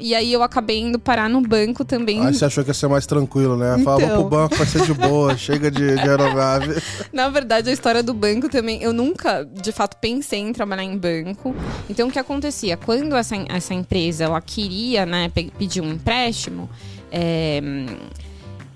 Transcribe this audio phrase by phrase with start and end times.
[0.00, 2.24] E aí eu acabei indo parar no banco também.
[2.26, 3.76] Aí você achou que ia ser mais tranquilo, né?
[4.02, 4.20] Então.
[4.20, 6.82] pro banco, vai ser de boa, chega de, de aeronave.
[7.12, 10.96] Na verdade, a história do banco também, eu nunca, de fato, pensei em trabalhar em
[10.96, 11.54] banco.
[11.88, 12.76] Então, o que acontecia?
[12.76, 16.68] Quando essa, essa empresa, ela queria, né, pe- pedir um empréstimo,
[17.12, 17.60] é,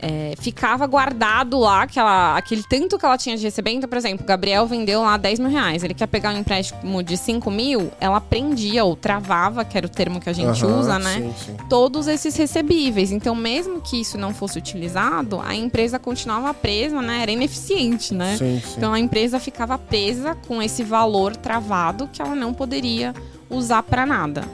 [0.07, 3.70] é, ficava guardado lá aquela, aquele tanto que ela tinha de receber.
[3.70, 5.82] Então, por exemplo, o Gabriel vendeu lá 10 mil reais.
[5.82, 9.88] Ele quer pegar um empréstimo de 5 mil, ela prendia ou travava, que era o
[9.88, 11.15] termo que a gente Aham, usa, né?
[11.15, 11.56] Sim, sim.
[11.70, 13.10] todos esses recebíveis.
[13.10, 17.23] Então, mesmo que isso não fosse utilizado, a empresa continuava presa, né?
[17.23, 18.37] Era ineficiente, né?
[18.37, 18.60] Sim.
[18.77, 23.15] Então, a empresa ficava presa com esse valor travado que ela não poderia
[23.48, 24.45] usar para nada.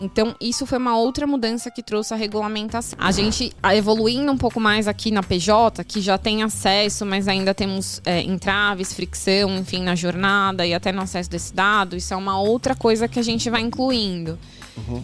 [0.00, 2.98] Então, isso foi uma outra mudança que trouxe a regulamentação.
[3.00, 7.54] A gente, evoluindo um pouco mais aqui na PJ, que já tem acesso, mas ainda
[7.54, 12.16] temos é, entraves, fricção, enfim, na jornada e até no acesso desse dado, isso é
[12.16, 14.38] uma outra coisa que a gente vai incluindo.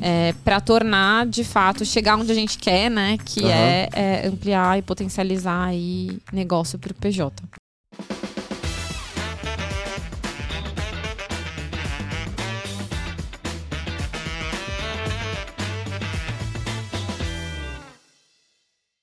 [0.03, 3.17] É, para tornar, de fato, chegar onde a gente quer, né?
[3.25, 3.51] Que Aham.
[3.51, 7.43] é, é ampliar e potencializar aí negócio para o PJ.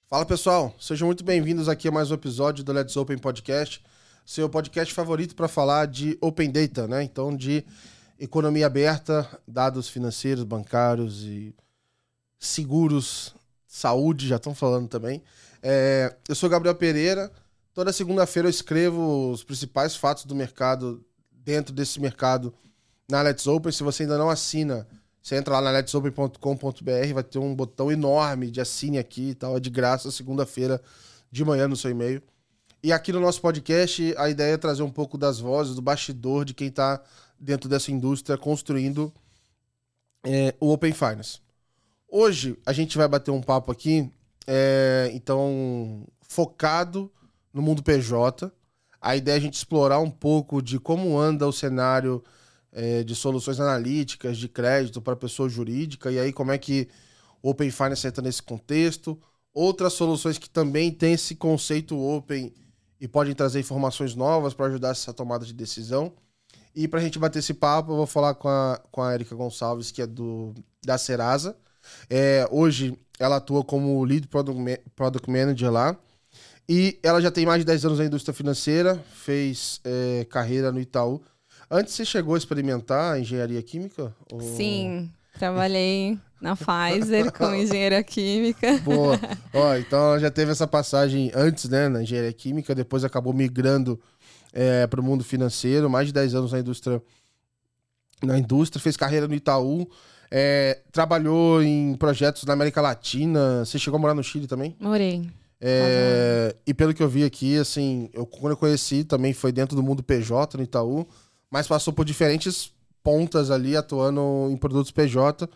[0.10, 3.80] Fala pessoal, sejam muito bem-vindos aqui a mais um episódio do Let's Open Podcast,
[4.26, 7.04] seu podcast favorito para falar de Open Data, né?
[7.04, 7.64] Então, de
[8.20, 11.54] economia aberta, dados financeiros, bancários e
[12.40, 13.36] seguros,
[13.68, 15.22] saúde, já estão falando também.
[15.62, 17.32] É, eu sou Gabriel Pereira,
[17.72, 22.52] toda segunda-feira eu escrevo os principais fatos do mercado dentro desse mercado
[23.08, 23.72] na Let's Open.
[23.72, 24.88] Se você ainda não assina,
[25.22, 29.58] você entra lá na letsopen.com.br, vai ter um botão enorme de assine aqui e tal,
[29.58, 30.82] é de graça, segunda-feira
[31.32, 32.22] de manhã no seu e-mail.
[32.82, 36.46] E aqui no nosso podcast, a ideia é trazer um pouco das vozes, do bastidor
[36.46, 37.02] de quem está
[37.38, 39.14] dentro dessa indústria construindo
[40.24, 41.40] é, o Open Finance.
[42.08, 44.10] Hoje a gente vai bater um papo aqui,
[44.48, 47.12] é, então, focado
[47.54, 48.52] no mundo PJ.
[49.02, 52.24] A ideia é a gente explorar um pouco de como anda o cenário
[52.72, 56.88] é, de soluções analíticas, de crédito para pessoa jurídica, e aí como é que
[57.42, 59.20] Open Finance entra nesse contexto.
[59.54, 62.54] Outras soluções que também têm esse conceito open
[63.00, 66.14] e podem trazer informações novas para ajudar essa tomada de decisão.
[66.76, 69.36] E para a gente bater esse papo, eu vou falar com a, com a Erika
[69.36, 70.54] Gonçalves, que é do,
[70.86, 71.58] da Serasa.
[72.10, 75.98] É, hoje ela atua como Lead Product, Product Manager lá.
[76.68, 80.80] E ela já tem mais de 10 anos na indústria financeira, fez é, carreira no
[80.80, 81.22] Itaú.
[81.70, 84.14] Antes você chegou a experimentar engenharia química?
[84.32, 88.78] Ou- Sim, trabalhei na Pfizer como engenheira química.
[88.80, 89.20] Boa.
[89.54, 94.00] Ó, então ela já teve essa passagem antes, né, na engenharia química, depois acabou migrando
[94.90, 97.00] para o mundo financeiro, mais de 10 anos na indústria,
[98.24, 99.88] na indústria, fez carreira no Itaú,
[100.32, 103.64] é, trabalhou em projetos na América Latina.
[103.64, 104.76] Você chegou a morar no Chile também?
[104.80, 105.30] Morei.
[105.62, 109.76] É, e pelo que eu vi aqui, assim, eu, quando eu conheci também foi dentro
[109.76, 111.08] do mundo PJ no Itaú,
[111.52, 112.72] mas passou por diferentes
[113.04, 115.50] pontas ali, atuando em produtos PJ.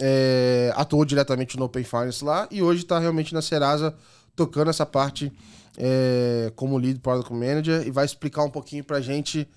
[0.00, 3.94] É, atuou diretamente no Open Finance lá e hoje está realmente na Serasa
[4.34, 5.32] tocando essa parte
[5.78, 9.48] é, como Lead Product Manager e vai explicar um pouquinho pra gente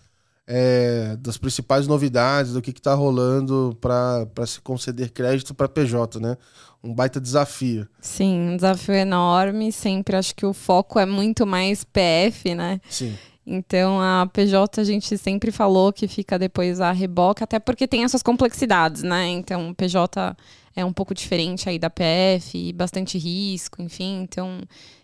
[0.47, 6.37] é, das principais novidades, do que está rolando para se conceder crédito para PJ, né?
[6.83, 7.87] Um baita desafio.
[7.99, 9.71] Sim, um desafio enorme.
[9.71, 12.79] Sempre acho que o foco é muito mais PF, né?
[12.89, 13.17] Sim.
[13.49, 18.03] Então a PJ a gente sempre falou que fica depois a reboca, até porque tem
[18.03, 19.29] essas complexidades, né?
[19.29, 20.35] Então o PJ
[20.75, 24.21] é um pouco diferente aí da PF, bastante risco, enfim.
[24.21, 24.59] Então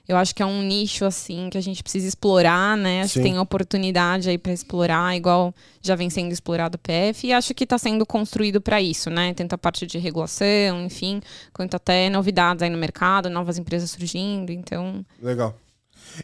[0.05, 3.03] eu acho que é um nicho assim que a gente precisa explorar, né?
[3.03, 3.21] Acho Sim.
[3.21, 7.53] que tem oportunidade aí para explorar, igual já vem sendo explorado o PF, e acho
[7.53, 9.33] que está sendo construído para isso, né?
[9.33, 11.21] Tanto a parte de regulação, enfim,
[11.53, 14.51] quanto até novidades aí no mercado, novas empresas surgindo.
[14.51, 15.55] Então, Legal.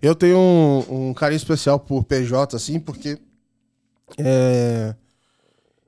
[0.02, 3.18] Eu tenho um, um carinho especial por PJ, assim, porque.
[4.18, 4.96] é,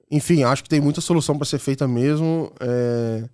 [0.10, 2.52] Enfim, acho que tem muita solução para ser feita mesmo.
[2.60, 3.30] É,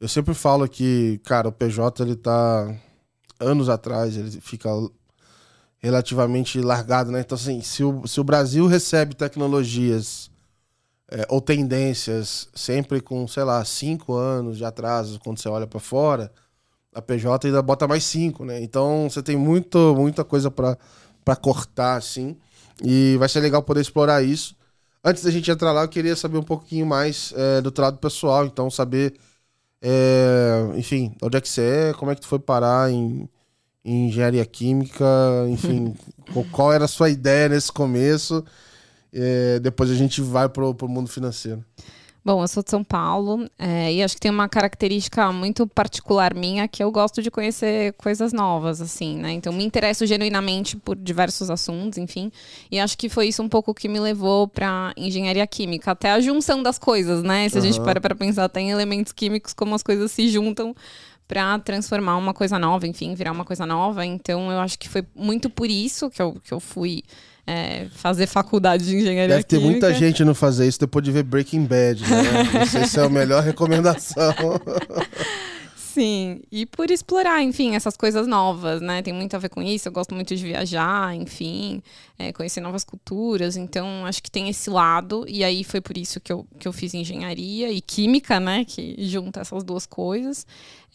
[0.00, 2.74] Eu sempre falo que, cara, o PJ ele tá
[3.40, 4.70] anos atrás, ele fica
[5.78, 7.20] relativamente largado, né?
[7.20, 10.30] Então, assim, se o, se o Brasil recebe tecnologias
[11.10, 15.80] é, ou tendências sempre com, sei lá, cinco anos de atraso, quando você olha para
[15.80, 16.32] fora,
[16.94, 18.62] a PJ ainda bota mais cinco, né?
[18.62, 22.36] Então você tem muito, muita coisa para cortar, assim.
[22.84, 24.56] E vai ser legal poder explorar isso.
[25.04, 27.98] Antes da gente entrar lá, eu queria saber um pouquinho mais é, do teu lado
[27.98, 28.46] pessoal.
[28.46, 29.14] Então, saber,
[29.82, 33.28] é, enfim, onde é que você é, como é que tu foi parar em,
[33.84, 35.04] em engenharia química,
[35.50, 35.94] enfim,
[36.52, 38.44] qual- era a sua ideia nesse começo.
[39.12, 41.64] É, depois a gente vai pro, pro mundo financeiro.
[42.24, 46.32] Bom, eu sou de São Paulo é, e acho que tem uma característica muito particular
[46.32, 49.32] minha que eu gosto de conhecer coisas novas, assim, né?
[49.32, 52.30] Então me interesso genuinamente por diversos assuntos, enfim.
[52.70, 56.20] E acho que foi isso um pouco que me levou para engenharia química, até a
[56.20, 57.48] junção das coisas, né?
[57.48, 60.76] Se a gente para para pensar, tem elementos químicos como as coisas se juntam
[61.26, 64.06] para transformar uma coisa nova, enfim, virar uma coisa nova.
[64.06, 67.02] Então eu acho que foi muito por isso que eu, que eu fui
[67.46, 69.70] é, fazer faculdade de engenharia Deve ter química.
[69.70, 72.22] muita gente não fazer isso depois de ver Breaking Bad, né?
[72.54, 74.32] Não sei se é a melhor recomendação.
[75.92, 79.02] Sim, e por explorar, enfim, essas coisas novas, né?
[79.02, 79.88] Tem muito a ver com isso.
[79.88, 81.82] Eu gosto muito de viajar, enfim,
[82.18, 83.58] é, conhecer novas culturas.
[83.58, 85.26] Então, acho que tem esse lado.
[85.28, 88.64] E aí foi por isso que eu, que eu fiz engenharia e química, né?
[88.64, 90.46] Que junta essas duas coisas.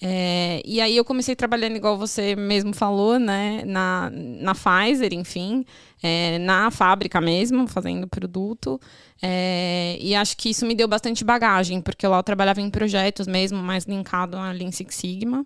[0.01, 3.63] É, e aí eu comecei trabalhando, igual você mesmo falou, né?
[3.65, 5.65] Na, na Pfizer, enfim,
[6.03, 8.79] é, na fábrica mesmo, fazendo produto.
[9.21, 13.25] É, e acho que isso me deu bastante bagagem, porque lá eu trabalhava em projetos
[13.25, 15.45] mesmo, mais linkado a Lean Six Sigma.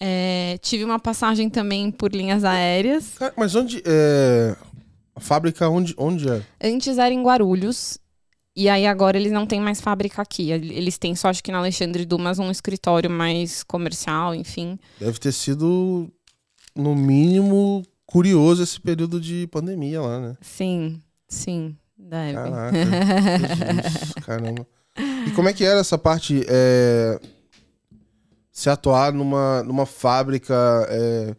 [0.00, 3.14] É, tive uma passagem também por linhas aéreas.
[3.36, 3.82] Mas onde.
[3.86, 4.56] É...
[5.16, 6.42] A fábrica onde, onde é?
[6.60, 7.98] Antes era em Guarulhos.
[8.56, 10.50] E aí agora eles não têm mais fábrica aqui.
[10.50, 14.78] Eles têm só, acho que na Alexandre Dumas, um escritório mais comercial, enfim.
[15.00, 16.08] Deve ter sido,
[16.74, 20.36] no mínimo, curioso esse período de pandemia lá, né?
[20.40, 21.76] Sim, sim.
[21.98, 22.34] Deve.
[22.34, 22.76] Caraca.
[22.78, 24.66] Jesus, caramba.
[25.26, 26.44] E como é que era essa parte?
[26.48, 27.18] É,
[28.52, 30.54] se atuar numa, numa fábrica.
[30.88, 31.34] É,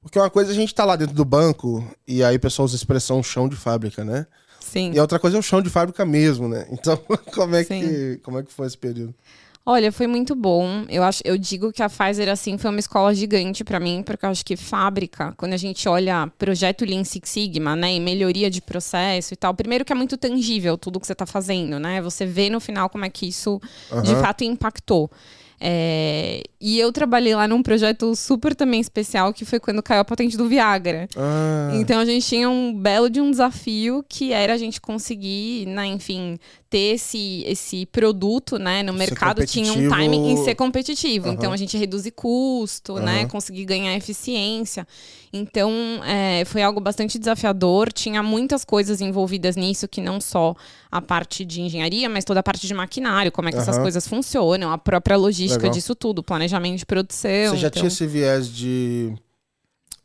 [0.00, 2.64] porque uma coisa é a gente tá lá dentro do banco e aí o pessoal
[2.64, 4.26] usa a expressão chão de fábrica, né?
[4.70, 4.92] Sim.
[4.92, 6.66] E a outra coisa é o chão de fábrica mesmo, né?
[6.72, 6.96] Então,
[7.34, 9.14] como é, que, como é que foi esse período?
[9.70, 10.86] Olha, foi muito bom.
[10.88, 14.24] Eu acho, eu digo que a Pfizer assim foi uma escola gigante para mim, porque
[14.24, 18.48] eu acho que fábrica, quando a gente olha projeto Lean Six Sigma, né, e melhoria
[18.48, 22.00] de processo e tal, primeiro que é muito tangível tudo que você está fazendo, né?
[22.00, 23.60] Você vê no final como é que isso
[23.92, 24.00] uhum.
[24.00, 25.10] de fato impactou.
[25.60, 30.04] É, e eu trabalhei lá num projeto super também especial, que foi quando caiu a
[30.04, 31.08] patente do Viagra.
[31.16, 31.70] Ah.
[31.74, 35.86] Então a gente tinha um belo de um desafio que era a gente conseguir, né,
[35.86, 36.38] enfim,
[36.70, 41.28] ter esse, esse produto, né, no mercado tinha um timing em ser competitivo.
[41.28, 41.32] Uhum.
[41.32, 43.00] Então a gente reduzir custo, uhum.
[43.00, 44.86] né, conseguir ganhar eficiência.
[45.32, 45.72] Então
[46.04, 47.92] é, foi algo bastante desafiador.
[47.92, 50.54] Tinha muitas coisas envolvidas nisso, que não só
[50.90, 53.62] a parte de engenharia, mas toda a parte de maquinário, como é que uhum.
[53.62, 55.74] essas coisas funcionam, a própria logística Legal.
[55.74, 57.50] disso tudo, planejamento de produção.
[57.50, 57.80] Você já então...
[57.80, 59.14] tinha esse viés de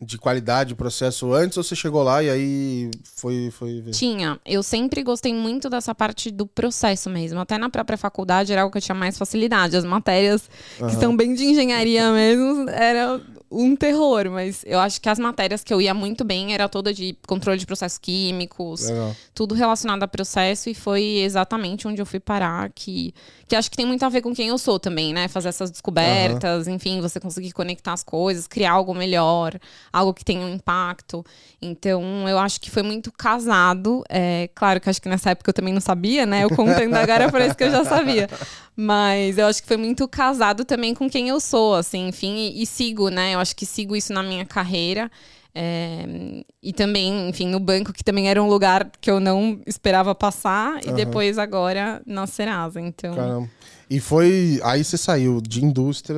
[0.06, 3.92] de qualidade de processo antes ou você chegou lá e aí foi, foi ver?
[3.92, 4.40] Tinha.
[4.46, 7.40] Eu sempre gostei muito dessa parte do processo mesmo.
[7.40, 9.76] Até na própria faculdade era algo que eu tinha mais facilidade.
[9.76, 10.88] As matérias uhum.
[10.88, 13.22] que são bem de engenharia mesmo era
[13.54, 16.94] um terror, mas eu acho que as matérias que eu ia muito bem era toda
[16.94, 19.16] de controle de processos químicos, Legal.
[19.34, 23.14] tudo relacionado a processo e foi exatamente onde eu fui parar que
[23.54, 25.28] que acho que tem muito a ver com quem eu sou também, né?
[25.28, 26.74] Fazer essas descobertas, uhum.
[26.74, 29.60] enfim, você conseguir conectar as coisas, criar algo melhor,
[29.92, 31.24] algo que tenha um impacto.
[31.62, 34.04] Então, eu acho que foi muito casado.
[34.10, 36.44] É, claro que acho que nessa época eu também não sabia, né?
[36.44, 38.28] Eu contando agora parece que eu já sabia.
[38.76, 42.64] Mas eu acho que foi muito casado também com quem eu sou, assim, enfim, e,
[42.64, 43.36] e sigo, né?
[43.36, 45.12] Eu acho que sigo isso na minha carreira.
[45.56, 50.16] É, e também, enfim, no banco, que também era um lugar que eu não esperava
[50.16, 52.81] passar, e depois agora na Serasa.
[52.81, 53.13] Então.
[53.16, 53.50] Caramba.
[53.88, 54.60] E foi.
[54.63, 56.18] Aí você saiu de indústria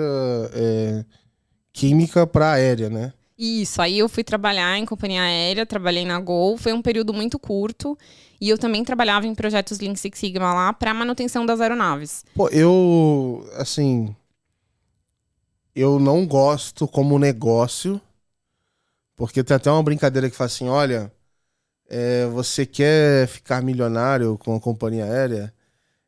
[0.53, 1.03] é,
[1.73, 3.11] química para aérea, né?
[3.37, 7.37] Isso, aí eu fui trabalhar em companhia aérea, trabalhei na Gol, foi um período muito
[7.37, 7.97] curto.
[8.39, 12.23] E eu também trabalhava em projetos Lean Six Sigma lá para manutenção das aeronaves.
[12.33, 14.15] Pô, eu, assim,
[15.75, 17.99] eu não gosto como negócio
[19.15, 21.11] porque tem até uma brincadeira que fala assim: olha,
[21.89, 25.53] é, você quer ficar milionário com a companhia aérea?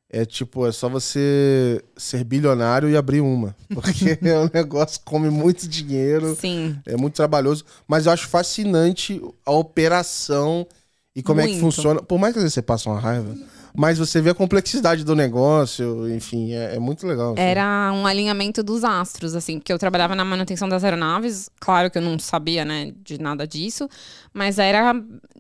[0.10, 3.54] É tipo, é só você ser bilionário e abrir uma.
[3.74, 6.34] Porque é um negócio que come muito dinheiro.
[6.40, 6.80] Sim.
[6.86, 7.66] É muito trabalhoso.
[7.86, 10.66] Mas eu acho fascinante a operação
[11.14, 11.52] e como muito.
[11.52, 12.02] é que funciona.
[12.02, 13.36] Por mais que às vezes você passe uma raiva
[13.78, 17.34] mas você vê a complexidade do negócio, enfim, é, é muito legal.
[17.34, 17.42] Assim.
[17.44, 22.00] Era um alinhamento dos astros, assim, porque eu trabalhava na manutenção das aeronaves, claro que
[22.00, 23.88] eu não sabia, né, de nada disso,
[24.34, 24.96] mas era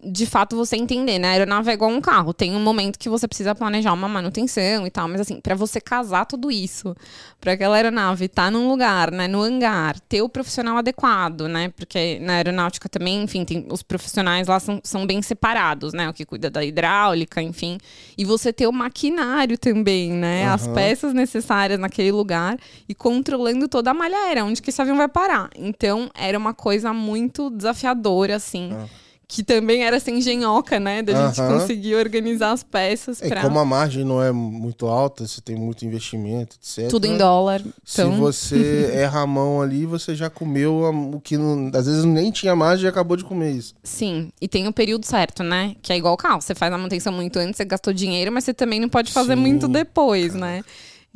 [0.05, 1.29] de fato você entender, né?
[1.29, 4.85] A aeronave é igual um carro, tem um momento que você precisa planejar uma manutenção
[4.85, 6.95] e tal, mas assim, para você casar tudo isso,
[7.41, 11.69] para aquela aeronave estar tá num lugar, né, no hangar, ter o profissional adequado, né?
[11.69, 16.07] Porque na aeronáutica também, enfim, tem, os profissionais lá são, são bem separados, né?
[16.07, 17.79] O que cuida da hidráulica, enfim,
[18.15, 20.47] e você ter o maquinário também, né?
[20.47, 20.53] Uhum.
[20.53, 22.57] As peças necessárias naquele lugar
[22.87, 25.49] e controlando toda a malha aérea, onde que esse avião vai parar.
[25.55, 28.73] Então, era uma coisa muito desafiadora, assim.
[28.73, 31.01] Uhum que também era essa engenhoca, né?
[31.01, 31.59] Da gente Aham.
[31.59, 33.41] conseguir organizar as peças É, pra.
[33.41, 36.89] como a margem não é muito alta, você tem muito investimento, etc.
[36.89, 37.61] Tudo em dólar.
[37.83, 40.75] Se Então, você erra a mão ali, você já comeu
[41.13, 43.75] o que não, às vezes nem tinha margem e acabou de comer isso.
[43.83, 44.31] sim.
[44.39, 45.75] E tem o período certo, né?
[45.81, 46.41] Que é igual o carro.
[46.41, 49.35] Você faz a manutenção muito antes, você gastou dinheiro, mas você também não pode fazer
[49.35, 50.63] Sim, muito depois, né?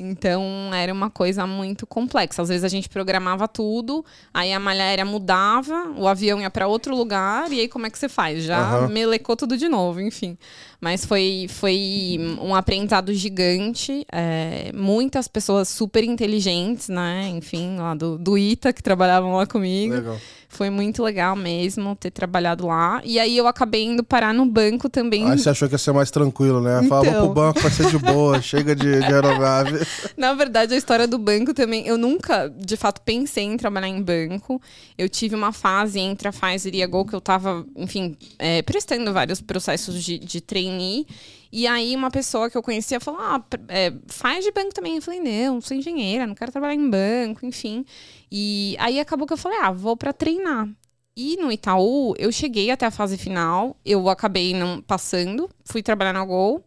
[0.02, 2.42] Então era uma coisa muito complexa.
[2.42, 4.04] Às vezes a gente programava tudo,
[4.34, 7.90] aí a malha aérea mudava, o avião ia para outro lugar, e aí como é
[7.90, 8.44] que você faz?
[8.44, 8.88] Já Aham.
[8.88, 10.38] melecou tudo de novo, enfim.
[10.80, 14.06] Mas foi, foi um aprendizado gigante.
[14.12, 17.30] é, muitas pessoas super inteligentes, né?
[17.30, 19.94] Enfim, lá do, do ITA, que trabalhavam lá comigo.
[19.94, 20.18] Legal.
[20.52, 23.02] Foi muito legal mesmo ter trabalhado lá.
[23.06, 25.30] E aí eu acabei indo parar no banco também.
[25.30, 26.84] Aí você achou que ia ser mais tranquilo, né?
[26.90, 27.26] Fala, Então.
[27.26, 29.80] pro banco, vai ser de boa, chega de, de aeronave.
[30.18, 31.88] Na verdade, a história do banco também.
[31.88, 34.62] Eu nunca, de fato, pensei em trabalhar em banco.
[34.98, 38.62] Eu tive uma fase entre a Pfizer e a Gol que eu tava, enfim, é,
[38.62, 41.08] prestando vários processos de, de trainee.
[41.54, 44.98] E aí, uma pessoa que eu conhecia falou: Ah, é, faz de banco também.
[44.98, 47.86] Eu falei: Não, sou engenheira, não quero trabalhar em banco, enfim.
[48.32, 50.70] E aí acabou que eu falei: Ah, vou pra treinar.
[51.16, 56.14] E no Itaú, eu cheguei até a fase final, eu acabei não passando, fui trabalhar
[56.14, 56.64] na Gol.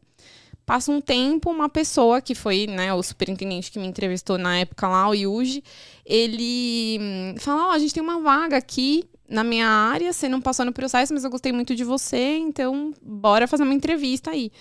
[0.66, 4.88] Passa um tempo, uma pessoa que foi, né, o superintendente que me entrevistou na época
[4.88, 5.62] lá, o Yuji,
[6.04, 10.40] ele hum, fala: Ó, a gente tem uma vaga aqui na minha área, você não
[10.40, 14.52] passou no processo, mas eu gostei muito de você, então bora fazer uma entrevista aí.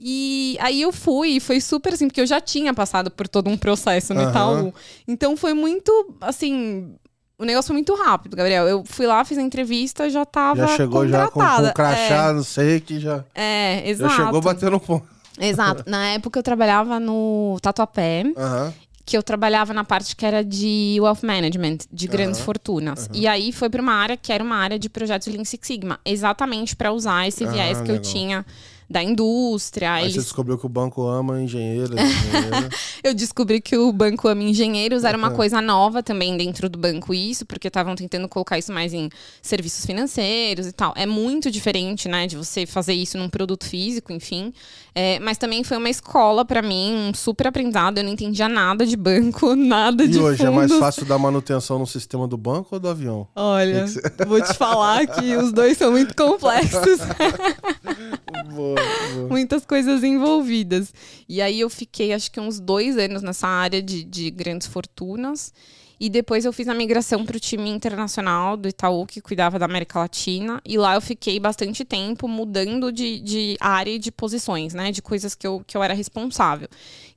[0.00, 3.48] E aí eu fui, e foi super assim, porque eu já tinha passado por todo
[3.50, 4.30] um processo no Aham.
[4.30, 4.74] Itaú.
[5.06, 6.94] Então foi muito, assim,
[7.38, 8.66] o negócio foi muito rápido, Gabriel.
[8.68, 12.42] Eu fui lá, fiz a entrevista, já tava Já chegou já com, com crachá, não
[12.42, 14.14] sei, que já, É, é, já exato.
[14.14, 15.06] chegou batendo ponto.
[15.40, 15.84] Exato.
[15.86, 18.74] Na época eu trabalhava no Tatuapé, Aham.
[19.06, 23.08] que eu trabalhava na parte que era de wealth management, de grandes Aham, fortunas.
[23.12, 26.00] E aí foi para uma área que era uma área de projetos Lean Six Sigma,
[26.04, 28.12] exatamente para usar esse Ah, viés que eu legal.
[28.12, 28.46] tinha
[28.88, 29.92] da indústria.
[29.92, 30.24] Aí você Eles...
[30.24, 31.90] descobriu que o banco ama engenheiros.
[31.98, 32.98] engenheiros.
[33.02, 37.14] Eu descobri que o Banco Ama Engenheiros era uma coisa nova também dentro do banco,
[37.14, 39.08] isso, porque estavam tentando colocar isso mais em
[39.40, 40.92] serviços financeiros e tal.
[40.96, 44.52] É muito diferente, né, de você fazer isso num produto físico, enfim.
[44.94, 47.98] É, mas também foi uma escola para mim, um super aprendizado.
[47.98, 50.70] Eu não entendia nada de banco, nada e de hoje é fundos.
[50.70, 53.28] mais fácil dar manutenção no sistema do banco ou do avião?
[53.34, 53.86] Olha,
[54.26, 56.98] vou te falar que os dois são muito complexos.
[58.54, 58.76] Boa,
[59.14, 59.28] boa.
[59.28, 60.92] muitas coisas envolvidas.
[61.28, 65.52] E aí eu fiquei, acho que uns dois anos nessa área de, de grandes fortunas.
[66.00, 69.64] E depois eu fiz a migração para o time internacional do Itaú, que cuidava da
[69.64, 70.60] América Latina.
[70.64, 74.92] E lá eu fiquei bastante tempo mudando de, de área e de posições, né?
[74.92, 76.68] De coisas que eu, que eu era responsável.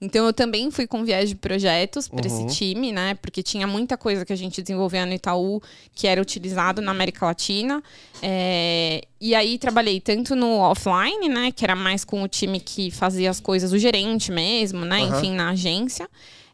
[0.01, 2.47] Então eu também fui com viés de projetos para Uhum.
[2.47, 3.13] esse time, né?
[3.21, 5.61] Porque tinha muita coisa que a gente desenvolvia no Itaú
[5.93, 7.83] que era utilizado na América Latina.
[8.19, 11.51] É, e aí trabalhei tanto no offline, né?
[11.51, 15.01] Que era mais com o time que fazia as coisas, o gerente mesmo, né?
[15.01, 15.17] Aham.
[15.19, 16.09] Enfim, na agência.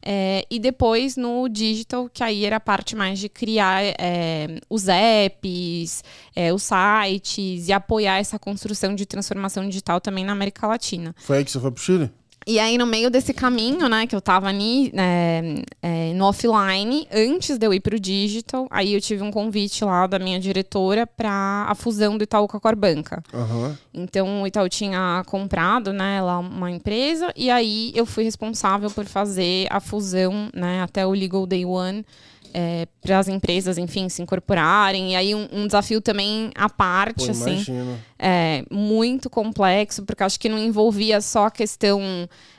[0.10, 4.88] É, e depois no digital, que aí era a parte mais de criar é, os
[4.88, 6.02] apps,
[6.34, 11.14] é, os sites e apoiar essa construção de transformação digital também na América Latina.
[11.18, 12.10] Foi aí que você foi pro Chile?
[12.50, 17.58] E aí, no meio desse caminho, né, que eu tava é, é, no offline, antes
[17.58, 21.66] de eu ir pro digital, aí eu tive um convite lá da minha diretora para
[21.68, 23.22] a fusão do Itaú com a Corbanca.
[23.34, 23.78] Aham.
[23.94, 29.04] Então, o Itaú tinha comprado, né, lá uma empresa, e aí eu fui responsável por
[29.04, 32.06] fazer a fusão, né, até o Legal Day One,
[33.02, 35.14] para as empresas, enfim, se incorporarem.
[35.14, 37.66] E aí, um, um desafio também à parte, Pô, assim
[38.20, 42.02] é, muito complexo, porque acho que não envolvia só a questão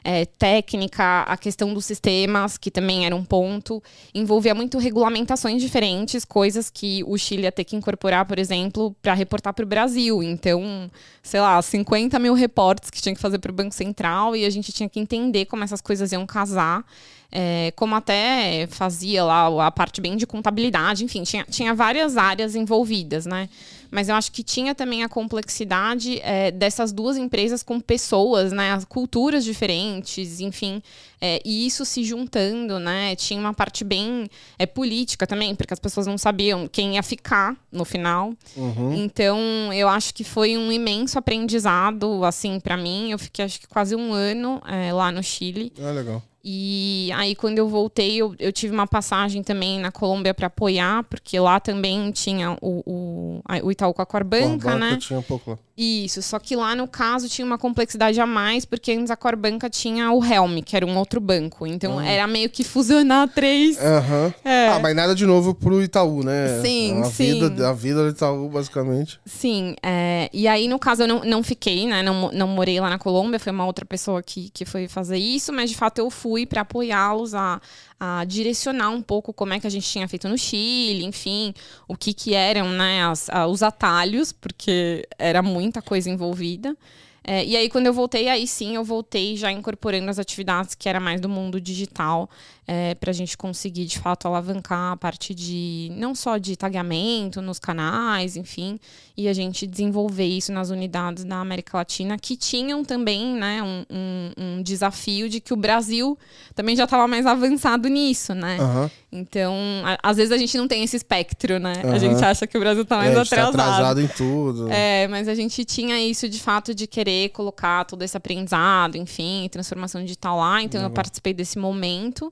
[0.05, 3.83] é, técnica, a questão dos sistemas, que também era um ponto.
[4.15, 9.15] Envolvia muito regulamentações diferentes, coisas que o Chile ia ter que incorporar, por exemplo, para
[9.15, 10.23] reportar para o Brasil.
[10.23, 10.91] Então,
[11.23, 14.51] sei lá, 50 mil reportes que tinha que fazer para o Banco Central e a
[14.51, 16.85] gente tinha que entender como essas coisas iam casar.
[17.31, 22.55] É, como até fazia lá a parte bem de contabilidade, enfim, tinha, tinha várias áreas
[22.55, 23.51] envolvidas, né?
[23.91, 28.73] Mas eu acho que tinha também a complexidade é, dessas duas empresas com pessoas, né?
[28.73, 30.83] As culturas diferentes, enfim.
[31.21, 33.17] é, e isso se juntando, né?
[33.17, 37.57] Tinha uma parte bem é, política também, porque as pessoas não sabiam quem ia ficar
[37.73, 38.33] no final.
[38.57, 38.95] Uhum.
[38.95, 43.11] Então, eu acho que foi um imenso aprendizado, assim, para mim.
[43.11, 45.73] Eu fiquei, acho que quase um ano é, lá no Chile.
[45.83, 46.23] Ah, legal.
[46.45, 51.03] E aí, quando eu voltei, eu, eu tive uma passagem também na Colômbia para apoiar,
[51.05, 54.97] porque lá também tinha o, o, o Itaú com a Corbanca, né?
[55.01, 55.59] Tinha um pouco lá.
[55.79, 59.71] Isso, só que lá no caso tinha uma complexidade a mais, porque antes a Corbanca
[59.71, 61.65] tinha o Helm, que era um outro banco.
[61.69, 63.79] Então era meio que fusionar três.
[63.79, 64.35] Aham.
[64.45, 64.69] É.
[64.71, 66.61] Ah, mas nada de novo pro Itaú, né?
[66.63, 67.35] Sim, a sim.
[67.35, 69.21] Vida, a vida do Itaú, basicamente.
[69.25, 72.03] Sim, é, e aí no caso eu não, não fiquei, né?
[72.03, 75.53] Não, não morei lá na Colômbia, foi uma outra pessoa que, que foi fazer isso,
[75.53, 77.61] mas de fato eu fui para apoiá-los a,
[78.01, 81.53] a direcionar um pouco como é que a gente tinha feito no Chile, enfim,
[81.89, 86.77] o que que eram, né, as- a- os atalhos, porque era muita coisa envolvida.
[87.25, 90.89] É, e aí, quando eu voltei, aí sim, eu voltei já incorporando as atividades que
[90.89, 92.31] era mais do mundo digital,
[92.71, 97.41] é, para a gente conseguir, de fato, alavancar a parte de, não só de tagueamento
[97.41, 98.79] nos canais, enfim,
[99.17, 103.85] e a gente desenvolver isso nas unidades da América Latina, que tinham também, né, um,
[103.91, 106.19] um- um desafio de que o Brasil
[106.55, 108.59] também já estava mais avançado nisso, né?
[108.61, 108.91] Aham.
[109.11, 109.55] Então,
[109.87, 111.73] a- às vezes a gente não tem esse espectro, né?
[111.83, 111.95] Aham.
[111.95, 113.73] A gente acha que o Brasil está mais É, a gente tá atrasado.
[113.73, 114.69] atrasado em tudo.
[114.71, 119.49] É, mas a gente tinha isso de fato de querer colocar todo esse aprendizado, enfim,
[119.51, 120.63] transformação digital lá.
[120.63, 122.31] Então eu participei desse momento.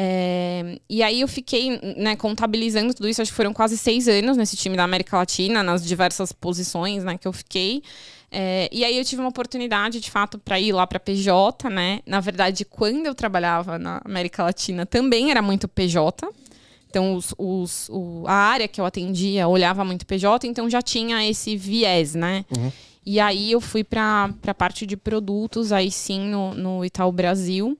[0.00, 4.36] É, e aí eu fiquei né, contabilizando tudo isso, acho que foram quase seis anos
[4.36, 7.82] nesse time da América Latina, nas diversas posições né, que eu fiquei.
[8.30, 11.98] É, e aí eu tive uma oportunidade, de fato, para ir lá para PJ, né?
[12.06, 16.28] Na verdade, quando eu trabalhava na América Latina, também era muito PJ.
[16.88, 21.28] Então, os, os- o- a área que eu atendia olhava muito PJ, então já tinha
[21.28, 22.44] esse viés, né?
[23.04, 27.76] E aí eu fui para a parte de produtos, aí sim, no, no Itaú Brasil.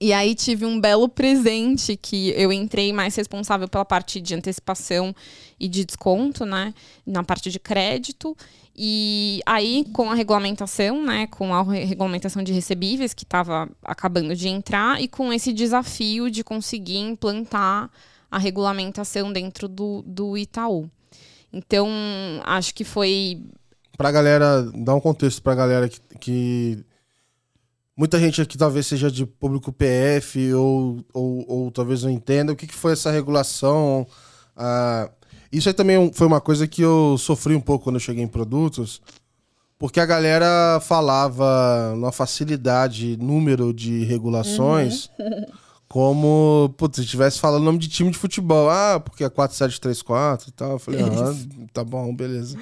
[0.00, 5.14] E aí tive um belo presente que eu entrei mais responsável pela parte de antecipação
[5.58, 6.72] e de desconto, né?
[7.06, 8.34] Na parte de crédito.
[8.74, 11.26] E aí, com a regulamentação, né?
[11.26, 16.30] Com a re- regulamentação de recebíveis, que estava acabando de entrar, e com esse desafio
[16.30, 17.90] de conseguir implantar
[18.30, 20.88] a regulamentação dentro do, do Itaú.
[21.52, 21.88] Então,
[22.44, 23.42] acho que foi
[23.98, 26.84] Pra galera, dar um contexto pra galera que, que
[28.00, 32.50] muita gente aqui talvez seja de público PF ou, ou, ou talvez não entenda.
[32.50, 34.06] O que, que foi essa regulação.
[34.56, 35.10] ah,
[35.52, 38.24] isso aí também um- foi uma coisa que eu sofri um pouco quando eu cheguei
[38.24, 39.02] em produtos,
[39.78, 45.10] porque a galera falava numa facilidade, número de regulações,
[45.90, 48.70] como, putz, se estivesse falando o nome de time de futebol.
[48.70, 50.70] Ah, porque é 4734 e tal.
[50.70, 51.34] Eu falei, ah,
[51.72, 52.56] tá bom, beleza.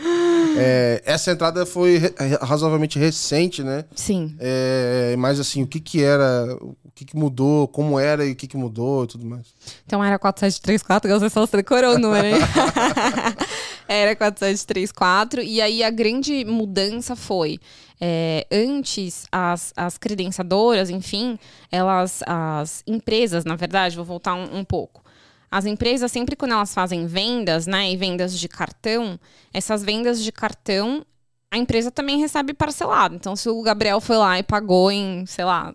[0.56, 3.84] É, essa entrada foi re- razoavelmente recente, né?
[3.94, 4.34] Sim.
[4.40, 8.34] É, mas assim, o que que era, o que que mudou, como era e o
[8.34, 9.44] que que mudou e tudo mais.
[9.84, 12.36] Então era 4734, você só decorou o número, hein?
[13.88, 15.42] era 4734.
[15.42, 17.58] E aí a grande mudança foi.
[18.00, 21.38] é, antes, as, as credenciadoras, enfim,
[21.70, 25.02] elas, as empresas, na verdade, vou voltar um, um pouco.
[25.50, 29.18] As empresas, sempre quando elas fazem vendas, né, e vendas de cartão,
[29.52, 31.04] essas vendas de cartão,
[31.50, 33.14] a empresa também recebe parcelado.
[33.14, 35.74] Então, se o Gabriel foi lá e pagou em, sei lá,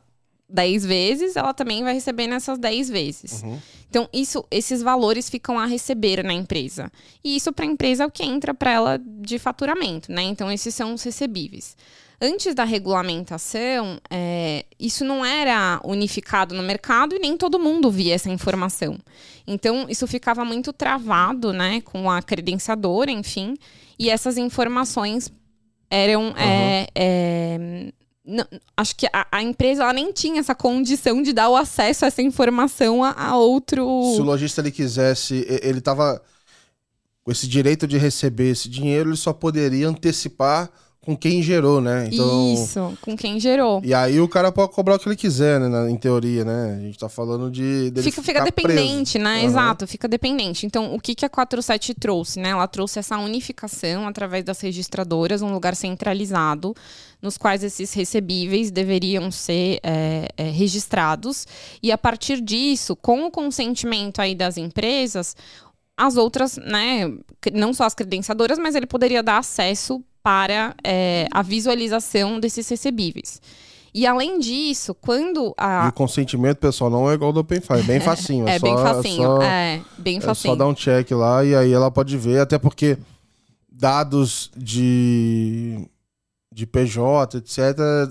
[0.54, 3.44] 10 vezes, ela também vai receber nessas 10 vezes.
[3.90, 6.92] Então, isso, esses valores ficam a receber na empresa.
[7.24, 10.22] E isso para a empresa é o que entra para ela de faturamento, né?
[10.24, 11.76] Então, esses são os recebíveis.
[12.22, 18.14] Antes da regulamentação, é, isso não era unificado no mercado e nem todo mundo via
[18.14, 18.98] essa informação.
[19.46, 23.56] Então, isso ficava muito travado, né, com a credenciadora, enfim,
[24.00, 25.32] e essas informações
[25.90, 26.34] eram.
[26.38, 27.92] é, é,
[28.26, 28.46] não-
[28.78, 32.08] acho que a, a empresa ela nem tinha essa condição de dar o acesso a
[32.08, 33.86] essa informação a, a outro.
[34.16, 36.22] Se o lojista ele quisesse, ele tava
[37.24, 40.70] com esse direito de receber esse dinheiro, ele só poderia antecipar
[41.06, 42.08] com quem gerou, né?
[42.12, 43.82] Então, Isso, com quem gerou.
[43.84, 45.68] E aí o cara pode cobrar o que ele quiser, né?
[45.68, 46.78] na- em teoria, né?
[46.78, 47.92] A gente tá falando de.
[48.02, 49.24] Fica, fica dependente, preso.
[49.24, 49.40] né?
[49.40, 49.46] Aham.
[49.46, 50.66] Exato, fica dependente.
[50.66, 52.50] Então, o que, que a 47 trouxe, né?
[52.50, 56.74] Ela trouxe essa unificação através das registradoras, um lugar centralizado,
[57.22, 61.46] nos quais esses recebíveis deveriam ser é, é, registrados.
[61.82, 65.36] E a partir disso, com o consentimento aí das empresas,
[65.98, 67.12] as outras, né?
[67.54, 73.42] Não só as credenciadoras, mas ele poderia dar acesso para é, a visualização desses recebíveis.
[73.94, 77.84] E além disso, quando a, E o consentimento, pessoal, não é igual do OpenFi, é
[77.84, 78.48] bem facinho.
[78.48, 79.24] é É, bem só, facinho.
[79.24, 80.54] É só, É, bem é facinho.
[80.54, 82.98] só dar um check lá e aí ela pode ver, até porque
[83.72, 85.88] dados de,
[86.52, 87.58] de PJ, etc.,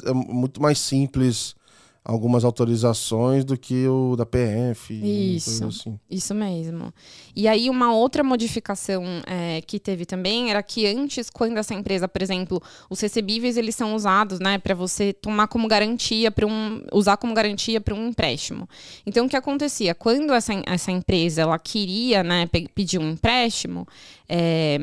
[0.06, 1.56] é muito mais simples
[2.04, 4.92] algumas autorizações do que o da PF.
[4.92, 5.64] e Isso.
[5.64, 5.98] Assim.
[6.10, 6.92] Isso mesmo.
[7.34, 12.08] E aí, uma outra modificação é, que teve também era que antes, quando essa empresa,
[12.08, 12.60] por exemplo,
[12.90, 17.32] os recebíveis eles são usados, né, para você tomar como garantia para um, usar como
[17.34, 18.68] garantia para um empréstimo.
[19.06, 23.86] Então, o que acontecia quando essa, essa empresa ela queria, né, pe- pedir um empréstimo,
[24.28, 24.76] é,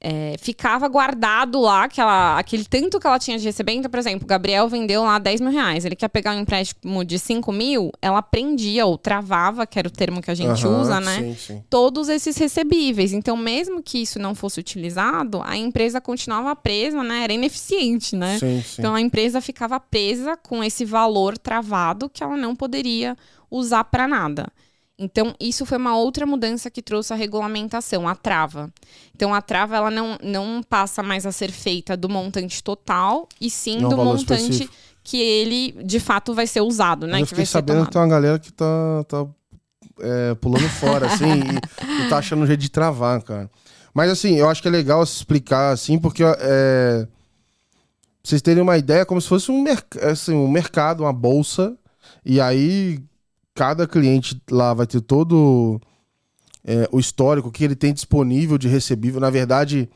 [0.00, 3.72] é, ficava guardado lá aquela, aquele tanto que ela tinha de receber.
[3.72, 5.84] Então, por exemplo, o Gabriel vendeu lá 10 mil reais.
[5.84, 9.90] Ele quer pegar um empréstimo de 5 mil, ela prendia ou travava, que era o
[9.90, 11.18] termo que a gente Aham, usa, né?
[11.18, 11.64] Sim, sim.
[11.68, 13.12] Todos esses recebíveis.
[13.12, 17.24] Então, mesmo que isso não fosse utilizado, a empresa continuava presa, né?
[17.24, 18.38] Era ineficiente, né?
[18.38, 18.62] Sim.
[18.78, 23.16] Então a empresa ficava presa com esse valor travado que ela não poderia
[23.50, 24.48] usar para nada.
[25.02, 28.70] Então isso foi uma outra mudança que trouxe a regulamentação, a trava.
[29.16, 33.48] Então a trava ela não, não passa mais a ser feita do montante total e
[33.48, 34.74] sim Não, do valor montante específico.
[35.02, 37.16] que ele de fato vai ser usado, né?
[37.16, 39.26] eu que fiquei sabendo que tem uma galera que tá, tá
[40.00, 43.50] é, pulando fora, assim, e, e tá achando um jeito de travar, cara.
[43.94, 47.08] Mas assim, eu acho que é legal se explicar, assim, porque é,
[48.22, 51.74] vocês terem uma ideia, é como se fosse um, merc assim, um mercado, uma bolsa,
[52.24, 53.02] e aí
[53.60, 55.78] cada cliente lá vai ter todo
[56.64, 59.20] é, o histórico que ele tem disponível de recebível.
[59.20, 59.86] Na verdade,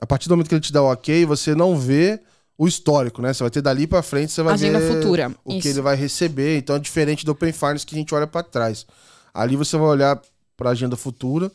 [0.00, 2.18] a partir do momento que ele te dá o ok, você não vê
[2.56, 3.34] o histórico, né?
[3.34, 5.30] Você vai ter dali pra frente, você vai Agenda ver futura.
[5.44, 5.60] o Isso.
[5.60, 6.56] que ele vai receber.
[6.56, 8.86] Então é diferente do Open Finance que a gente olha para trás.
[9.34, 10.18] Ali você vai olhar
[10.56, 11.52] para a agenda futura.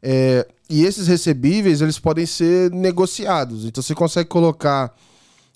[0.00, 3.64] é, e esses recebíveis eles podem ser negociados.
[3.64, 4.94] Então você consegue colocar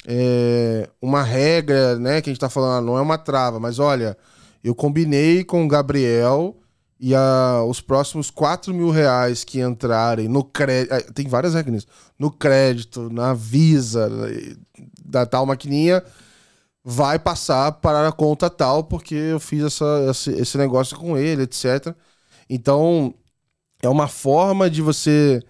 [0.04, 2.20] é, uma regra, né?
[2.20, 4.16] Que a gente tá falando, ah, não é uma trava, mas olha,
[4.66, 6.56] eu combinei com o Gabriel
[6.98, 11.12] e a- os próximos 4 mil reais que entrarem no crédito.
[11.12, 11.86] Tem várias regras.
[12.18, 14.10] No crédito, na Visa,
[15.04, 16.02] da tal maquininha,
[16.84, 21.42] vai passar para a conta tal, porque eu fiz essa, esse, esse negócio com ele,
[21.42, 21.94] etc.
[22.48, 23.14] Então,
[23.82, 25.42] é uma forma de você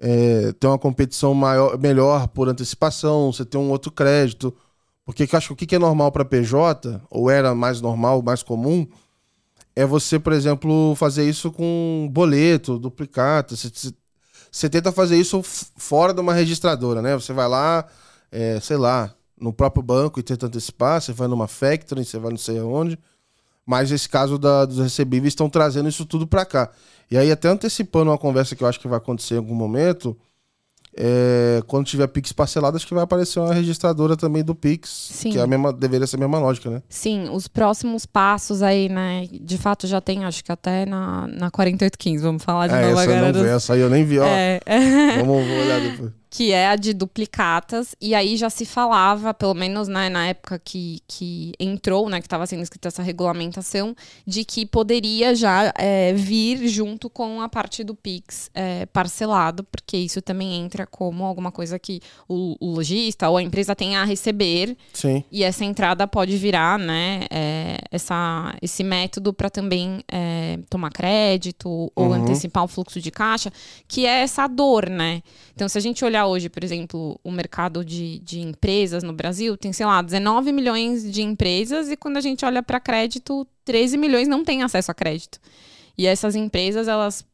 [0.00, 4.54] é, ter uma competição maior, melhor por antecipação, você ter um outro crédito.
[5.06, 8.20] Porque que eu acho que o que é normal para PJ, ou era mais normal,
[8.20, 8.84] mais comum,
[9.74, 13.54] é você, por exemplo, fazer isso com boleto, duplicata.
[13.54, 17.14] Você, tenta fazer isso fora de uma registradora, né?
[17.14, 17.86] Você vai lá,
[18.32, 22.30] é, sei lá, no próprio banco e tenta antecipar, você vai numa factory, você vai
[22.30, 22.98] não sei aonde.
[23.64, 26.70] Mas esse caso da- dos recebíveis estão trazendo isso tudo para cá.
[27.10, 30.16] E aí, até antecipando uma conversa que eu acho que vai acontecer em algum momento,
[30.96, 34.88] é, quando tiver Pix parcelado, acho que vai aparecer uma registradora também do Pix.
[35.12, 35.30] Sim.
[35.30, 36.82] Que é a mesma, deveria ser a mesma lógica, né?
[36.88, 39.28] Sim, os próximos passos aí, né?
[39.30, 43.00] De fato já tem, acho que até na, na 4815, vamos falar de é, novo
[43.00, 43.32] essa eu agora.
[43.32, 44.26] não vi, essa aí eu nem vi, ó.
[44.26, 44.60] É,
[45.20, 46.12] Vamos olhar depois.
[46.36, 50.58] Que é a de duplicatas, e aí já se falava, pelo menos né, na época
[50.62, 53.96] que, que entrou, né, que estava sendo escrita essa regulamentação,
[54.26, 59.96] de que poderia já é, vir junto com a parte do Pix é, parcelado, porque
[59.96, 64.04] isso também entra como alguma coisa que o, o lojista ou a empresa tem a
[64.04, 65.24] receber, Sim.
[65.32, 71.90] e essa entrada pode virar, né, é, essa, esse método para também é, tomar crédito
[71.94, 72.12] ou Uhum.
[72.12, 73.50] antecipar o fluxo de caixa,
[73.88, 75.22] que é essa dor, né?
[75.54, 79.56] Então, se a gente olhar hoje, por exemplo, o mercado de, de empresas no Brasil,
[79.56, 83.96] tem, sei lá, 19 milhões de empresas e quando a gente olha para crédito, 13
[83.96, 85.38] milhões não têm acesso a crédito.
[85.98, 87.24] E essas empresas, elas,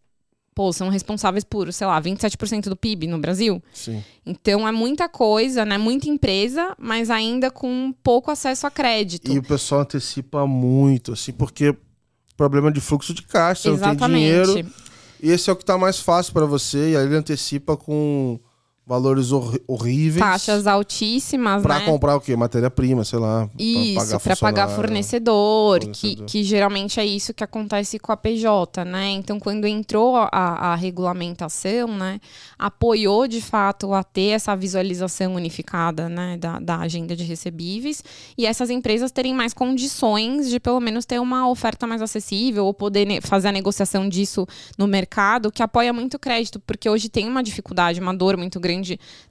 [0.54, 3.62] pô, são responsáveis por, sei lá, 27% do PIB no Brasil.
[3.72, 4.02] Sim.
[4.24, 5.76] Então é muita coisa, né?
[5.76, 9.32] Muita empresa, mas ainda com pouco acesso a crédito.
[9.32, 11.76] E o pessoal antecipa muito, assim, porque
[12.36, 14.72] problema de fluxo de caixa, você não tem dinheiro.
[15.22, 18.40] E esse é o que tá mais fácil para você, e aí ele antecipa com
[18.84, 20.18] valores hor- horríveis.
[20.18, 21.84] Taxas altíssimas, Pra né?
[21.86, 22.34] comprar o quê?
[22.36, 23.48] Matéria-prima, sei lá.
[23.58, 24.74] Isso, para pagar funcionário.
[24.74, 26.26] fornecedor, Que, fornecedor.
[26.26, 29.10] que geralmente é isso que acontece com a PJ, né?
[29.10, 32.20] Então, quando entrou a, a regulamentação, né,
[32.58, 38.02] apoiou de fato a ter essa visualização unificada, né, da, da agenda de recebíveis
[38.36, 42.74] e essas empresas terem mais condições de pelo menos ter uma oferta mais acessível ou
[42.74, 47.28] poder fazer a negociação disso no mercado, que apoia muito o crédito, porque hoje tem
[47.28, 48.71] uma dificuldade, uma dor muito grande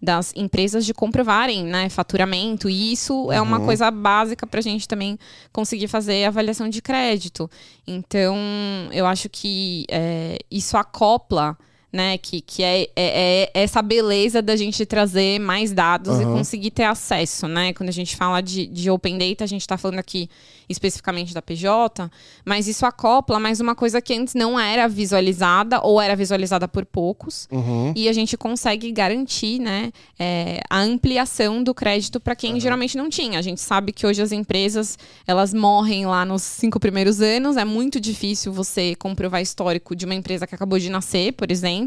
[0.01, 3.65] das empresas de comprovarem, né, faturamento, e isso é uma Uhum.
[3.65, 5.17] coisa básica para a gente também
[5.51, 7.49] conseguir fazer avaliação de crédito.
[7.87, 8.35] Então,
[8.91, 11.57] eu acho que é, isso acopla.
[11.93, 16.37] Né, que, que é, é- é essa beleza da gente trazer mais dados e Aham.
[16.37, 17.73] conseguir ter acesso, né?
[17.73, 20.29] Quando a gente fala de, de Open Data, a gente está falando aqui
[20.69, 22.09] especificamente da PJ,
[22.45, 26.85] mas isso acopla mais uma coisa que antes não era visualizada ou era visualizada por
[26.85, 27.45] poucos.
[27.51, 27.91] Uhum.
[27.93, 33.09] E a gente consegue garantir né, é, a ampliação do crédito para quem geralmente não
[33.09, 33.37] tinha.
[33.37, 37.57] A gente sabe que hoje as empresas elas morrem lá nos cinco primeiros anos.
[37.57, 41.80] É muito difícil você comprovar histórico de uma empresa que acabou de nascer, por exemplo.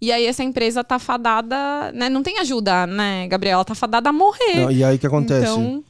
[0.00, 2.08] E aí essa empresa tá fadada, né?
[2.08, 3.64] Não tem ajuda, né, Gabriela?
[3.64, 4.56] Tá fadada a morrer.
[4.56, 5.50] Não, e aí o que acontece?
[5.50, 5.84] Então,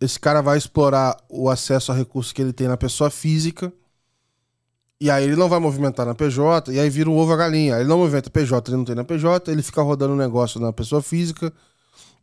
[0.00, 3.72] Esse cara vai explorar o acesso a recursos que ele tem na pessoa física.
[5.00, 7.74] E aí ele não vai movimentar na PJ, e aí vira um ovo a galinha.
[7.74, 10.58] Aí ele não movimenta PJ, ele não tem na PJ, ele fica rodando um negócio
[10.58, 11.52] na pessoa física.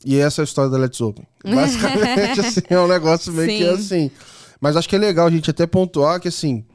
[0.04, 1.26] E essa é a história da Let's Open.
[1.46, 3.58] Basicamente, assim, é um negócio meio Sim.
[3.58, 4.12] que assim.
[4.60, 6.66] Mas acho que é legal a gente até pontuar que, assim,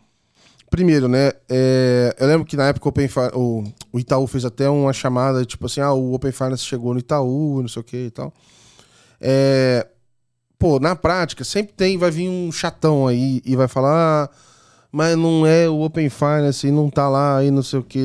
[0.70, 1.32] primeiro, né?
[1.48, 5.44] É, eu lembro que na época o, Open o, o, Itaú fez até uma chamada,
[5.44, 8.32] tipo assim, ah, o Open Finance chegou no Itaú, não sei o que e tal.
[9.20, 9.86] É,
[10.58, 14.30] pô, na prática, sempre tem, vai vir um chatão aí e vai falar, ah,
[14.90, 18.00] mas não é o Open Finance, não tá lá aí, não sei o que.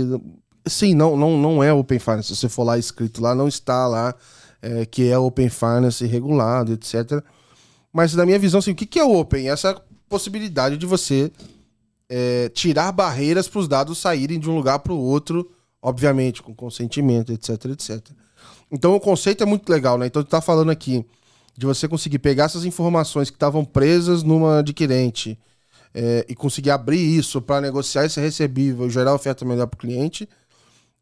[0.66, 2.30] Sim, não, não, não é Open Finance.
[2.30, 4.16] Se você for lá escrito lá, não está lá
[4.62, 7.22] é, que é Open Finance regulado, etc.
[7.92, 9.50] Mas na minha visão, assim, o que, que é Open?
[9.50, 11.32] Essa possibilidade de você
[12.10, 15.52] é, tirar barreiras para os dados saírem de um lugar para o outro,
[15.84, 18.00] obviamente, com consentimento, etc, etc.
[18.72, 20.08] Então o conceito é muito legal, né?
[20.08, 21.06] Então tu tá falando aqui
[21.56, 25.38] de você conseguir pegar essas informações que estavam presas numa adquirente,
[25.94, 30.28] é, e conseguir abrir isso para negociar esse recebível gerar oferta melhor para o cliente.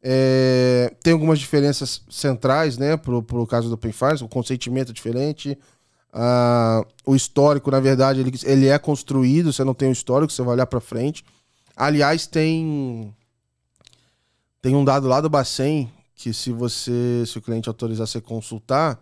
[0.03, 4.93] É, tem algumas diferenças centrais, né, pro, pro caso do Open Finance, o consentimento é
[4.93, 5.57] diferente,
[7.05, 10.55] o histórico, na verdade, ele, ele é construído, você não tem um histórico, você vai
[10.55, 11.23] olhar para frente.
[11.77, 13.13] Aliás, tem
[14.61, 19.01] tem um dado lá do Bacen que se você, se o cliente autorizar você consultar,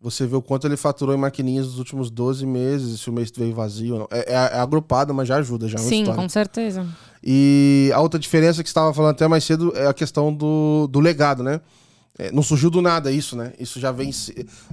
[0.00, 3.32] você vê o quanto ele faturou em maquininhas nos últimos 12 meses, se o mês
[3.34, 4.06] veio vazio.
[4.10, 6.86] É, é, é agrupado, mas já ajuda, já é Sim, com certeza.
[7.22, 10.86] E a outra diferença que você estava falando até mais cedo é a questão do,
[10.88, 11.60] do legado, né?
[12.18, 13.52] É, não surgiu do nada isso, né?
[13.58, 14.10] Isso já vem.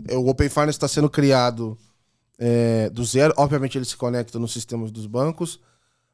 [0.08, 1.78] É, o Open Finance está sendo criado
[2.38, 3.34] é, do zero.
[3.38, 5.60] Obviamente ele se conecta nos sistemas dos bancos,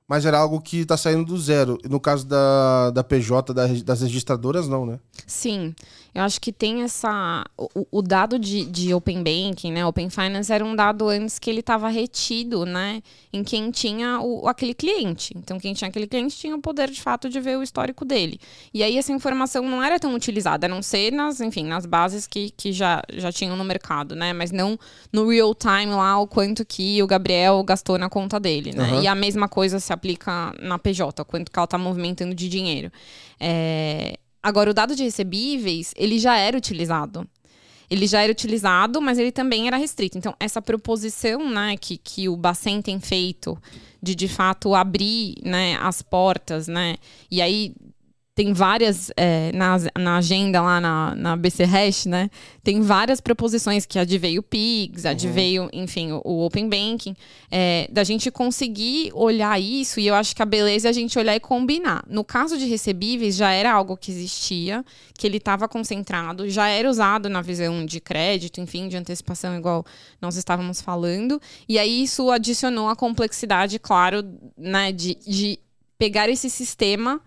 [0.08, 1.78] mas era algo que está saindo do zero.
[1.90, 5.00] No caso da, da PJ, das registradoras, não, né?
[5.26, 5.76] Sim.
[6.18, 7.46] Eu acho que tem essa.
[7.56, 9.86] O, o, dado de, de Open Banking, né?
[9.86, 13.04] Open Finance era um dado antes que ele estava retido, né?
[13.32, 15.32] Em quem tinha o, aquele cliente.
[15.38, 18.40] Então, quem tinha aquele cliente tinha o poder, de fato, de ver o histórico dele.
[18.74, 22.26] E aí, essa informação não era tão utilizada, a não ser nas, enfim, nas bases
[22.26, 24.34] que, que já, já tinham no mercado, né?
[24.34, 24.80] Mas não
[25.14, 28.94] no real time lá, o quanto que o Gabriel gastou na conta dele, né?
[28.94, 29.02] Uhum.
[29.04, 32.92] E a mesma coisa se aplica na PJ, quanto que ela está movimentando de dinheiro.
[33.40, 37.28] É, Agora, o dado de recebíveis, ele já era utilizado.
[37.90, 40.18] Ele já era utilizado, mas ele também era restrito.
[40.18, 43.62] Então, essa proposição né, que, que o Bacen tem feito
[44.02, 46.96] de, de fato, abrir né, as portas, né?
[47.30, 47.74] E aí
[48.38, 52.30] tem várias é, na, na agenda lá na, na BC Hash, né?
[52.64, 55.70] Tem várias proposições que adveio o PIX, adveio, uhum.
[55.74, 57.16] enfim, o, o, Open Banking,
[57.50, 61.18] é, da gente conseguir olhar isso e eu acho que a beleza é a gente
[61.18, 62.06] olhar e combinar.
[62.08, 64.86] No caso de recebíveis, já era algo que existia,
[65.18, 69.84] que ele estava concentrado, já era usado na visão de crédito, enfim, de antecipação, igual
[70.22, 74.24] nós estávamos falando, e aí isso adicionou a complexidade, claro,
[74.56, 75.58] né, de, de
[75.98, 77.20] pegar esse sistema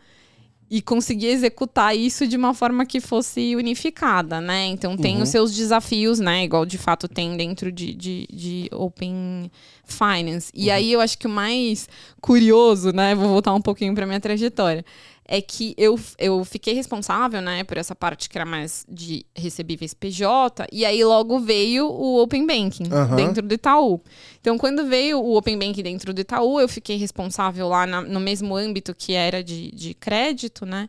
[0.71, 4.67] e conseguir executar isso de uma forma que fosse unificada, né?
[4.67, 5.23] Então tem uhum.
[5.23, 6.45] os seus desafios, né?
[6.45, 9.51] Igual de fato tem dentro de, de, de Open
[9.85, 10.53] Finance.
[10.55, 10.75] E uhum.
[10.75, 11.89] aí eu acho que o mais
[12.21, 13.17] curioso, né?
[13.17, 14.85] Vou voltar um pouquinho para minha trajetória
[15.25, 19.95] é que eu, eu fiquei responsável, né, por essa parte que era mais de recebíveis
[19.95, 23.17] PJ, e aí logo veio o Open Banking uhum.
[23.17, 24.01] dentro do Itaú.
[24.41, 28.19] Então, quando veio o Open Banking dentro do Itaú, eu fiquei responsável lá na, no
[28.19, 30.89] mesmo âmbito que era de, de crédito, né,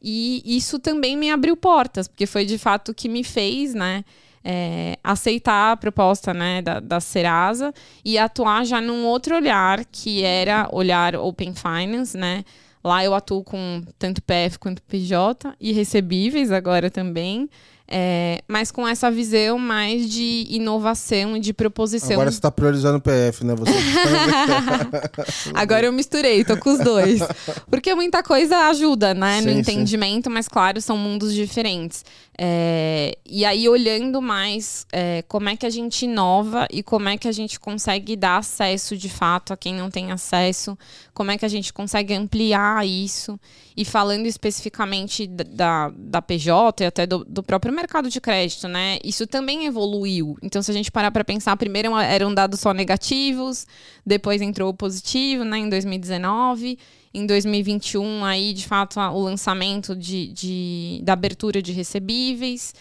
[0.00, 4.04] e isso também me abriu portas, porque foi de fato o que me fez, né,
[4.42, 7.72] é, aceitar a proposta né, da, da Serasa
[8.04, 12.44] e atuar já num outro olhar, que era olhar Open Finance, né?
[12.82, 17.48] Lá eu atuo com tanto PF quanto PJ e recebíveis agora também.
[17.92, 22.12] É, mas com essa visão mais de inovação e de proposição.
[22.12, 23.56] Agora você está priorizando o PF, né?
[23.56, 23.72] Você...
[25.52, 27.20] Agora eu misturei, tô com os dois.
[27.68, 29.40] Porque muita coisa ajuda, né?
[29.40, 30.34] Sim, no entendimento, sim.
[30.34, 32.04] mas claro, são mundos diferentes.
[32.42, 37.18] É, e aí, olhando mais é, como é que a gente inova e como é
[37.18, 40.78] que a gente consegue dar acesso de fato a quem não tem acesso,
[41.12, 43.38] como é que a gente consegue ampliar isso.
[43.76, 48.98] E falando especificamente da, da PJ e até do, do próprio mercado de crédito, né?
[49.02, 50.36] Isso também evoluiu.
[50.42, 53.66] Então, se a gente parar para pensar, primeiro eram dados só negativos,
[54.04, 56.78] depois entrou o positivo, né, em 2019
[57.12, 62.72] em 2021 aí de fato o lançamento de, de da abertura de recebíveis,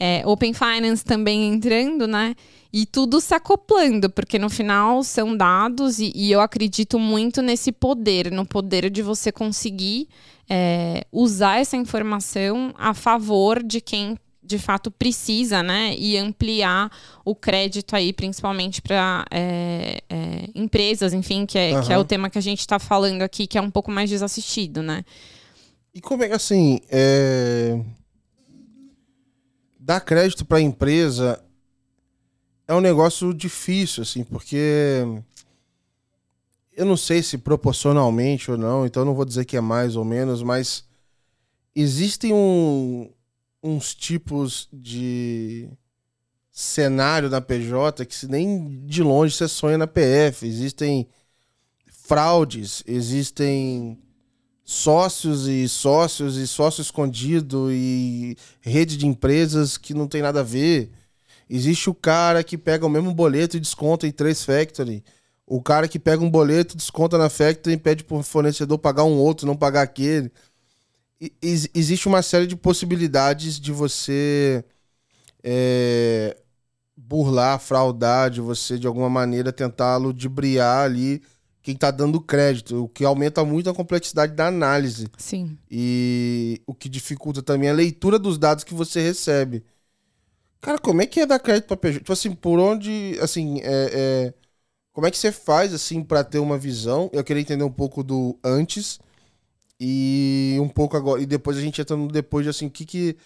[0.00, 2.34] é, Open Finance também entrando, né?
[2.72, 7.70] E tudo se acoplando, porque no final são dados e, e eu acredito muito nesse
[7.70, 10.08] poder, no poder de você conseguir
[10.50, 15.94] é, usar essa informação a favor de quem de fato precisa, né?
[15.96, 16.90] E ampliar
[17.24, 21.82] o crédito aí, principalmente para é, é, empresas, enfim, que é, uhum.
[21.82, 24.10] que é o tema que a gente está falando aqui, que é um pouco mais
[24.10, 25.04] desassistido, né?
[25.94, 27.80] E como é que assim, é...
[29.78, 31.42] dar crédito para a empresa
[32.66, 35.04] é um negócio difícil, assim, porque
[36.76, 40.04] eu não sei se proporcionalmente ou não, então não vou dizer que é mais ou
[40.04, 40.84] menos, mas
[41.74, 43.10] existem um,
[43.64, 45.70] uns tipos de
[46.52, 50.46] cenário na PJ que se nem de longe você sonha na PF.
[50.46, 51.08] Existem
[51.88, 53.98] fraudes, existem
[54.62, 60.44] sócios e sócios e sócio escondido e rede de empresas que não tem nada a
[60.44, 60.90] ver.
[61.48, 65.02] Existe o cara que pega o mesmo boleto e desconta em três factory.
[65.46, 69.16] O cara que pega um boleto, desconta na factory e pede pro fornecedor pagar um
[69.18, 70.30] outro, não pagar aquele.
[71.42, 74.64] Existe uma série de possibilidades de você
[75.42, 76.36] é,
[76.96, 81.22] burlar, fraudar, de você de alguma maneira tentar ludibriar ali
[81.62, 85.08] quem está dando crédito, o que aumenta muito a complexidade da análise.
[85.16, 85.56] Sim.
[85.70, 89.64] E o que dificulta também a leitura dos dados que você recebe.
[90.60, 92.00] Cara, como é que é dar crédito para PJ?
[92.00, 94.34] Tipo assim, por onde, assim, é, é,
[94.92, 97.08] como é que você faz, assim, para ter uma visão?
[97.14, 98.98] Eu queria entender um pouco do antes
[99.80, 101.20] e um pouco agora.
[101.20, 103.16] E depois a gente entra no depois, assim, o que que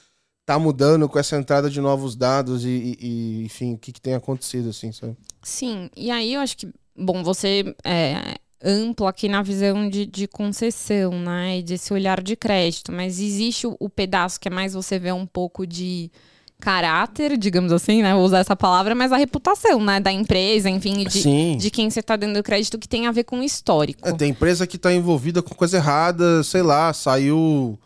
[0.46, 4.14] tá mudando com essa entrada de novos dados e, e enfim, o que que tem
[4.14, 5.16] acontecido, assim, sabe?
[5.42, 10.26] Sim, e aí eu acho que bom, você é amplo aqui na visão de, de
[10.26, 11.58] concessão, né?
[11.58, 15.12] E desse olhar de crédito, mas existe o, o pedaço que é mais você vê
[15.12, 16.10] um pouco de
[16.60, 18.12] caráter, digamos assim, né?
[18.14, 20.00] Vou usar essa palavra, mas a reputação, né?
[20.00, 23.40] Da empresa, enfim, de, de quem você está dando crédito que tem a ver com
[23.40, 24.06] o histórico.
[24.06, 27.78] É, tem empresa que está envolvida com coisa errada, sei lá, saiu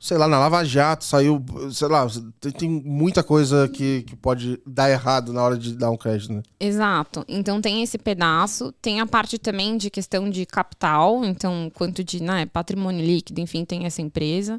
[0.00, 2.06] sei lá, na Lava Jato saiu, sei lá,
[2.40, 6.32] tem, tem, muita coisa que, que pode dar errado na hora de dar um crédito,
[6.32, 6.42] né?
[6.58, 7.22] Exato.
[7.28, 12.22] Então tem esse pedaço, tem a parte também de questão de capital, então quanto de
[12.22, 14.58] né, patrimônio líquido, enfim, tem essa empresa.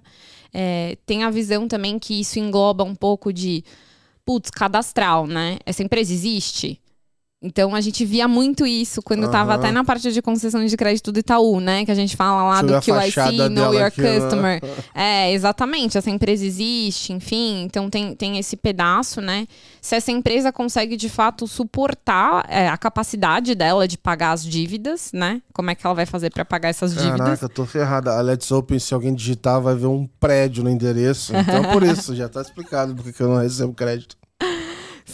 [0.54, 3.64] É, tem a visão também que isso engloba um pouco de,
[4.24, 5.58] putz, cadastral, né?
[5.66, 6.81] Essa empresa existe?
[7.44, 9.32] Então a gente via muito isso quando uhum.
[9.32, 11.84] tava até na parte de concessão de crédito do Itaú, né?
[11.84, 14.20] Que a gente fala lá do QIC, Know Your aqui, né?
[14.20, 14.64] Customer.
[14.64, 14.72] Né?
[14.94, 15.98] É, exatamente.
[15.98, 17.64] Essa empresa existe, enfim.
[17.64, 19.48] Então tem, tem esse pedaço, né?
[19.82, 25.12] Se essa empresa consegue de fato suportar é, a capacidade dela de pagar as dívidas,
[25.12, 25.42] né?
[25.52, 27.18] Como é que ela vai fazer para pagar essas dívidas?
[27.18, 28.16] Caraca, eu tô ferrada.
[28.16, 31.34] A Let's Open, se alguém digitar, vai ver um prédio no endereço.
[31.36, 34.21] Então por isso, já tá explicado porque eu não recebo crédito.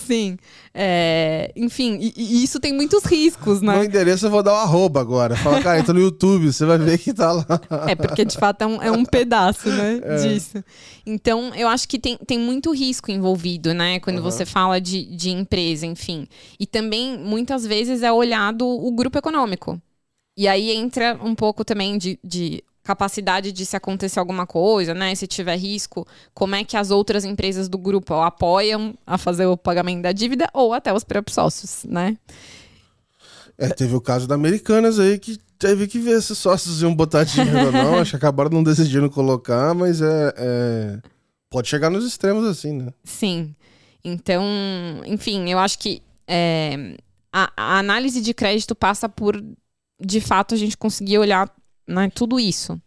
[0.08, 0.38] Sim.
[0.74, 3.76] É, enfim, e, e, isso tem muitos riscos, né?
[3.76, 5.36] No endereço eu vou dar o um arroba agora.
[5.36, 7.46] Fala, cara, entra no YouTube, você vai ver que tá lá.
[7.88, 10.02] É, porque de fato é um, é um pedaço, né?
[10.08, 10.16] É.
[10.18, 10.64] Disso.
[11.06, 14.00] Então, eu acho que tem, tem muito risco envolvido, né?
[14.00, 14.24] Quando uhum.
[14.24, 16.28] você fala de, de empresa, enfim.
[16.60, 19.82] E também, muitas vezes, é olhado o grupo econômico.
[20.38, 25.14] E aí entra um pouco também de, de capacidade de se acontecer alguma coisa, né?
[25.14, 29.58] Se tiver risco, como é que as outras empresas do grupo apoiam a fazer o
[29.58, 32.18] pagamento da dívida ou até os próprios sócios, né?
[33.58, 36.96] É, teve o caso da Americanas aí que teve que ver se os sócios iam
[36.96, 37.96] botar dinheiro ou não.
[38.00, 41.00] Acho que acabaram não decidindo colocar, mas é, é,
[41.50, 42.94] pode chegar nos extremos assim, né?
[43.04, 43.54] Sim.
[44.02, 44.46] Então,
[45.06, 46.96] enfim, eu acho que é,
[47.34, 49.44] a, a análise de crédito passa por,
[50.00, 51.54] de fato, a gente conseguir olhar
[51.88, 52.12] né?
[52.14, 52.80] Tudo isso.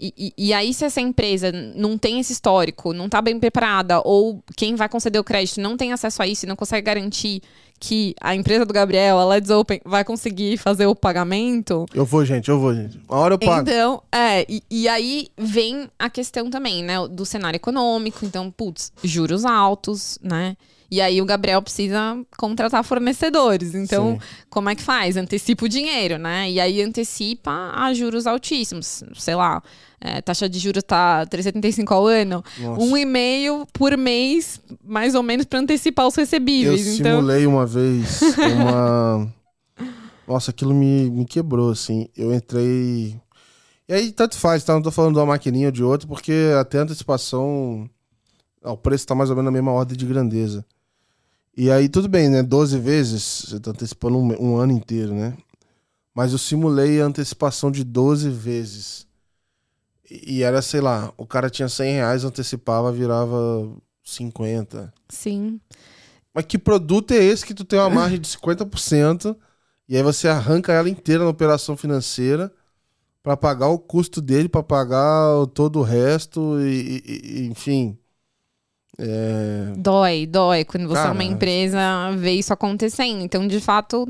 [0.00, 4.00] E, e, e, aí, se essa empresa não tem esse histórico, não está bem preparada,
[4.04, 7.40] ou quem vai conceder o crédito não tem acesso a isso e não consegue garantir
[7.78, 11.86] que a empresa do Gabriel, a Let's Open, vai conseguir fazer o pagamento.
[11.94, 12.98] Eu vou, gente, eu vou, gente.
[13.08, 13.68] Uma hora eu pago.
[13.68, 18.24] Então, é, e, e aí vem a questão também, né, do cenário econômico.
[18.24, 20.56] Então, putz, juros altos, né?
[20.92, 23.74] E aí o Gabriel precisa contratar fornecedores.
[23.74, 24.26] Então, Sim.
[24.50, 25.16] como é que faz?
[25.16, 26.50] Antecipa o dinheiro, né?
[26.50, 29.02] E aí antecipa a juros altíssimos.
[29.14, 29.62] Sei lá,
[29.98, 32.44] é, taxa de juros tá 3,75 ao ano.
[32.58, 32.78] Nossa.
[32.82, 36.86] Um e meio por mês, mais ou menos, para antecipar os recebíveis.
[36.86, 37.20] Eu então...
[37.20, 39.32] simulei uma vez uma...
[40.28, 42.06] Nossa, aquilo me, me quebrou, assim.
[42.14, 43.18] Eu entrei...
[43.88, 44.74] E aí, tanto faz, tá?
[44.74, 47.88] Não tô falando de uma maquininha ou de outra, porque até a antecipação...
[48.62, 50.62] o preço tá mais ou menos na mesma ordem de grandeza.
[51.56, 52.42] E aí, tudo bem, né?
[52.42, 55.36] 12 vezes, você tá antecipando um, um, ano inteiro, né?
[56.14, 59.06] Mas eu simulei a antecipação de 12 vezes.
[60.10, 63.70] E, era, sei lá, o cara tinha 100 reais, antecipava, virava
[64.02, 64.92] 50.
[65.08, 65.60] Sim.
[66.34, 69.36] Mas que produto é esse que tu tem uma margem de 50%
[69.88, 72.50] e aí você arranca ela inteira na operação financeira
[73.22, 77.98] para pagar o custo dele, para pagar todo o resto e, e, e enfim.
[79.02, 79.72] É...
[79.76, 80.64] Dói, dói.
[80.64, 81.78] Quando você Cara, é uma empresa,
[82.16, 83.22] vê isso acontecendo.
[83.22, 84.06] Então, de fato,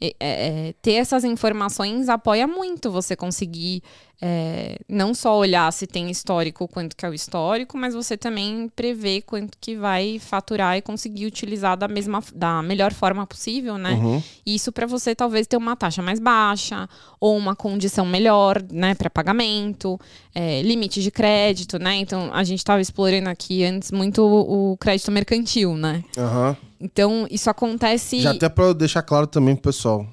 [0.00, 3.82] é, é, ter essas informações apoia muito você conseguir
[4.20, 8.70] é, não só olhar se tem histórico, quanto que é o histórico, mas você também
[8.74, 13.92] prever quanto que vai faturar e conseguir utilizar da mesma da melhor forma possível, né?
[13.92, 14.22] Uhum.
[14.44, 16.88] Isso para você talvez ter uma taxa mais baixa
[17.20, 19.98] ou uma condição melhor, né, para pagamento,
[20.34, 21.96] é, limite de crédito, né?
[21.96, 26.04] Então a gente estava explorando aqui antes muito o, crédito mercantil, né?
[26.16, 26.56] Aham.
[26.80, 28.20] Então isso acontece.
[28.20, 30.06] Já até pra eu deixar claro também pro pessoal.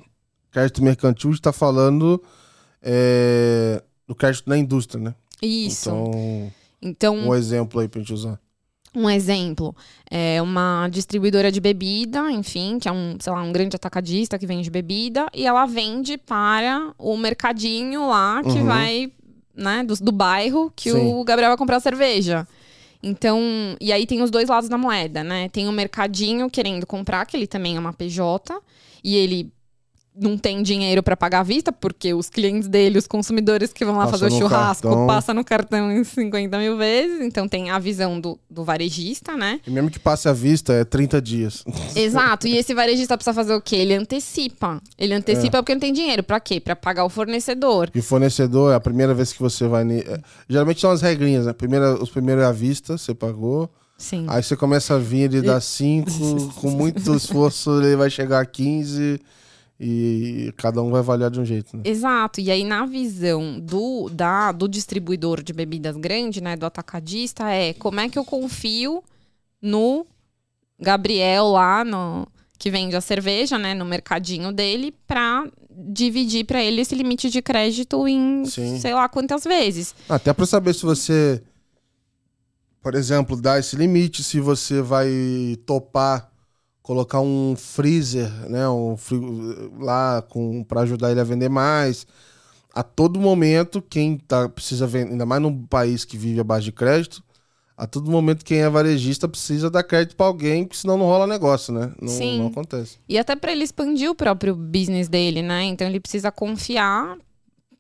[0.52, 2.22] Crédito mercantil está falando
[2.82, 5.16] é, do crédito na indústria, né?
[5.42, 5.90] Isso.
[5.90, 6.52] Então,
[6.82, 8.40] Então, um exemplo aí pra gente usar.
[8.96, 9.76] Um exemplo,
[10.10, 14.46] é uma distribuidora de bebida, enfim, que é um, sei lá, um grande atacadista que
[14.46, 18.66] vende bebida, e ela vende para o mercadinho lá que Uhum.
[18.66, 19.12] vai,
[19.56, 21.12] né, do, do bairro que Sim.
[21.12, 22.48] o Gabriel vai comprar cerveja.
[23.04, 23.42] Então,
[23.82, 25.50] e aí tem os dois lados da moeda, né?
[25.50, 28.58] Tem o mercadinho querendo comprar, que ele também é uma PJ,
[29.04, 29.52] e ele
[30.16, 33.96] não tem dinheiro para pagar à vista, porque os clientes dele, os consumidores que vão
[33.98, 35.08] lá Passa fazer o churrasco, cartão.
[35.08, 37.20] passa no cartão em 50 mil vezes.
[37.22, 39.60] Então tem a visão do, do varejista, né?
[39.66, 41.64] E mesmo que passe à vista, é 30 dias.
[41.96, 42.48] Exato.
[42.48, 43.78] E esse varejista precisa fazer o quê?
[43.78, 44.82] Ele antecipa.
[44.98, 45.18] Ele É.
[45.18, 46.22] antecipa porque não tem dinheiro.
[46.24, 46.60] Pra quê?
[46.60, 47.90] Pra pagar o fornecedor.
[47.96, 49.84] E o fornecedor, é a primeira vez que você vai.
[49.84, 51.54] ne- é, geralmente são as regrinhas, né?
[51.54, 53.70] Primeira, os primeiros é à vista, você pagou.
[53.98, 54.26] Sim.
[54.28, 56.10] Aí você começa a vir, ele dá 5,
[56.62, 59.20] com muito esforço ele vai chegar a 15
[59.80, 61.84] e cada um vai avaliar de um jeito, né?
[61.86, 62.40] Exato.
[62.40, 66.56] E aí, na visão do, da, do distribuidor de bebidas grande, né?
[66.56, 69.04] Do atacadista, é como é que eu confio
[69.62, 70.06] no
[70.80, 76.80] Gabriel lá no que vende a cerveja, né, no mercadinho dele, pra dividir pra ele
[76.80, 78.80] esse limite de crédito em Sim.
[78.80, 79.94] sei lá quantas vezes.
[80.08, 81.44] Até pra saber se você,
[82.82, 86.32] por exemplo, dá esse limite, se você vai topar
[86.84, 88.96] colocar um freezer, né, um
[89.80, 92.06] lá com para ajudar ele a vender mais.
[92.74, 96.66] A todo momento, quem tá precisa vender, ainda mais num país que vive à base
[96.66, 97.24] de crédito,
[97.78, 101.26] a todo momento quem é varejista precisa dar crédito pra alguém, porque senão não rola
[101.26, 101.92] negócio, né?
[102.00, 102.40] Não, Sim.
[102.40, 102.98] não acontece.
[103.08, 105.64] E até pra ele expandir o próprio business dele, né?
[105.64, 107.18] Então ele precisa confiar,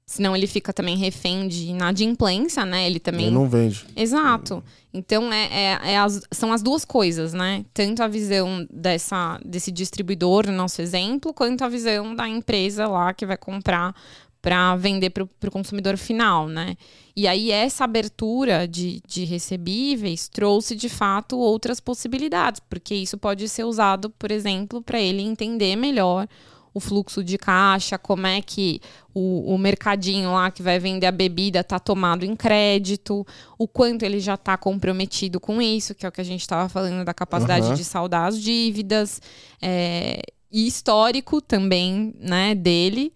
[0.05, 2.85] senão ele fica também refém de inadimplência, né?
[2.85, 3.85] Ele também Ele não vende.
[3.95, 4.63] Exato.
[4.93, 7.65] Então, é, é- é as- são as duas coisas, né?
[7.73, 13.13] Tanto a visão dessa, desse distribuidor, no nosso exemplo, quanto a visão da empresa lá
[13.13, 13.95] que vai comprar
[14.41, 16.75] para vender para o consumidor final, né?
[17.15, 23.47] E aí, essa abertura de, de recebíveis trouxe, de fato, outras possibilidades, porque isso pode
[23.47, 26.27] ser usado, por exemplo, para ele entender melhor
[26.73, 28.81] o fluxo de caixa, como é que
[29.13, 33.25] o, o mercadinho lá que vai vender a bebida está tomado em crédito,
[33.57, 36.67] o quanto ele já está comprometido com isso, que é o que a gente estava
[36.67, 37.75] falando da capacidade Aham.
[37.75, 39.21] de saldar as dívidas,
[39.61, 40.21] é,
[40.51, 43.13] e histórico também né, dele,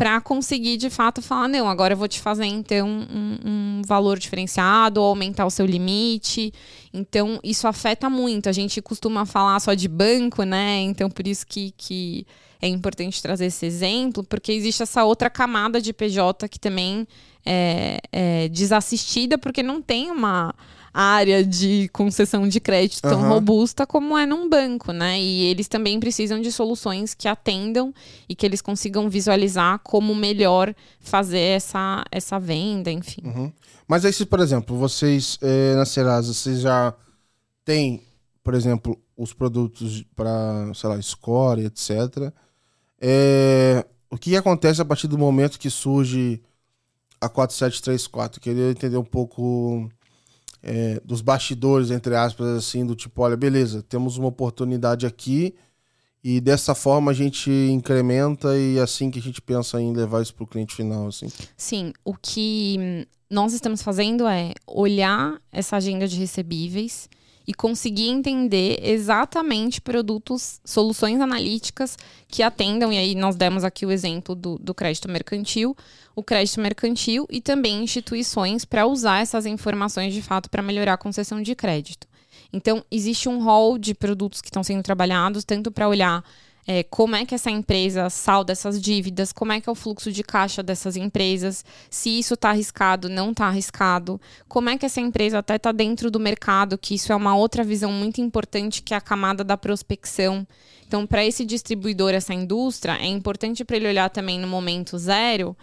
[0.00, 4.18] para conseguir de fato falar: não, agora eu vou te fazer então um, um valor
[4.18, 6.52] diferenciado, ou aumentar o seu limite.
[6.92, 8.48] Então, isso afeta muito.
[8.48, 10.80] A gente costuma falar só de banco, né?
[10.80, 12.26] Então, por isso que, que
[12.60, 17.06] é importante trazer esse exemplo, porque existe essa outra camada de PJ que também
[17.44, 20.54] é, é desassistida, porque não tem uma
[20.92, 23.28] área de concessão de crédito tão Aham.
[23.28, 25.20] robusta como é num banco, né?
[25.20, 27.94] E eles também precisam de soluções que atendam
[28.28, 33.22] e que eles consigam visualizar como melhor fazer essa, essa venda, enfim.
[33.24, 33.52] Uhum.
[33.86, 36.94] Mas aí, se, por exemplo, vocês eh, na Serasa, vocês já
[37.64, 38.02] têm,
[38.42, 42.32] por exemplo, os produtos para, sei lá, score, etc.
[43.00, 46.42] É, o que acontece a partir do momento que surge
[47.20, 48.40] a 4734?
[48.40, 49.88] Queria entender um pouco
[50.62, 55.54] é, dos bastidores, entre aspas, assim, do tipo, olha, beleza, temos uma oportunidade aqui
[56.22, 60.20] e dessa forma a gente incrementa e é assim que a gente pensa em levar
[60.20, 61.28] isso para o cliente final, assim.
[61.56, 67.08] Sim, o que nós estamos fazendo é olhar essa agenda de recebíveis
[67.46, 71.96] e conseguir entender exatamente produtos, soluções analíticas
[72.28, 75.76] que atendam, e aí nós demos aqui o exemplo do, do crédito mercantil,
[76.14, 80.98] o crédito mercantil e também instituições para usar essas informações de fato para melhorar a
[80.98, 82.06] concessão de crédito.
[82.52, 86.24] Então, existe um rol de produtos que estão sendo trabalhados, tanto para olhar
[86.66, 90.12] é, como é que essa empresa salda essas dívidas, como é que é o fluxo
[90.12, 95.00] de caixa dessas empresas, se isso está arriscado, não está arriscado, como é que essa
[95.00, 98.94] empresa até está dentro do mercado, que isso é uma outra visão muito importante, que
[98.94, 100.46] é a camada da prospecção.
[100.86, 105.56] Então, para esse distribuidor, essa indústria, é importante para ele olhar também no momento zero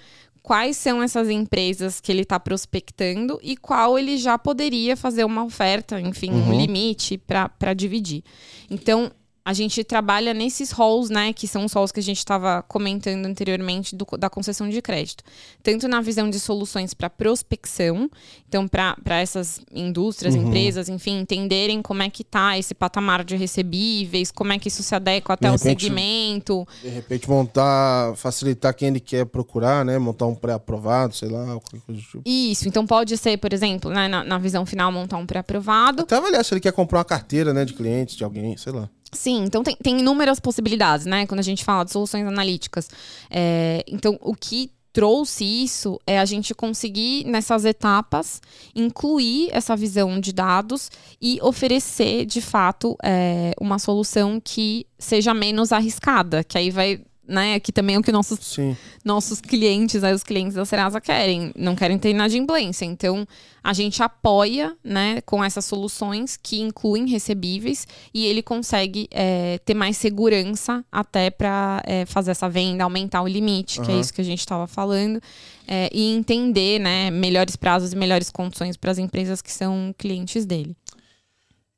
[0.48, 5.44] quais são essas empresas que ele está prospectando e qual ele já poderia fazer uma
[5.44, 6.48] oferta, enfim, uhum.
[6.48, 8.24] um limite para dividir.
[8.70, 9.12] Então,
[9.48, 13.26] a gente trabalha nesses halls, né, que são os halls que a gente estava comentando
[13.26, 15.24] anteriormente do, da concessão de crédito.
[15.64, 18.12] Tanto na visão de soluções para prospecção,
[18.46, 20.48] então para essas indústrias, uhum.
[20.48, 24.84] empresas, enfim, entenderem como é que está esse patamar de recebíveis, como é que isso
[24.84, 26.68] se adequa até o segmento.
[26.84, 31.80] De repente montar, facilitar quem ele quer procurar, né, montar um pré-aprovado, sei lá, qualquer
[31.86, 32.22] coisa do tipo.
[32.26, 36.02] Isso, então pode ser, por exemplo, né, na, na visão final, montar um pré-aprovado.
[36.02, 38.90] Até avaliar se ele quer comprar uma carteira, né, de clientes, de alguém, sei lá.
[39.12, 41.26] Sim, então tem, tem inúmeras possibilidades, né?
[41.26, 42.90] Quando a gente fala de soluções analíticas.
[43.30, 48.42] É, então, o que trouxe isso é a gente conseguir, nessas etapas,
[48.76, 50.90] incluir essa visão de dados
[51.22, 57.60] e oferecer, de fato, é, uma solução que seja menos arriscada, que aí vai né?
[57.60, 58.58] Que também é o que nossos,
[59.04, 61.52] nossos clientes, aí, os clientes da Serasa querem.
[61.56, 62.86] Não querem ter inadimplência.
[62.86, 63.28] Então,
[63.64, 69.74] a gente apoia, né, com essas soluções que incluem recebíveis e ele consegue é, ter
[69.74, 73.86] mais segurança até para é, fazer essa venda, aumentar o limite, uhum.
[73.86, 75.22] que é isso que a gente estava falando,
[75.68, 80.46] é, e entender, né, melhores prazos e melhores condições para as empresas que são clientes
[80.46, 80.74] dele.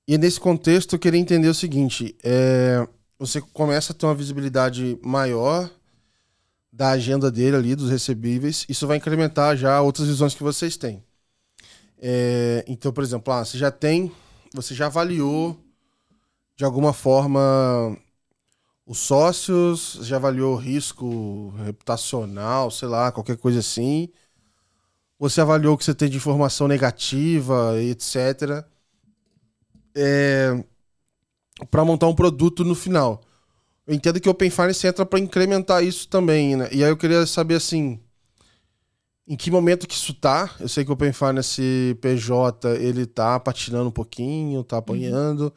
[0.08, 2.88] E nesse contexto, eu queria entender o seguinte: é,
[3.20, 5.70] você começa a ter uma visibilidade maior
[6.72, 8.66] da agenda dele ali, dos recebíveis.
[8.70, 11.04] Isso vai incrementar já outras visões que vocês têm.
[11.98, 14.10] É, então, por exemplo, ah, você já tem,
[14.54, 15.58] você já avaliou
[16.56, 17.98] de alguma forma
[18.86, 24.10] os sócios, já avaliou risco reputacional, sei lá, qualquer coisa assim.
[25.20, 28.66] Você avaliou o que você tem de informação negativa, etc.
[29.94, 30.64] É,
[31.70, 33.22] para montar um produto no final.
[33.86, 36.70] Eu entendo que o Open Finance entra para incrementar isso também, né?
[36.72, 38.00] E aí eu queria saber assim,
[39.28, 40.52] em que momento que isso tá?
[40.60, 45.52] Eu sei que o Open Finance PJ, ele tá patinando um pouquinho, tá apanhando, uhum.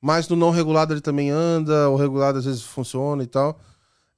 [0.00, 3.60] mas no não regulado ele também anda, o regulado às vezes funciona e tal.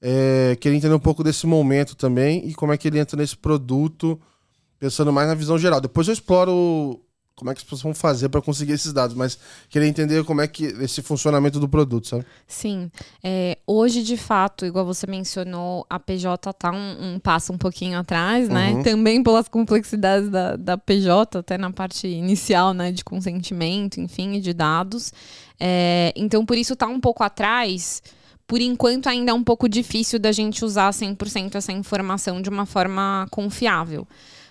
[0.01, 3.35] É, queria entender um pouco desse momento também e como é que ele entra nesse
[3.35, 4.19] produto,
[4.79, 5.81] pensando mais na visão geral.
[5.81, 7.01] Depois eu exploro
[7.39, 10.41] como é que as pessoas vão fazer para conseguir esses dados, mas queria entender como
[10.41, 12.25] é que esse funcionamento do produto, sabe?
[12.45, 12.91] Sim.
[13.23, 17.97] É, hoje, de fato, igual você mencionou, a PJ tá um, um passo um pouquinho
[17.97, 18.73] atrás, né?
[18.73, 18.83] Uhum.
[18.83, 22.91] Também pelas complexidades da, da PJ, até na parte inicial, né?
[22.91, 25.13] De consentimento, enfim, e de dados.
[25.57, 28.01] É, então, por isso tá um pouco atrás
[28.49, 32.65] por enquanto ainda é um pouco difícil da gente usar 100% essa informação de uma
[32.65, 34.07] forma confiável.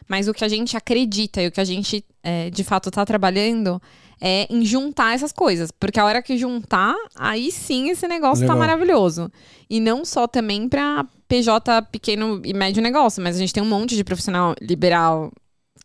[0.08, 3.04] Mas o que a gente acredita e o que a gente é, de fato está
[3.04, 3.80] trabalhando
[4.20, 5.70] é em juntar essas coisas.
[5.70, 9.30] Porque a hora que juntar, aí sim esse negócio está maravilhoso.
[9.68, 13.68] E não só também para PJ pequeno e médio negócio, mas a gente tem um
[13.68, 15.30] monte de profissional liberal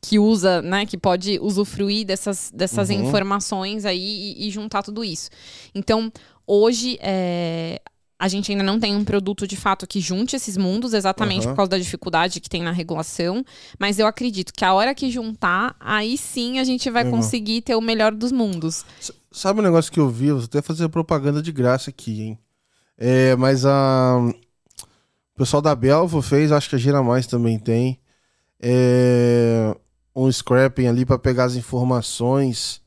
[0.01, 3.05] que usa, né, que pode usufruir dessas, dessas uhum.
[3.05, 5.29] informações aí e, e, juntar tudo isso.
[5.73, 6.11] Então,
[6.45, 7.81] hoje, é,
[8.17, 11.51] a gente ainda não tem um produto de fato que junte esses mundos, exatamente uhum.
[11.51, 13.43] por causa da dificuldade que tem na regulação.
[13.77, 17.75] Mas eu acredito que a hora que juntar, aí sim a gente vai conseguir ter
[17.75, 18.85] o melhor dos mundos.
[18.99, 20.27] S sabe um negócio que eu vi?
[20.27, 22.39] Eu vou até fazer propaganda de graça aqui, hein?
[22.97, 24.19] É, mas a.
[25.33, 27.99] O pessoal da Belvo fez, acho que a Gira Mais também tem.
[28.61, 29.75] É,
[30.15, 32.79] um scrapping ali para pegar as informações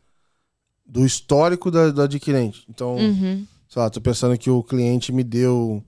[0.86, 2.64] do histórico da, do adquirente.
[2.68, 2.94] Então.
[2.94, 3.44] Uhum
[3.76, 5.84] sei lá, tô pensando que o cliente me deu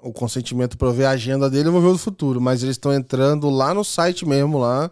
[0.00, 2.40] o consentimento para ver a agenda dele, eu vou ver o futuro.
[2.40, 4.90] Mas eles estão entrando lá no site mesmo, lá,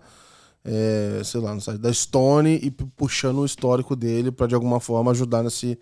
[0.63, 4.81] é, sei lá, no site da Stone e puxando o histórico dele para de alguma
[4.81, 5.79] forma ajudar nesse,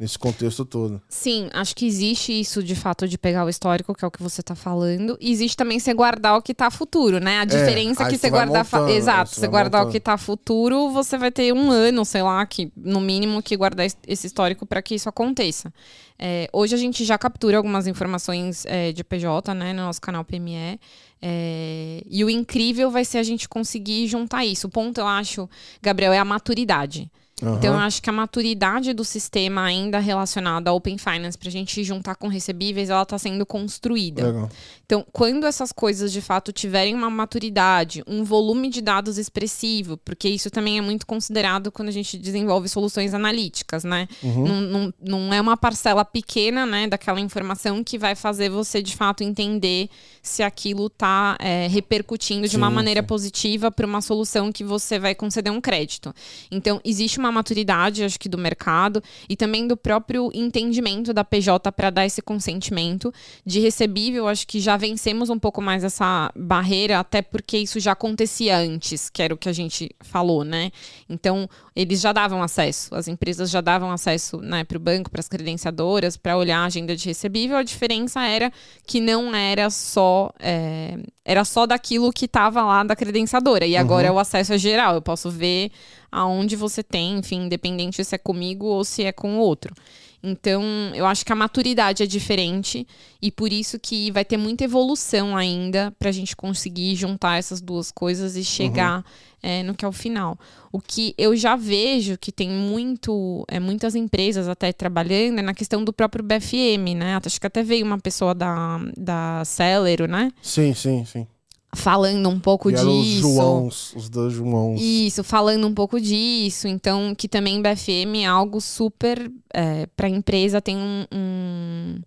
[0.00, 1.00] nesse contexto todo.
[1.10, 4.22] Sim, acho que existe isso de fato de pegar o histórico, que é o que
[4.22, 5.18] você está falando.
[5.20, 7.40] E existe também você guardar o que está futuro, né?
[7.40, 8.64] A é, diferença é, que você guardar.
[8.64, 9.90] Montando, Exato, você, você guardar montando.
[9.90, 13.54] o que está futuro, você vai ter um ano, sei lá, que no mínimo que
[13.54, 15.70] guardar esse histórico para que isso aconteça.
[16.18, 20.24] É, hoje a gente já captura algumas informações é, de PJ, né, no nosso canal
[20.24, 20.80] PME.
[21.20, 24.66] É, e o incrível vai ser a gente conseguir juntar isso.
[24.66, 25.48] O ponto, eu acho,
[25.82, 27.10] Gabriel, é a maturidade.
[27.42, 27.56] Uhum.
[27.56, 31.52] Então, eu acho que a maturidade do sistema ainda relacionado ao Open Finance, para a
[31.52, 34.26] gente juntar com recebíveis, ela está sendo construída.
[34.26, 34.50] Legal.
[34.84, 40.28] Então, quando essas coisas de fato tiverem uma maturidade, um volume de dados expressivo, porque
[40.28, 44.08] isso também é muito considerado quando a gente desenvolve soluções analíticas, né?
[44.20, 44.48] Uhum.
[44.48, 48.96] Não, não, não é uma parcela pequena, né, daquela informação que vai fazer você de
[48.96, 49.88] fato entender
[50.22, 53.06] se aquilo está é, repercutindo de sim, uma maneira sim.
[53.06, 56.12] positiva para uma solução que você vai conceder um crédito.
[56.50, 61.70] Então, existe uma maturidade, acho que, do mercado e também do próprio entendimento da PJ
[61.72, 63.12] para dar esse consentimento.
[63.44, 67.92] De recebível, acho que já vencemos um pouco mais essa barreira, até porque isso já
[67.92, 70.70] acontecia antes, que era o que a gente falou, né?
[71.08, 75.20] Então, eles já davam acesso, as empresas já davam acesso né, para o banco, para
[75.20, 77.56] as credenciadoras, para olhar a agenda de recebível.
[77.56, 78.52] A diferença era
[78.86, 80.32] que não era só.
[80.38, 83.66] É, era só daquilo que estava lá da credenciadora.
[83.66, 84.16] E agora uhum.
[84.16, 84.94] o acesso é geral.
[84.94, 85.70] Eu posso ver
[86.10, 89.74] aonde você tem, enfim, independente se é comigo ou se é com o outro.
[90.22, 90.62] Então,
[90.94, 92.86] eu acho que a maturidade é diferente
[93.22, 97.60] e por isso que vai ter muita evolução ainda para a gente conseguir juntar essas
[97.60, 99.04] duas coisas e chegar uhum.
[99.42, 100.38] é, no que é o final.
[100.70, 105.54] O que eu já vejo que tem muito, é, muitas empresas até trabalhando é na
[105.54, 107.18] questão do próprio BFM, né?
[107.24, 110.30] Acho que até veio uma pessoa da, da Celero, né?
[110.42, 111.26] Sim, sim, sim
[111.72, 112.88] falando um pouco disso.
[112.88, 114.80] Os Joãos, os dois Joãos.
[114.80, 116.66] Isso, falando um pouco disso.
[116.66, 119.30] Então, que também BFM é algo super.
[119.52, 122.00] É, para a empresa tem um, um,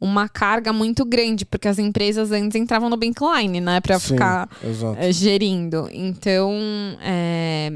[0.00, 3.80] uma carga muito grande, porque as empresas antes entravam no bankline, né?
[3.80, 4.48] Para ficar
[4.98, 5.88] é, gerindo.
[5.92, 6.52] Então,
[7.02, 7.70] é,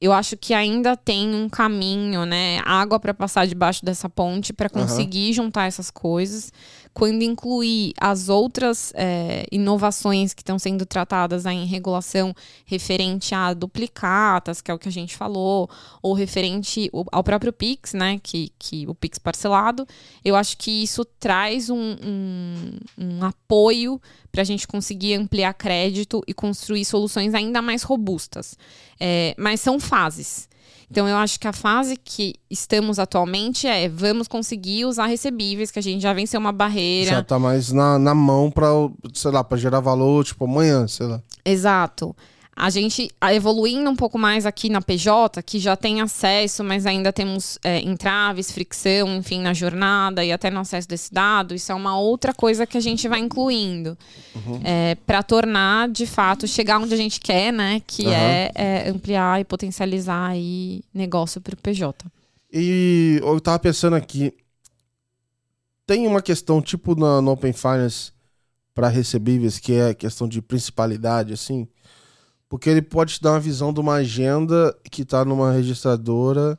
[0.00, 2.60] eu acho que ainda tem um caminho, né?
[2.64, 5.32] Água para passar debaixo dessa ponte para conseguir uhum.
[5.34, 6.52] juntar essas coisas
[6.92, 12.34] quando incluir as outras é, inovações que estão sendo tratadas aí em regulação
[12.64, 15.70] referente a duplicatas, que é o que a gente falou,
[16.02, 19.86] ou referente ao próprio Pix, né, que, que o Pix parcelado,
[20.24, 26.22] eu acho que isso traz um, um, um apoio para a gente conseguir ampliar crédito
[26.26, 28.56] e construir soluções ainda mais robustas.
[28.98, 30.48] É, mas são fases.
[30.90, 35.78] Então, eu acho que a fase que estamos atualmente é vamos conseguir usar recebíveis, que
[35.78, 37.10] a gente já venceu uma barreira.
[37.12, 38.66] Já tá mais na, na mão para,
[39.14, 41.22] sei lá, para gerar valor, tipo, amanhã, sei lá.
[41.44, 42.14] Exato
[42.60, 47.10] a gente evoluindo um pouco mais aqui na PJ, que já tem acesso, mas ainda
[47.10, 51.74] temos é, entraves, fricção, enfim, na jornada e até no acesso desse dado, isso é
[51.74, 53.96] uma outra coisa que a gente vai incluindo
[54.34, 54.60] uhum.
[54.62, 57.80] é, para tornar, de fato, chegar onde a gente quer, né?
[57.86, 58.12] Que uhum.
[58.12, 62.04] é, é, ampliar e potencializar aí negócio para o PJ.
[62.52, 64.34] E eu tava pensando aqui,
[65.86, 68.12] tem uma questão tipo no, no Open Finance
[68.74, 71.66] para recebíveis, que é a questão de principalidade, assim,
[72.50, 76.58] porque ele pode te dar uma visão de uma agenda que está numa registradora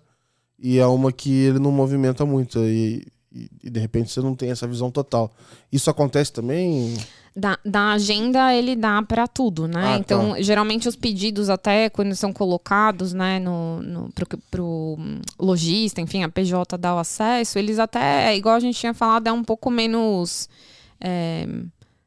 [0.57, 2.59] e é uma que ele não movimenta muito.
[2.59, 5.29] E, e, e, de repente você não tem essa visão total.
[5.69, 6.95] Isso acontece também?
[7.35, 9.81] Da, da agenda ele dá para tudo, né?
[9.83, 9.97] Ah, tá.
[9.97, 10.41] então, tá.
[10.41, 14.97] geralmente os pedidos, até quando são colocados, né, no, no, pro, pro
[15.37, 19.31] lojista, enfim, a PJ dá o acesso, eles até, igual a gente tinha falado, é
[19.33, 20.47] um pouco menos.
[21.01, 21.45] É,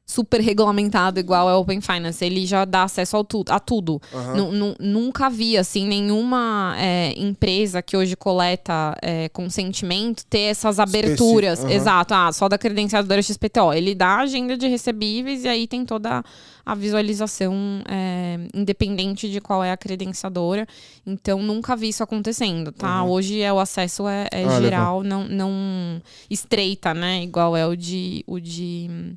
[0.07, 2.22] super regulamentado igual é o Open Finance.
[2.24, 4.00] Ele já dá acesso ao tu, a tudo.
[4.12, 4.74] Uhum.
[4.78, 11.61] Nunca vi, assim, nenhuma é, empresa que hoje coleta é, consentimento ter essas aberturas.
[11.61, 11.70] Uhum.
[11.70, 12.12] Exato.
[12.12, 13.72] Ah, só da credenciadora XPTO.
[13.72, 16.22] Ele dá a agenda de recebíveis e aí tem toda
[16.66, 17.55] a visualização
[17.88, 20.66] é, independente de qual é a credenciadora.
[21.07, 23.02] Então, nunca vi isso acontecendo, tá?
[23.02, 23.11] Uhum.
[23.11, 27.22] Hoje é, o acesso é, é ah, geral, não, não estreita, né?
[27.22, 28.22] Igual é o de...
[28.26, 29.14] O de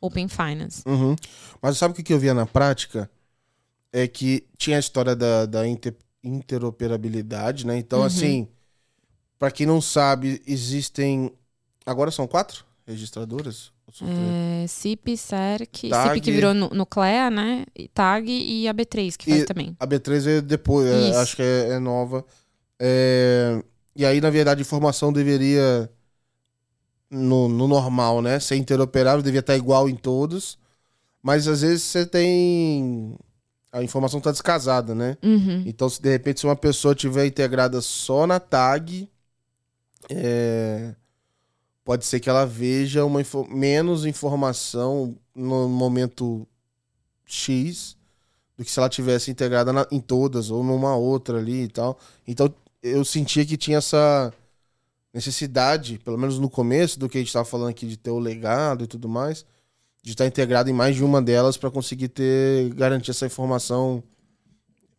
[0.00, 0.82] Open Finance.
[0.86, 1.14] Uhum.
[1.60, 3.10] Mas sabe o que eu via na prática?
[3.92, 7.76] É que tinha a história da, da inter, interoperabilidade, né?
[7.76, 8.06] Então, uhum.
[8.06, 8.48] assim,
[9.38, 11.32] para quem não sabe, existem.
[11.84, 13.72] Agora são quatro registradoras?
[14.02, 17.64] É, CIP, CERC, TAG, CIP que virou Nuclea, né?
[17.92, 19.76] TAG e a B3, que faz também.
[19.80, 22.24] A B3 é depois, é, acho que é, é nova.
[22.78, 23.62] É,
[23.96, 25.90] e aí, na verdade, a informação deveria
[27.10, 28.38] no, no normal, né?
[28.38, 30.58] Ser interoperável devia estar igual em todos.
[31.22, 33.16] Mas às vezes você tem.
[33.72, 35.16] A informação está descasada, né?
[35.22, 35.62] Uhum.
[35.66, 39.08] Então, se de repente se uma pessoa tiver integrada só na tag,
[40.08, 40.94] é...
[41.84, 43.46] pode ser que ela veja uma info...
[43.48, 46.46] menos informação no momento
[47.24, 47.96] X
[48.56, 49.86] do que se ela tivesse integrada na...
[49.92, 51.96] em todas ou numa outra ali e tal.
[52.26, 52.52] Então,
[52.82, 54.32] eu sentia que tinha essa
[55.12, 58.18] necessidade, pelo menos no começo, do que a gente estava falando aqui de ter o
[58.18, 59.44] legado e tudo mais,
[60.02, 64.02] de estar integrado em mais de uma delas para conseguir ter garantir essa informação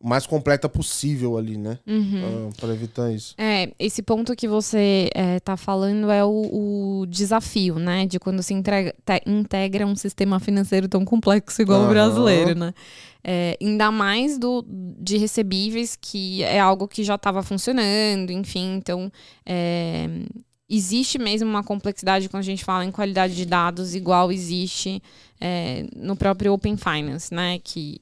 [0.04, 1.78] mais completa possível ali, né?
[1.86, 2.50] Uhum.
[2.58, 3.36] Para evitar isso.
[3.38, 8.06] É, esse ponto que você está é, falando é o, o, desafio, né?
[8.06, 11.88] De quando se entrega, te, integra um sistema financeiro tão complexo igual uhum.
[11.88, 12.74] o brasileiro, né?
[13.24, 18.76] É, ainda mais do, de recebíveis, que é algo que já estava funcionando, enfim.
[18.76, 19.12] Então,
[19.46, 20.08] é,
[20.68, 25.02] existe mesmo uma complexidade quando a gente fala em qualidade de dados, igual existe
[25.40, 27.60] é, no próprio Open Finance, né?
[27.64, 28.00] Que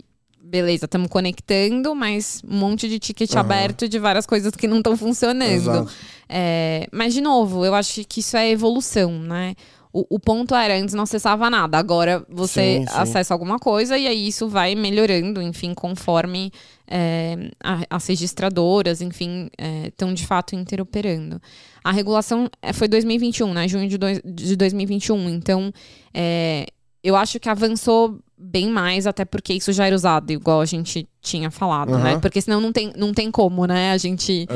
[0.49, 3.39] beleza, estamos conectando, mas um monte de ticket Aham.
[3.41, 5.87] aberto de várias coisas que não estão funcionando.
[6.27, 9.55] É, mas, de novo, eu acho que isso é evolução, né?
[9.91, 12.93] O, o ponto era, antes não acessava nada, agora você Sim, sim.
[12.93, 16.51] acessa alguma coisa e aí isso vai melhorando, enfim, conforme
[16.87, 19.49] é, a- as registradoras, enfim,
[19.87, 21.41] estão de fato interoperando.
[21.83, 23.67] A regulação é, foi 2021, né?
[23.67, 25.27] Junho de, dois- de 2021.
[25.29, 25.73] Então,
[26.13, 26.67] é,
[27.03, 31.07] eu acho que avançou bem mais, até porque isso já era usado, igual a gente
[31.21, 32.11] tinha falado, né?
[32.11, 32.19] Aham.
[32.19, 33.91] Porque senão não tem, não tem como, né?
[33.91, 34.47] A gente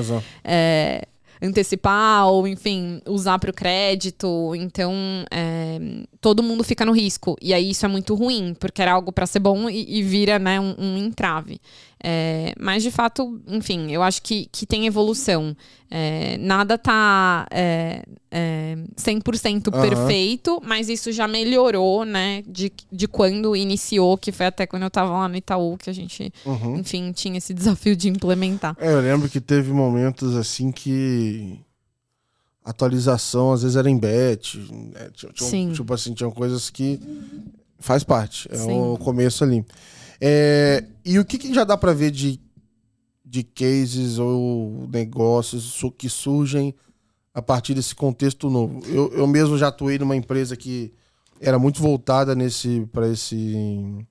[0.44, 1.06] é,
[1.42, 4.54] antecipar ou, enfim, usar para o crédito.
[4.56, 4.94] Então,
[5.30, 5.80] é,
[6.22, 7.36] todo mundo fica no risco.
[7.42, 10.40] E aí isso é muito ruim, porque era algo para ser bom e, e vira
[10.40, 11.60] né, um, um entrave.
[12.06, 15.56] É, mas, de fato, enfim, eu acho que, que tem evolução.
[15.90, 19.82] É, nada tá é, é, 100% Aham.
[19.90, 24.90] perfeito, mas isso já melhorou, né, de, de quando iniciou, que foi até quando eu
[24.90, 26.78] tava lá no Itaú, que a gente, Uhum.
[26.80, 28.76] enfim, tinha esse desafio de implementar.
[28.80, 31.58] É, eu lembro que teve momentos assim que
[32.66, 34.58] atualização às vezes era em bet.
[34.58, 35.10] né?
[35.14, 35.72] Tinha- tinha- Sim.
[35.74, 37.00] Tipo assim, tinham coisas que
[37.80, 38.48] faz parte.
[38.52, 38.72] É Sim.
[38.80, 39.66] o começo ali.
[40.26, 42.40] É, e o que, que já dá pra ver de,
[43.26, 46.74] de cases ou negócios que surgem
[47.34, 48.80] a partir desse contexto novo?
[48.88, 50.94] Eu, eu mesmo já atuei numa empresa que
[51.42, 54.08] era muito voltada nesse para esse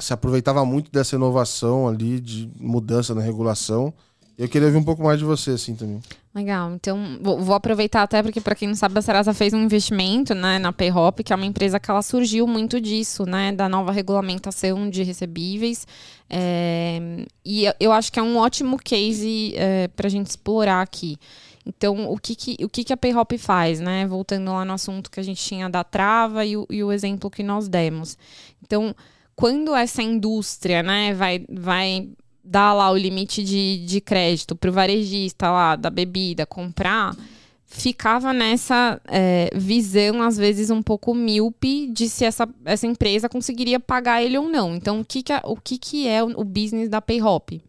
[0.00, 3.94] se aproveitava muito dessa inovação ali de mudança na regulação.
[4.40, 6.00] Eu queria ouvir um pouco mais de você assim também.
[6.34, 10.34] Legal, então vou, aproveitar até porque, para quem não sabe, a Serasa fez um investimento
[10.34, 13.92] né, na Payhop, que é uma empresa que ela surgiu muito disso, né, da nova
[13.92, 15.86] regulamentação de recebíveis.
[16.30, 19.52] É, e eu- acho que é um ótimo case
[19.94, 21.18] para a gente explorar aqui.
[21.66, 24.06] Então, o que, que, o que, que a Payhop faz, né?
[24.06, 27.30] Voltando lá no assunto que a gente tinha da trava e o, e o exemplo
[27.30, 28.16] que nós demos.
[28.62, 28.94] Então,
[29.36, 32.08] quando essa indústria né, vai, vai
[32.50, 37.16] dar lá o limite de, de crédito para o varejista lá da bebida comprar,
[37.64, 43.78] ficava nessa é, visão, às vezes, um pouco míope de se essa, essa empresa conseguiria
[43.78, 44.74] pagar ele ou não.
[44.74, 47.62] Então, o que, que, é- o, que, que é o, business da Payhop?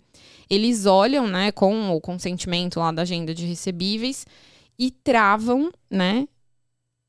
[0.49, 4.25] Eles olham, né, com o consentimento lá da agenda de recebíveis
[4.79, 6.27] e travam, né,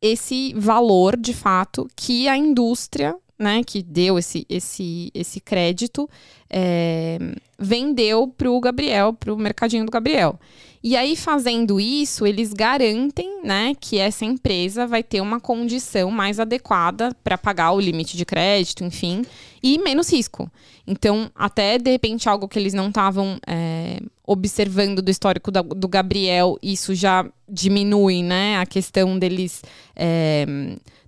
[0.02, 6.08] esse valor, de fato, que a indústria, né, que deu esse, esse, esse crédito,
[6.48, 7.18] é,
[7.58, 10.38] vendeu para o Gabriel, para o mercadinho do Gabriel.
[10.84, 16.38] E aí, fazendo isso, eles garantem né, que essa empresa vai ter uma condição mais
[16.40, 19.24] adequada para pagar o limite de crédito, enfim,
[19.62, 20.50] e menos risco.
[20.86, 24.00] Então, até de repente, algo que eles não estavam é,
[24.32, 28.58] observando do histórico da- do Gabriel, isso já diminui, né?
[28.58, 29.62] A questão deles
[29.94, 30.46] é,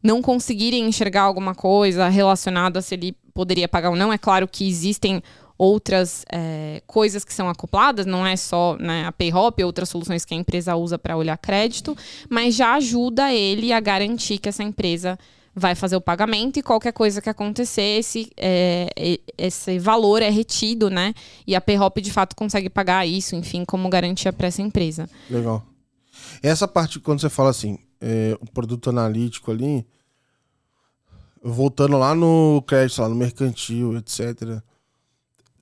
[0.02, 4.12] não conseguirem enxergar alguma coisa relacionada a se ele poderia pagar ou não.
[4.12, 5.22] É claro que existem
[5.56, 10.34] outras é, coisas que são acopladas, não é só né, a Payhop, outras soluções que
[10.34, 11.96] a empresa usa para olhar crédito,
[12.28, 15.16] mas já ajuda ele a garantir que essa empresa
[15.54, 20.90] vai fazer o pagamento e qualquer coisa que acontecer, esse, é, esse valor é retido,
[20.90, 21.14] né?
[21.46, 25.08] E a Payhop de fato consegue pagar isso, enfim, como garantia para essa empresa.
[25.30, 25.64] Legal.
[26.42, 29.86] Essa parte, quando você fala assim, é, o produto analítico ali,
[31.42, 34.60] voltando lá no crédito, lá no mercantil, etc.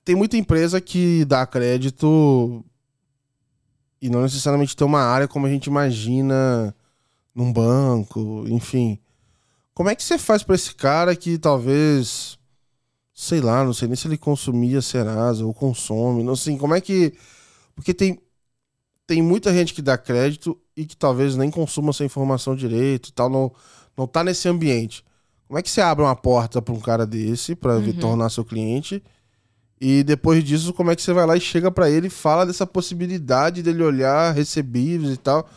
[0.03, 2.65] Tem muita empresa que dá crédito
[4.01, 6.75] e não necessariamente tem uma área como a gente imagina
[7.33, 8.99] num banco, enfim.
[9.73, 12.37] Como é que você faz pra esse cara que talvez,
[13.13, 16.81] sei lá, não sei nem se ele consumia Serasa ou consome, não sei, como é
[16.81, 17.13] que.
[17.75, 18.19] Porque tem,
[19.07, 23.13] tem muita gente que dá crédito e que talvez nem consuma essa informação direito e
[23.13, 23.51] tal, não,
[23.97, 25.03] não tá nesse ambiente.
[25.47, 27.93] Como é que você abre uma porta para um cara desse para Uhum.
[27.93, 29.03] tornar seu cliente?
[29.79, 32.45] E depois disso, como é que você vai lá e chega para ele e fala
[32.45, 35.47] dessa possibilidade dele olhar recebíveis e tal?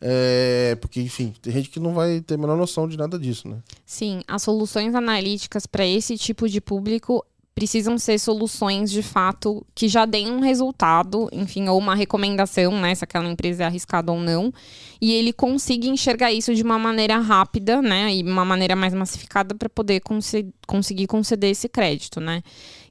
[0.00, 3.48] É, porque, enfim, tem gente que não vai ter a menor noção de nada disso,
[3.48, 3.56] né?
[3.84, 7.24] Sim, as soluções analíticas para esse tipo de público
[7.56, 12.94] precisam ser soluções de fato que já deem um resultado, enfim, ou uma recomendação, né,
[12.94, 14.52] se aquela empresa é arriscada ou não,
[15.00, 19.54] e ele consiga enxergar isso de uma maneira rápida, né, e uma maneira mais massificada
[19.54, 22.42] para poder conce- conseguir conceder esse crédito, né.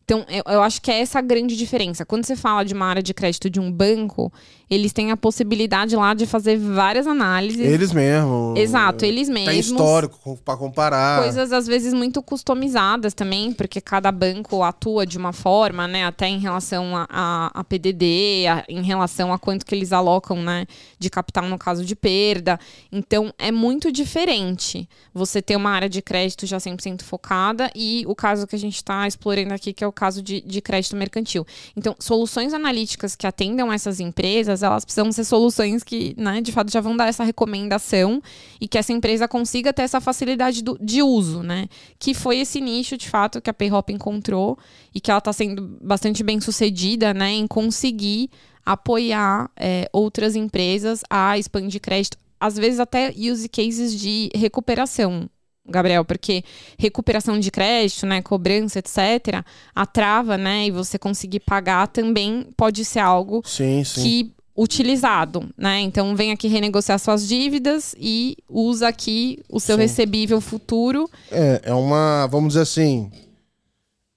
[0.03, 2.05] Então, eu, eu, acho que é essa a grande diferença.
[2.05, 4.31] Quando você fala de uma área de crédito de um banco,
[4.69, 7.59] eles têm a possibilidade lá de fazer várias análises.
[7.59, 8.59] Eles mesmos.
[8.59, 9.51] Exato, eles mesmos.
[9.51, 11.21] Tem histórico para comparar.
[11.21, 16.05] Coisas, às vezes, muito customizadas também, porque cada banco atua de uma forma, né?
[16.05, 20.41] Até em relação a, a, a PDD, a, em relação a quanto que eles alocam,
[20.41, 20.65] né?
[20.97, 22.59] De capital no caso de perda.
[22.91, 28.15] Então, é muito diferente você ter uma área de crédito já 100% focada e o
[28.15, 31.45] caso que a gente está explorando aqui, que é o caso de, de crédito mercantil.
[31.75, 36.71] Então, soluções analíticas que atendam essas empresas, elas precisam ser soluções que, né, de fato,
[36.71, 38.21] já vão dar essa recomendação
[38.59, 41.67] e que essa empresa consiga ter essa facilidade do, de uso, né?
[41.99, 44.57] Que foi esse nicho, de fato, que a Payhop encontrou
[44.93, 48.29] e que ela está sendo bastante bem sucedida, né, em conseguir
[48.65, 55.29] apoiar é, outras empresas a expandir crédito, às vezes até use cases de recuperação.
[55.67, 56.43] Gabriel, porque
[56.77, 59.43] recuperação de crédito, né, cobrança, etc.,
[59.73, 64.01] a trava, né, e você conseguir pagar também pode ser algo sim, sim.
[64.01, 65.81] que utilizado, né?
[65.81, 69.81] Então vem aqui renegociar suas dívidas e usa aqui o seu sim.
[69.81, 71.09] recebível futuro.
[71.31, 73.11] É, é uma, vamos dizer assim,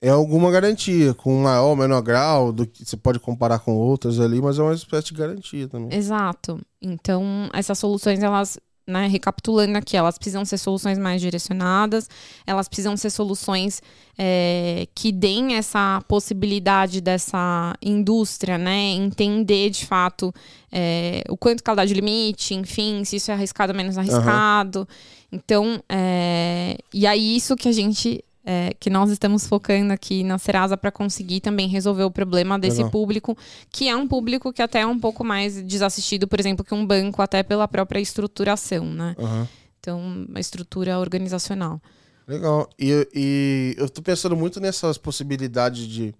[0.00, 4.20] é alguma garantia, com maior ou menor grau, do que você pode comparar com outras
[4.20, 5.96] ali, mas é uma espécie de garantia também.
[5.96, 6.60] Exato.
[6.80, 12.08] Então, essas soluções, elas né, recapitulando aqui, elas precisam ser soluções mais direcionadas,
[12.46, 13.82] elas precisam ser soluções
[14.16, 20.34] é, que deem essa possibilidade dessa indústria, né, entender de fato
[20.72, 23.98] é, o quanto que ela dá de limite, enfim, se isso é arriscado ou menos
[23.98, 24.80] arriscado.
[24.80, 24.86] Uhum.
[25.30, 30.38] Então, é, e aí isso que a gente é, que nós estamos focando aqui na
[30.38, 32.90] Serasa para conseguir também resolver o problema desse Legal.
[32.90, 33.36] público,
[33.70, 36.86] que é um público que até é um pouco mais desassistido, por exemplo, que um
[36.86, 39.14] banco, até pela própria estruturação, né?
[39.18, 39.46] Uhum.
[39.78, 41.78] Então, uma estrutura organizacional.
[42.26, 42.70] Legal.
[42.78, 46.14] E, e eu estou pensando muito nessas possibilidades de.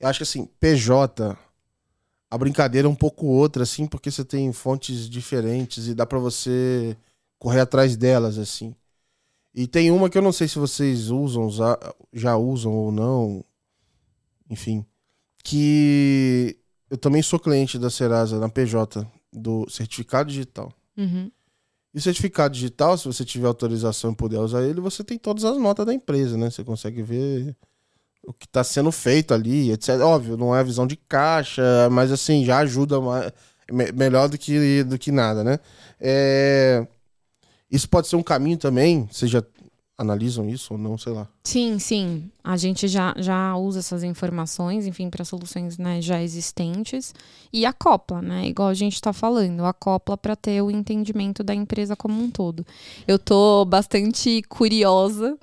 [0.00, 1.38] Eu acho que assim, PJ,
[2.28, 6.18] a brincadeira é um pouco outra, assim, porque você tem fontes diferentes e dá para
[6.18, 6.96] você
[7.38, 8.74] correr atrás delas, assim.
[9.54, 11.48] E tem uma que eu não sei se vocês usam,
[12.12, 13.44] já usam ou não,
[14.50, 14.84] enfim,
[15.44, 16.58] que
[16.90, 20.72] eu também sou cliente da Serasa na PJ, do certificado digital.
[20.96, 21.30] Uhum.
[21.94, 25.44] E o certificado digital, se você tiver autorização e puder usar ele, você tem todas
[25.44, 26.50] as notas da empresa, né?
[26.50, 27.56] Você consegue ver
[28.26, 30.00] o que está sendo feito ali, etc.
[30.00, 33.32] Óbvio, não é a visão de caixa, mas assim, já ajuda mais,
[33.94, 35.60] melhor do que, do que nada, né?
[36.00, 36.86] É...
[37.70, 39.42] Isso pode ser um caminho também, vocês já
[39.96, 41.28] analisam isso ou não, sei lá.
[41.44, 42.30] Sim, sim.
[42.42, 47.14] A gente já, já usa essas informações, enfim, para soluções né, já existentes
[47.52, 48.46] e acopla, né?
[48.46, 52.66] Igual a gente está falando, acopla para ter o entendimento da empresa como um todo.
[53.06, 55.38] Eu tô bastante curiosa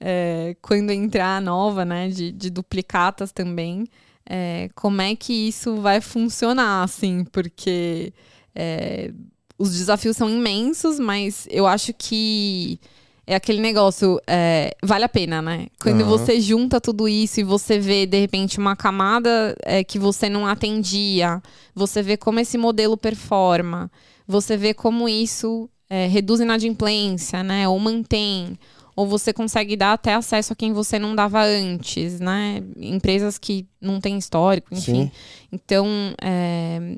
[0.00, 3.84] é, quando entrar a nova, né, de, de duplicatas também,
[4.24, 8.12] é, como é que isso vai funcionar, assim, porque
[8.54, 9.12] é,
[9.58, 12.78] os desafios são imensos, mas eu acho que
[13.26, 15.66] é aquele negócio, é, vale a pena, né?
[15.78, 16.08] Quando uhum.
[16.08, 20.46] você junta tudo isso e você vê, de repente, uma camada é, que você não
[20.46, 21.42] atendia,
[21.74, 23.90] você vê como esse modelo performa,
[24.26, 27.68] você vê como isso é, reduz inadimplência, né?
[27.68, 28.58] Ou mantém,
[28.96, 32.62] ou você consegue dar até acesso a quem você não dava antes, né?
[32.78, 35.04] Empresas que não têm histórico, enfim.
[35.04, 35.10] Sim.
[35.52, 35.86] Então,
[36.22, 36.96] é,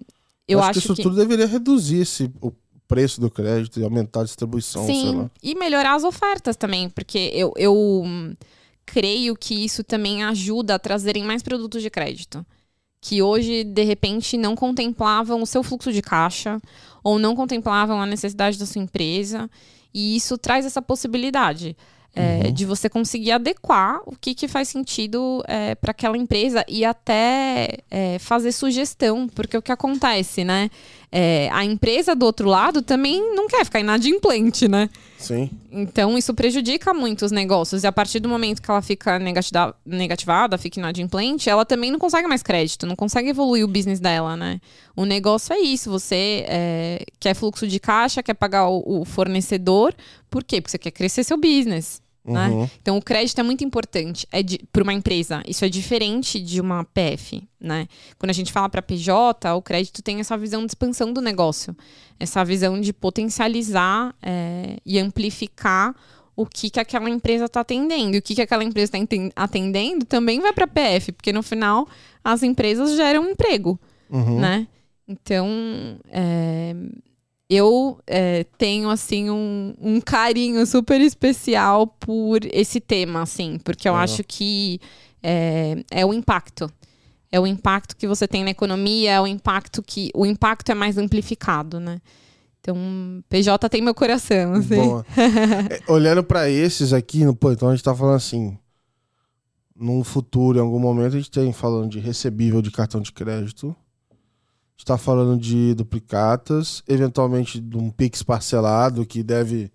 [0.53, 1.03] eu acho, acho que isso que...
[1.03, 2.53] tudo deveria reduzir esse, o
[2.89, 7.53] preço do crédito e aumentar a distribuição, Sim, e melhorar as ofertas também, porque eu,
[7.57, 8.05] eu
[8.85, 12.45] creio que isso também ajuda a trazerem mais produtos de crédito.
[13.01, 16.61] Que hoje, de repente, não contemplavam o seu fluxo de caixa
[17.03, 19.49] ou não contemplavam a necessidade da sua empresa.
[19.95, 21.77] E isso traz essa possibilidade.
[22.13, 22.53] É, uhum.
[22.53, 27.79] de você conseguir adequar o que, que faz sentido é, para aquela empresa e até
[27.89, 30.71] é, fazer sugestão, porque o que acontece, né?
[31.13, 34.89] É, a empresa do outro lado também não quer ficar inadimplente, né?
[35.19, 35.51] Sim.
[35.73, 37.83] Então isso prejudica muito os negócios.
[37.83, 39.19] E a partir do momento que ela fica
[39.85, 44.37] negativada, fica inadimplente, ela também não consegue mais crédito, não consegue evoluir o business dela,
[44.37, 44.61] né?
[44.97, 49.93] O negócio é isso: você é, quer fluxo de caixa, quer pagar o, o fornecedor.
[50.31, 50.61] Por quê?
[50.61, 52.01] Porque você quer crescer seu business.
[52.23, 52.49] Né?
[52.49, 52.69] Uhum.
[52.83, 55.43] Então o crédito é muito importante é para uma empresa.
[55.47, 57.89] Isso é diferente de uma PF, né?
[58.19, 61.75] Quando a gente fala para PJ, o crédito tem essa visão de expansão do negócio,
[62.19, 65.95] essa visão de potencializar é, e amplificar
[66.37, 68.17] o que, que aquela empresa está atendendo.
[68.17, 71.43] E o que, que aquela empresa está atendendo também vai para a PF, porque no
[71.43, 71.89] final
[72.23, 74.41] as empresas geram emprego, uhum.
[74.41, 74.67] né?
[75.09, 75.49] Então,
[76.09, 76.75] é,
[77.51, 83.93] eu é, tenho assim um, um, carinho super especial por esse tema, assim, porque eu
[83.93, 83.99] uhum.
[83.99, 84.81] acho que
[85.21, 86.71] é, é, o impacto.
[87.33, 90.11] É o impacto que você tem na economia, é o impacto que.
[90.15, 92.01] O impacto é mais amplificado, né?
[92.61, 92.77] Então,
[93.29, 94.53] PJ tem meu coração.
[94.53, 94.77] Assim.
[94.77, 95.05] Boa.
[95.69, 98.57] é, olhando para esses aqui, pô, então a gente tá falando assim.
[99.75, 103.75] Num futuro, em algum momento, a gente tem falando de recebível de cartão de crédito
[104.81, 109.71] está falando de duplicatas, eventualmente de um Pix parcelado que deve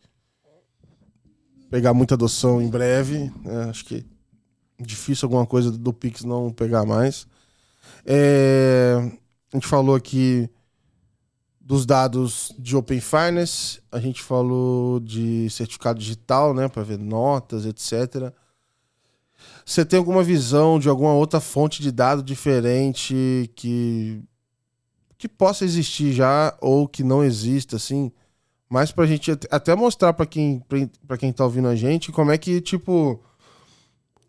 [1.69, 3.31] pegar muita adoção em breve.
[3.43, 3.69] Né?
[3.69, 4.03] Acho que
[4.79, 7.27] é difícil alguma coisa do Pix não pegar mais.
[8.03, 8.95] É,
[9.53, 10.49] a gente falou aqui
[11.61, 17.65] dos dados de Open Finance, a gente falou de certificado digital, né, para ver notas,
[17.65, 18.33] etc.
[19.63, 24.23] Você tem alguma visão de alguma outra fonte de dado diferente que
[25.27, 28.11] que possa existir já ou que não exista, assim,
[28.69, 30.63] mas pra gente até mostrar para quem,
[31.07, 33.19] pra quem tá ouvindo a gente como é que, tipo,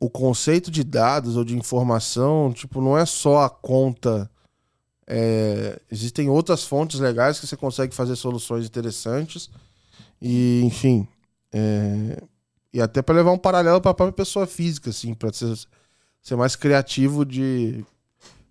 [0.00, 4.30] o conceito de dados ou de informação, tipo, não é só a conta.
[5.06, 9.50] É, existem outras fontes legais que você consegue fazer soluções interessantes.
[10.20, 11.06] E, enfim.
[11.52, 12.22] É,
[12.72, 15.54] e até para levar um paralelo para a própria pessoa física, assim, para ser,
[16.22, 17.84] ser mais criativo de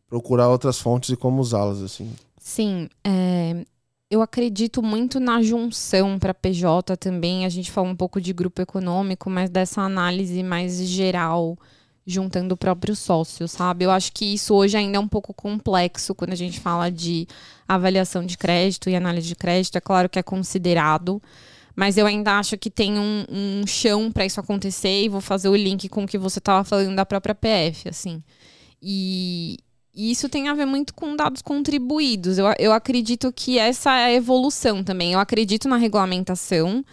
[0.08, 2.12] procurar outras fontes e como usá-las, assim.
[2.48, 3.66] Sim, é,
[4.10, 7.44] eu acredito muito na junção para PJ também.
[7.44, 11.58] A gente fala um pouco de grupo econômico, mas dessa análise mais geral,
[12.06, 13.86] juntando o próprio sócio, sabe?
[13.86, 17.28] Eu acho que isso hoje ainda é um pouco complexo quando a gente fala de
[17.68, 19.78] avaliação de crédito e análise de crédito.
[19.78, 21.20] É claro que é considerado,
[21.76, 25.50] mas eu ainda acho que tem um, um chão para isso acontecer e vou fazer
[25.50, 28.24] o link com o que você estava falando da própria PF, assim.
[28.82, 29.58] E,
[29.96, 32.38] e isso tem a ver muito com dados contribuídos.
[32.38, 35.14] Eu, eu acredito que essa é a evolução também.
[35.14, 36.84] Eu acredito na regulamentação,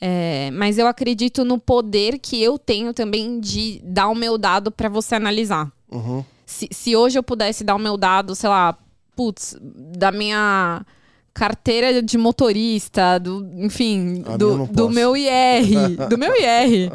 [0.00, 4.72] é, mas eu acredito no poder que eu tenho também de dar o meu dado
[4.72, 5.70] para você analisar.
[5.90, 6.24] Uhum.
[6.44, 8.76] Se, se hoje eu pudesse dar o meu dado, sei lá,
[9.14, 10.84] putz, da minha
[11.32, 16.92] carteira de motorista, do, enfim, do, do meu IR, do meu IR.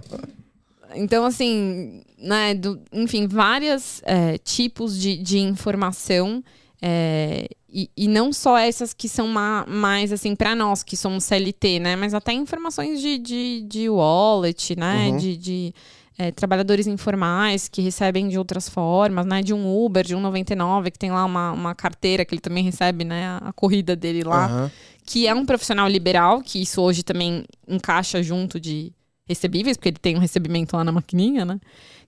[0.96, 6.44] Então, assim, né, do, enfim, vários é, tipos de, de informação.
[6.82, 11.24] É, e, e, não só essas que são ma, mais assim para nós que somos
[11.26, 11.96] CLT, né?
[11.96, 15.10] Mas até informações de, de, de wallet, né?
[15.10, 15.18] Uhum.
[15.18, 15.74] De, de
[16.18, 19.42] é, trabalhadores informais que recebem de outras formas, né?
[19.42, 22.64] De um Uber, de um 99, que tem lá uma, uma carteira que ele também
[22.64, 23.40] recebe, né?
[23.42, 24.48] A, corrida dele lá.
[24.48, 24.72] Uhum.
[25.06, 28.92] Que é um profissional liberal, que isso hoje também encaixa junto de
[29.28, 31.60] recebíveis, porque ele tem um recebimento lá na maquininha, né?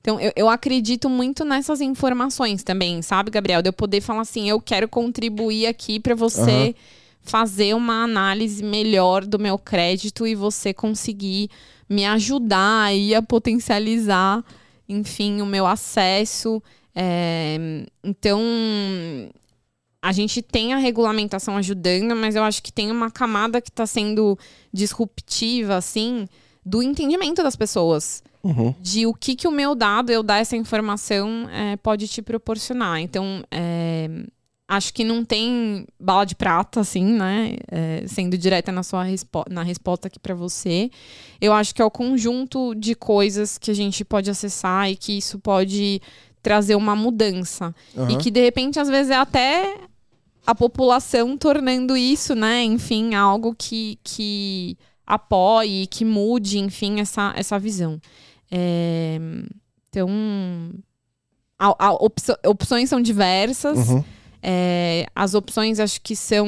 [0.02, 3.62] Então, eu, eu acredito muito nessas informações também, sabe, Gabriel?
[3.62, 6.74] De eu poder falar assim, eu quero contribuir aqui para você uhum.
[7.22, 11.50] fazer uma análise melhor do meu crédito e você conseguir
[11.90, 14.44] me ajudar aí a potencializar,
[14.88, 16.62] enfim, o meu acesso.
[16.96, 17.58] É,
[18.04, 18.42] então,
[20.02, 23.86] a gente tem a regulamentação ajudando, mas eu acho que tem uma camada que está
[23.86, 24.38] sendo
[24.72, 26.28] disruptiva, assim,
[26.70, 28.22] do entendimento das pessoas.
[28.44, 28.74] Uhum.
[28.80, 33.00] De o que, que o meu dado, eu dar essa informação, é, pode te proporcionar.
[33.00, 34.08] Então, é,
[34.68, 37.58] acho que não tem bala de prata, assim, né?
[37.70, 40.92] É, sendo direta na sua respo na resposta aqui para você.
[41.42, 45.18] Eu acho que é o conjunto de coisas que a gente pode acessar e que
[45.18, 46.00] isso pode
[46.42, 47.76] trazer uma mudança.
[47.96, 48.12] Uhum.
[48.12, 49.76] E que, de repente, às vezes é até
[50.46, 52.64] a população tornando isso, né?
[52.64, 54.78] Enfim, algo que, que
[55.10, 58.00] apoie, que mude, enfim, essa, essa visão.
[58.52, 59.18] É,
[59.90, 60.08] então,
[61.58, 61.98] a, a
[62.48, 63.90] opções são diversas.
[63.90, 64.04] Uhum.
[64.42, 66.48] É, as opções acho que são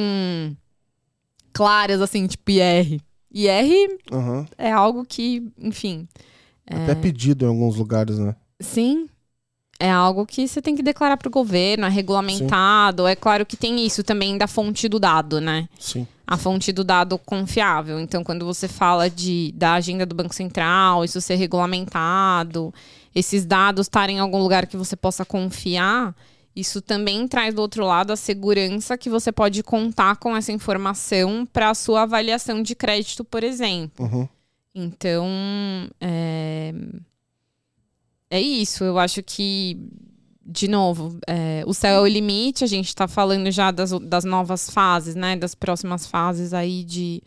[1.51, 3.01] claras, assim, tipo IR.
[3.33, 4.45] IR uhum.
[4.57, 6.07] é algo que, enfim.
[6.67, 6.95] Até é...
[6.95, 8.35] pedido em alguns lugares, né?
[8.59, 9.07] Sim.
[9.81, 13.03] É algo que você tem que declarar para o governo, é regulamentado.
[13.03, 13.09] Sim.
[13.09, 15.67] É claro que tem isso também da fonte do dado, né?
[15.79, 17.99] Sim a fonte do dado confiável.
[17.99, 22.73] Então, quando você fala de, da agenda do Banco Central, isso ser regulamentado,
[23.13, 26.15] esses dados estarem em algum lugar que você possa confiar,
[26.55, 31.45] isso também traz do outro lado a segurança que você pode contar com essa informação
[31.51, 34.05] para a sua avaliação de crédito, por exemplo.
[34.05, 34.27] Uhum.
[34.73, 35.27] Então,
[35.99, 36.73] é...
[38.31, 38.83] é isso.
[38.83, 39.77] Eu acho que
[40.43, 44.25] de novo, é, o céu é o limite, a gente está falando já das, das
[44.25, 45.35] novas fases, né?
[45.35, 47.21] Das próximas fases aí de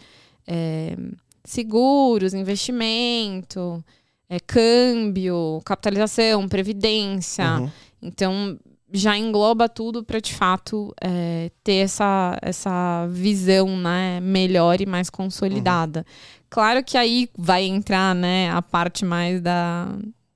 [0.47, 0.97] é,
[1.45, 3.83] seguros, investimento,
[4.29, 7.61] é, câmbio, capitalização, previdência.
[7.61, 7.71] Uhum.
[8.03, 8.59] Então,
[8.93, 15.09] já engloba tudo para de fato é, ter essa, essa visão né, melhor e mais
[15.09, 16.01] consolidada.
[16.01, 16.45] Uhum.
[16.51, 19.89] Claro que aí vai entrar né, a parte mais da,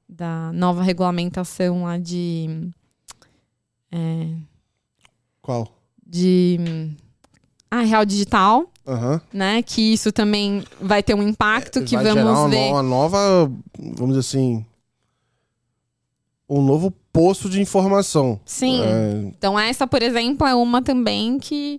[0.08, 2.70] da nova regulamentação lá de.
[3.92, 4.28] É,
[5.42, 5.68] Qual?
[6.06, 6.58] De.
[7.70, 8.70] Ah, real digital.
[8.86, 9.20] Uhum.
[9.30, 9.62] Né?
[9.62, 12.70] Que isso também vai ter um impacto é, que vai vamos gerar uma, ver.
[12.70, 14.64] Uma nova, vamos dizer assim,
[16.48, 18.40] um novo poço de informação.
[18.46, 18.80] Sim.
[18.82, 19.22] É...
[19.26, 21.78] Então essa, por exemplo, é uma também que,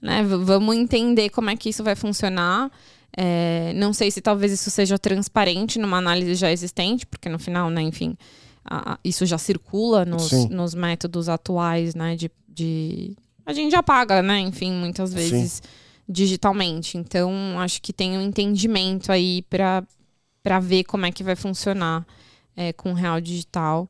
[0.00, 2.70] né, vamos entender como é que isso vai funcionar.
[3.16, 7.70] É, não sei se talvez isso seja transparente numa análise já existente, porque no final,
[7.70, 8.16] né, enfim,
[8.64, 14.20] a, isso já circula nos, nos métodos atuais, né, de, de, a gente já paga,
[14.22, 15.62] né, enfim, muitas vezes Sim.
[16.08, 16.98] digitalmente.
[16.98, 22.04] Então, acho que tem um entendimento aí para ver como é que vai funcionar
[22.56, 23.88] é, com o real digital.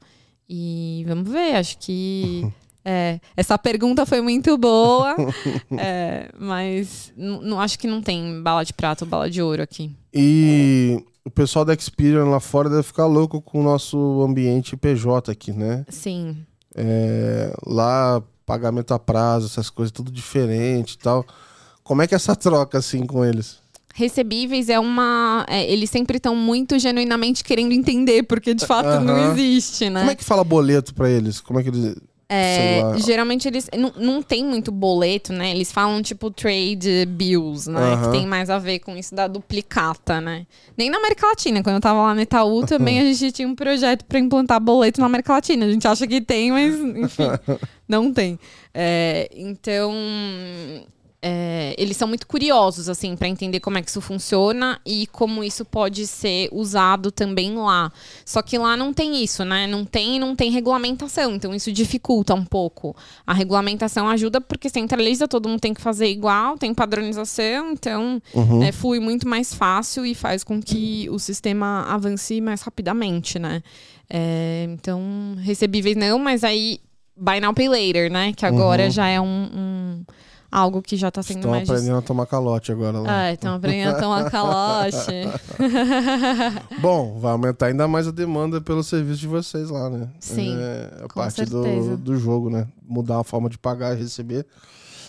[0.49, 2.47] E vamos ver, acho que.
[2.85, 5.17] É, essa pergunta foi muito boa,
[5.79, 9.91] é, mas não, acho que não tem bala de prata ou bala de ouro aqui.
[10.13, 15.33] E o pessoal da Experian lá fora deve ficar louco com o nosso ambiente PJ
[15.33, 15.85] aqui, né?
[15.89, 16.37] Sim.
[16.75, 21.25] É, lá, pagamento a prazo, essas coisas, tudo diferente e tal.
[21.83, 23.65] Como é que é essa troca, assim, com eles?
[23.95, 25.47] recebíveis é uma.
[25.49, 29.05] É, eles sempre estão muito genuinamente querendo entender, porque de fato uhum.
[29.05, 30.01] não existe, né?
[30.01, 31.41] Como é que fala boleto para eles?
[31.41, 31.95] Como é que eles.
[32.29, 35.51] É, geralmente eles não, não tem muito boleto, né?
[35.51, 37.95] Eles falam tipo trade bills, né?
[37.95, 38.03] Uhum.
[38.03, 40.47] Que tem mais a ver com isso da duplicata, né?
[40.77, 43.55] Nem na América Latina, quando eu tava lá no Itaú também a gente tinha um
[43.55, 45.67] projeto para implantar boleto na América Latina.
[45.67, 47.29] A gente acha que tem, mas enfim,
[47.87, 48.39] não tem.
[48.73, 49.93] É, então
[51.27, 55.43] é, eles são muito curiosos, assim, para entender como é que isso funciona e como
[55.43, 57.91] isso pode ser usado também lá.
[58.27, 59.67] Só que lá não tem isso, né?
[59.67, 62.95] Não tem, não tem regulamentação, então isso dificulta um pouco.
[63.27, 68.63] A regulamentação ajuda porque centraliza, todo mundo tem que fazer igual, tem padronização, então uhum.
[68.63, 73.63] é, flui muito mais fácil e faz com que o sistema avance mais rapidamente, né?
[74.11, 75.01] É, então,
[75.39, 76.81] recebíveis não, mas aí
[77.17, 78.35] buy now, pay later, né?
[78.35, 78.91] Que agora uhum.
[78.91, 80.05] já é um, um
[80.55, 81.63] algo que já está sendo Estão mais.
[81.65, 83.25] Estão aprendendo a tomar calote agora lá.
[83.25, 85.13] É, estão aprendendo a tomar calote.
[86.81, 90.09] Bom, vai aumentar ainda mais a demanda pelo serviço de vocês lá, né?
[90.21, 90.57] Sim.
[90.57, 92.69] É a parte do, do jogo, né?
[92.81, 94.47] Mudar a forma de pagar e receber.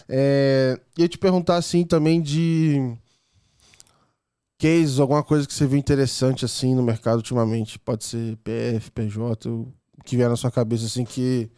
[0.10, 2.98] É, eu te perguntar assim também de
[4.58, 7.78] cases, alguma coisa que você viu interessante assim no mercado ultimamente.
[7.78, 9.72] Pode ser PF, PJ, o
[10.04, 11.52] que vier na sua cabeça assim que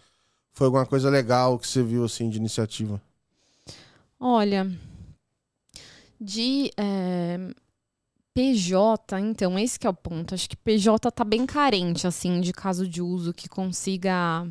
[0.54, 3.02] foi alguma coisa legal que você viu assim de iniciativa.
[4.20, 4.68] Olha,
[6.20, 7.54] de é, eh,
[8.34, 10.36] PJ, então, esse é o ponto.
[10.36, 14.48] Acho que PJ tá bem carente, assim, de caso de uso que consiga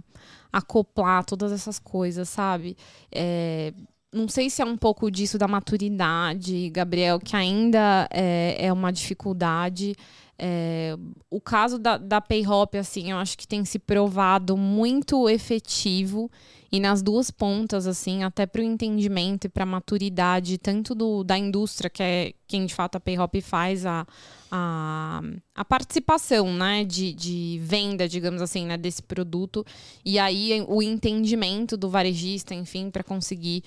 [0.52, 2.76] acoplar todas essas coisas, sabe?
[3.14, 3.72] É,
[4.12, 8.92] não sei se é um pouco disso da maturidade, Gabriel, que ainda é, é uma
[8.92, 9.94] dificuldade.
[10.38, 10.96] É,
[11.30, 16.30] o caso da, da Payhop, assim, eu acho que tem se provado muito efetivo
[16.70, 21.22] e nas duas pontas, assim, até para o entendimento e para a maturidade, tanto do,
[21.22, 24.06] da indústria, que é quem de fato a Payhop faz a,
[24.50, 25.22] a,
[25.54, 29.64] a participação, né, de, de venda, digamos assim, né, desse produto,
[30.04, 33.62] e aí o entendimento do varejista, enfim, para conseguir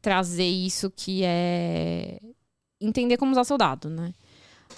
[0.00, 2.20] trazer isso que é
[2.80, 4.12] entender como usar seu dado, né?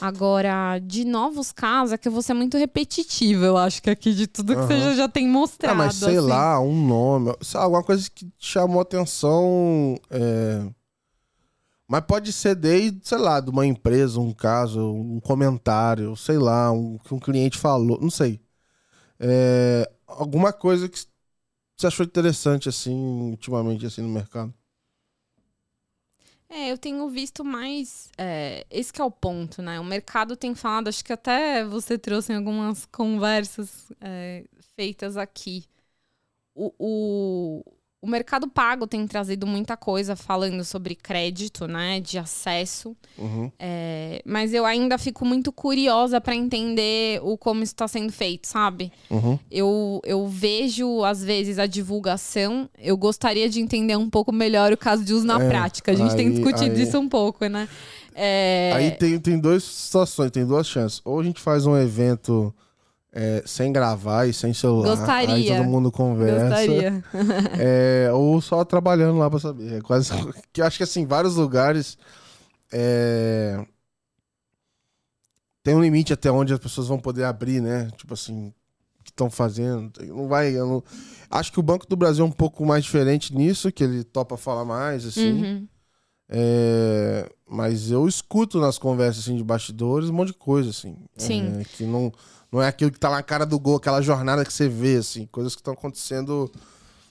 [0.00, 4.12] Agora, de novos casos, é que eu vou ser muito repetitiva, eu acho que aqui
[4.12, 4.66] de tudo que uhum.
[4.66, 5.74] você já, já tem mostrado.
[5.74, 6.26] Ah, mas sei assim.
[6.26, 9.96] lá, um nome, sei lá, alguma coisa que chamou atenção.
[10.10, 10.66] É...
[11.88, 16.70] Mas pode ser desde, sei lá, de uma empresa, um caso, um comentário, sei lá,
[16.72, 18.40] um que um cliente falou, não sei.
[19.18, 19.90] É...
[20.06, 20.98] Alguma coisa que
[21.76, 24.52] você achou interessante, assim, ultimamente, assim, no mercado.
[26.48, 28.08] É, eu tenho visto mais.
[28.16, 29.80] É, esse é o ponto, né?
[29.80, 34.44] O mercado tem falado, acho que até você trouxe em algumas conversas é,
[34.76, 35.64] feitas aqui.
[36.54, 37.62] O,
[38.06, 41.98] o mercado pago tem trazido muita coisa falando sobre crédito, né?
[41.98, 42.96] De acesso.
[43.18, 43.50] Uhum.
[43.58, 48.46] É, mas eu ainda fico muito curiosa para entender o como isso está sendo feito,
[48.46, 48.92] sabe?
[49.10, 49.36] Uhum.
[49.50, 52.70] Eu, eu vejo, às vezes, a divulgação.
[52.78, 55.90] Eu gostaria de entender um pouco melhor o caso de uso na é, prática.
[55.90, 56.82] A gente aí, tem discutido aí...
[56.82, 57.68] isso um pouco, né?
[58.14, 58.72] É...
[58.72, 61.00] Aí tem, tem duas situações, tem duas chances.
[61.04, 62.54] Ou a gente faz um evento
[63.18, 64.94] é, sem gravar e sem celular.
[64.94, 65.34] Gostaria.
[65.34, 66.50] Aí todo mundo conversa.
[66.50, 67.04] Gostaria.
[67.58, 69.78] é, ou só trabalhando lá pra saber.
[69.78, 70.12] É quase.
[70.52, 71.96] Que acho que assim, vários lugares.
[72.70, 73.64] É,
[75.62, 77.88] tem um limite até onde as pessoas vão poder abrir, né?
[77.96, 78.52] Tipo assim.
[79.02, 79.90] estão fazendo.
[80.08, 80.52] Não vai.
[80.52, 80.84] Não...
[81.30, 84.36] Acho que o Banco do Brasil é um pouco mais diferente nisso, que ele topa
[84.36, 85.42] falar mais, assim.
[85.42, 85.68] Uhum.
[86.28, 90.96] É, mas eu escuto nas conversas assim, de bastidores um monte de coisa, assim.
[91.16, 91.60] Sim.
[91.60, 92.12] É, que não,
[92.50, 95.26] não é aquilo que tá na cara do gol, aquela jornada que você vê, assim,
[95.26, 96.50] coisas que estão acontecendo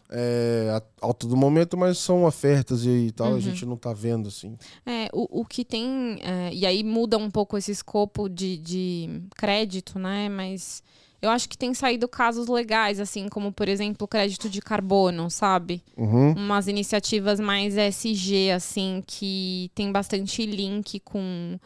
[0.09, 3.35] é, ao todo momento, mas são ofertas e, tal, uhum.
[3.35, 4.57] a gente não tá vendo, assim.
[4.85, 6.19] É, o, o que tem.
[6.21, 10.29] É, e aí muda um pouco esse escopo de, de crédito, né?
[10.29, 10.83] Mas
[11.21, 15.29] eu acho que tem saído casos legais, assim, como, por exemplo, o crédito de carbono,
[15.29, 15.83] sabe?
[15.97, 16.33] Uhum.
[16.33, 21.57] Umas iniciativas mais SG, assim, que tem bastante link com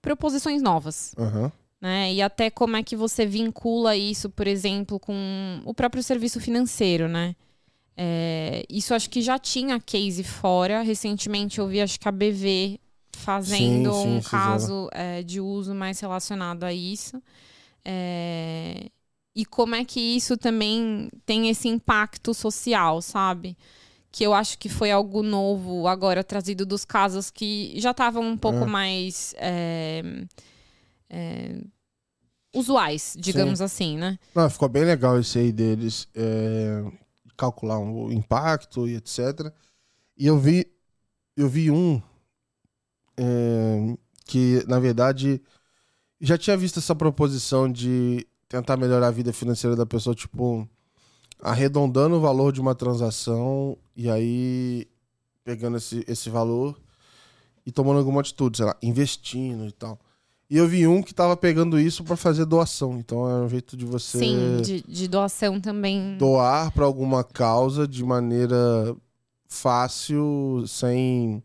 [0.00, 1.14] proposições novas.
[1.18, 1.50] Uhum.
[1.80, 2.14] Né?
[2.14, 7.08] E até como é que você vincula isso, por exemplo, com o próprio serviço financeiro,
[7.08, 7.36] né?
[7.96, 10.82] É, isso acho que já tinha case fora.
[10.82, 12.80] Recentemente eu vi, acho que a BV
[13.16, 17.20] fazendo sim, sim, um caso é, de uso mais relacionado a isso.
[17.84, 18.88] É,
[19.34, 23.56] e como é que isso também tem esse impacto social, sabe?
[24.10, 28.36] Que eu acho que foi algo novo agora trazido dos casos que já estavam um
[28.36, 28.66] pouco é.
[28.66, 29.34] mais
[31.10, 31.60] é,
[32.54, 33.64] usuais, digamos Sim.
[33.64, 34.18] assim, né?
[34.34, 36.84] Não, ficou bem legal esse aí deles é,
[37.36, 39.52] calcular o impacto e etc.
[40.16, 40.66] E eu vi,
[41.36, 42.02] eu vi um
[43.16, 45.40] é, que, na verdade,
[46.20, 50.68] já tinha visto essa proposição de tentar melhorar a vida financeira da pessoa, tipo,
[51.40, 54.88] arredondando o valor de uma transação e aí
[55.44, 56.78] pegando esse, esse valor
[57.64, 59.98] e tomando alguma atitude, sei lá, investindo e tal.
[60.50, 62.98] E eu vi um que tava pegando isso para fazer doação.
[62.98, 64.18] Então é um jeito de você.
[64.18, 66.16] Sim, de, de doação também.
[66.18, 68.96] Doar para alguma causa de maneira
[69.46, 71.42] fácil, sem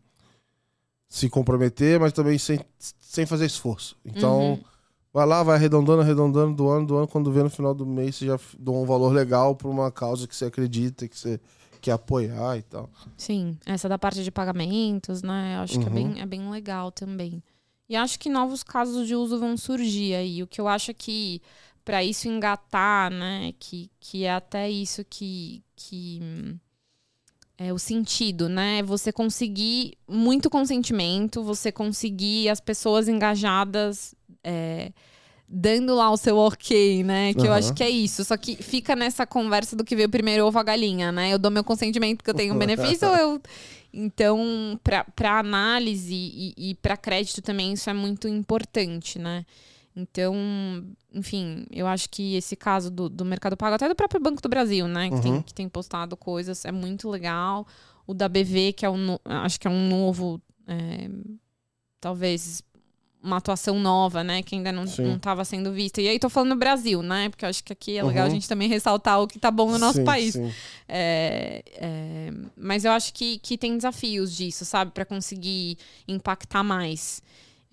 [1.09, 3.95] se comprometer, mas também sem, sem fazer esforço.
[4.05, 4.51] Então.
[4.51, 4.73] Uhum
[5.13, 7.07] Vai lá, vai arredondando, arredondando, doando, doando.
[7.07, 10.27] Quando vê no final do mês, você já doa um valor legal para uma causa
[10.27, 11.39] que você acredita, que você
[11.79, 12.89] quer apoiar e tal.
[13.15, 15.57] Sim, essa da parte de pagamentos, né?
[15.57, 15.83] Eu acho uhum.
[15.83, 16.17] que é bem, uhum.
[16.17, 17.43] é bem legal também.
[17.89, 20.41] E acho que novos casos de uso vão surgir aí.
[20.41, 21.41] O que eu acho é que
[21.83, 23.53] para isso engatar, né?
[23.59, 26.21] Que, que é até isso que, que
[27.57, 28.81] é o sentido, né?
[28.83, 34.91] Você conseguir muito consentimento, você conseguir as pessoas engajadas é,
[35.55, 37.31] dando lá o seu ok, né?
[37.33, 37.45] Que uhum.
[37.45, 38.25] eu acho que é isso.
[38.25, 41.31] Só que fica nessa conversa do que veio primeiro ovo a galinha, né?
[41.31, 43.41] Eu dou meu consentimento porque eu tenho um benefício ou eu.
[43.93, 49.45] Então, para análise e, e para crédito também isso é muito importante, né?
[49.95, 50.35] Então,
[51.13, 54.49] enfim, eu acho que esse caso do, do Mercado Pago, até do próprio Banco do
[54.49, 55.09] Brasil, né?
[55.09, 55.21] Que, uhum.
[55.21, 57.67] tem, que tem postado coisas, é muito legal.
[58.07, 61.07] O da BV, que é um, acho que é um novo, é,
[62.01, 62.63] talvez
[63.23, 64.43] uma atuação nova, né?
[64.43, 66.01] Que ainda não estava sendo vista.
[66.01, 67.29] E aí tô falando Brasil, né?
[67.29, 68.31] Porque eu acho que aqui é legal uhum.
[68.31, 70.33] a gente também ressaltar o que tá bom no nosso sim, país.
[70.33, 70.51] Sim.
[70.87, 74.91] É, é, mas eu acho que, que tem desafios disso, sabe?
[74.91, 75.77] para conseguir
[76.07, 77.21] impactar mais.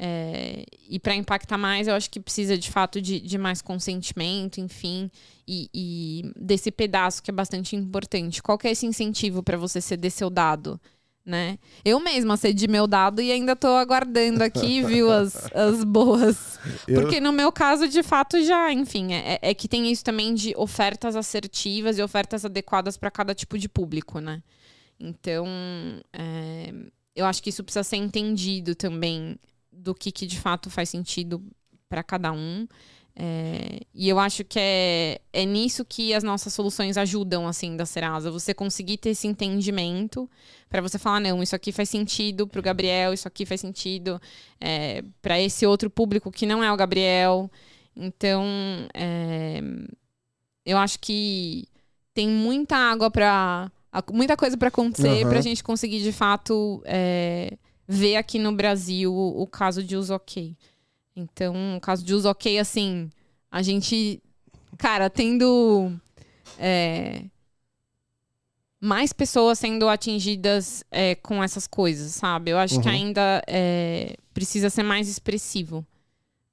[0.02, 4.58] É, e para impactar mais, eu acho que precisa de fato de, de mais consentimento,
[4.58, 5.10] enfim,
[5.46, 8.42] e, e, desse pedaço que é bastante importante.
[8.42, 10.80] Qual que é esse incentivo para você ceder seu dado?
[11.24, 11.58] Né?
[11.84, 16.58] Eu mesma cedi meu dado e ainda tô aguardando aqui, viu, as, as boas.
[16.86, 17.00] Eu...
[17.00, 20.54] Porque no meu caso, de fato, já, enfim, é, é que tem isso também de
[20.56, 24.42] ofertas assertivas e ofertas adequadas para cada tipo de público, né?
[24.98, 25.46] Então,
[26.12, 26.72] é,
[27.14, 29.38] eu acho que isso precisa ser entendido também
[29.72, 31.42] do que, que de fato faz sentido
[31.88, 32.66] para cada um.
[33.22, 37.84] É, e eu acho que é, é nisso que as nossas soluções ajudam, assim, da
[37.84, 38.30] Serasa.
[38.30, 40.26] Você conseguir ter esse entendimento
[40.70, 44.18] para você falar, não, isso aqui faz sentido para o Gabriel, isso aqui faz sentido
[44.58, 47.50] é, para esse outro público que não é o Gabriel.
[47.94, 48.42] Então,
[48.94, 49.60] é,
[50.64, 51.68] eu acho que
[52.14, 53.70] tem muita água para
[54.14, 55.28] muita coisa para acontecer uhum.
[55.28, 59.94] para a gente conseguir de fato é, ver aqui no Brasil o, o caso de
[59.94, 60.56] uso ok.
[61.20, 63.10] Então, no caso de uso ok, assim,
[63.50, 64.22] a gente,
[64.78, 65.92] cara, tendo
[66.58, 67.24] é,
[68.80, 72.50] mais pessoas sendo atingidas é, com essas coisas, sabe?
[72.50, 72.82] Eu acho uhum.
[72.82, 75.86] que ainda é, precisa ser mais expressivo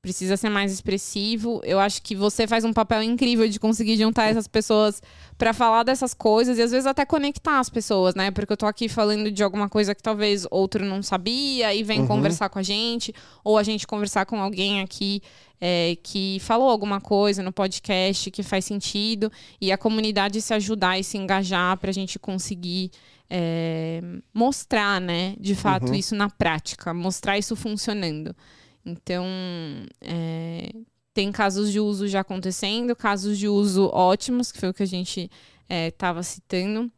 [0.02, 1.62] precisa ser mais expressivo.
[1.64, 5.02] Eu acho que você faz um papel incrível de conseguir juntar essas pessoas
[5.38, 8.32] para falar dessas coisas e às vezes até conectar as pessoas, né?
[8.32, 12.02] Porque eu tô aqui falando de alguma coisa que talvez outro não sabia e vem
[12.02, 12.08] uhum.
[12.08, 13.14] conversar com a gente,
[13.44, 15.22] ou a gente conversar com alguém aqui
[15.60, 21.00] é, que falou alguma coisa no podcast que faz sentido e a comunidade se ajudar
[21.00, 22.92] e se engajar para a gente conseguir
[23.30, 24.02] é,
[24.34, 25.96] mostrar, né, de fato, uhum.
[25.96, 28.36] isso na prática, mostrar isso funcionando.
[28.88, 29.26] Então,
[30.00, 30.72] é,
[31.14, 34.88] tem casos de uso já acontecendo, casos de uso ótimos, que foi o que a
[34.88, 35.30] gente
[35.70, 36.92] estava é, citando.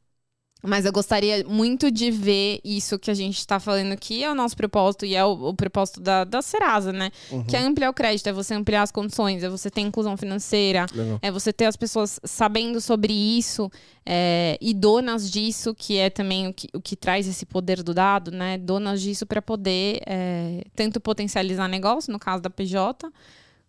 [0.62, 4.36] Mas eu gostaria muito de ver isso que a gente está falando aqui, é o
[4.36, 7.12] nosso propósito e é o, o propósito da, da Serasa, né?
[7.32, 7.46] Uhum.
[7.46, 10.86] Que é ampliar o crédito, é você ampliar as condições, é você ter inclusão financeira,
[10.94, 11.20] Legal.
[11.22, 13.72] é você ter as pessoas sabendo sobre isso
[14.06, 17.94] é, e donas disso, que é também o que, o que traz esse poder do
[17.94, 18.58] dado, né?
[18.58, 23.10] Donas disso para poder é, tanto potencializar negócio, no caso da PJ,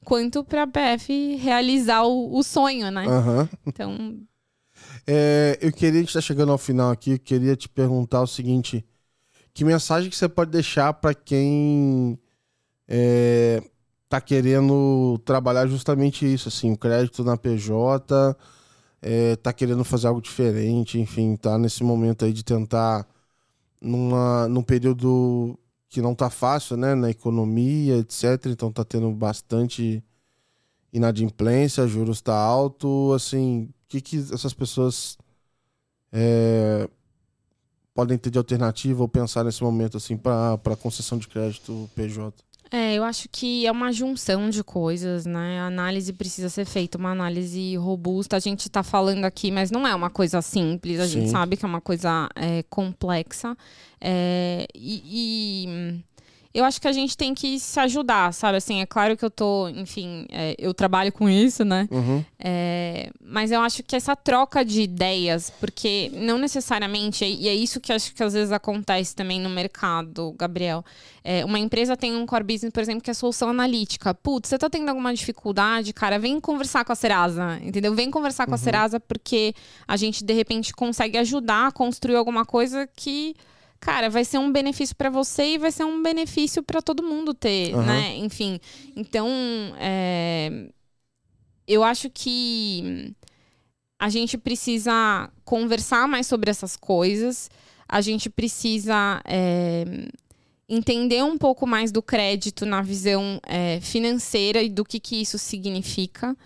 [0.05, 3.07] quanto para a PF realizar o, o sonho, né?
[3.07, 3.49] Uhum.
[3.65, 4.21] Então
[5.07, 8.27] é, eu queria, a gente tá chegando ao final aqui, eu queria te perguntar o
[8.27, 8.85] seguinte:
[9.55, 12.19] que mensagem que você pode deixar para quem
[12.89, 13.63] é,
[14.09, 18.37] tá querendo trabalhar justamente isso, assim, o crédito na PJ,
[19.03, 23.07] é, tá querendo fazer algo diferente, enfim, tá nesse momento aí de tentar
[23.81, 25.59] numa, num período
[25.89, 28.47] que não tá fácil, né, na economia, etc.
[28.47, 30.03] Então tá tendo bastante
[30.93, 35.19] inadimplência, juros tá alto, assim, que, que essas pessoas
[36.12, 36.89] é,
[37.95, 42.33] podem ter de alternativa ou pensar nesse momento assim para concessão de crédito PJ?
[42.73, 45.61] É, eu acho que é uma junção de coisas, né?
[45.61, 48.37] A análise precisa ser feita, uma análise robusta.
[48.37, 51.01] A gente está falando aqui, mas não é uma coisa simples.
[51.01, 51.12] A Sim.
[51.15, 53.57] gente sabe que é uma coisa é, complexa.
[54.01, 55.03] É, e,
[55.67, 56.05] e
[56.53, 58.57] eu acho que a gente tem que se ajudar, sabe?
[58.57, 61.89] Assim, é claro que eu tô, enfim, é, eu trabalho com isso, né?
[61.91, 62.25] Uhum.
[62.41, 67.79] É, mas eu acho que essa troca de ideias, porque não necessariamente, e é isso
[67.79, 70.85] que acho que às vezes acontece também no mercado, Gabriel.
[71.23, 74.13] É, uma empresa tem um core business, por exemplo, que é solução analítica.
[74.13, 77.95] Putz, você tá tendo alguma dificuldade, cara, vem conversar com a Serasa, entendeu?
[77.95, 78.57] Vem conversar com uhum.
[78.57, 79.55] a Serasa porque
[79.87, 83.37] a gente, de repente, consegue ajudar a construir alguma coisa que
[83.81, 87.32] cara, vai ser um benefício para você e vai ser um benefício para todo mundo
[87.32, 87.82] ter, uhum.
[87.82, 88.16] né?
[88.19, 88.61] Enfim,
[88.94, 89.28] então,
[89.78, 90.69] é,
[91.66, 93.15] eu acho que
[93.98, 97.51] a gente precisa conversar mais sobre essas coisas,
[97.89, 99.85] a gente precisa é,
[100.69, 105.39] entender um pouco mais do crédito na visão é, financeira e do que, que isso
[105.39, 106.36] significa.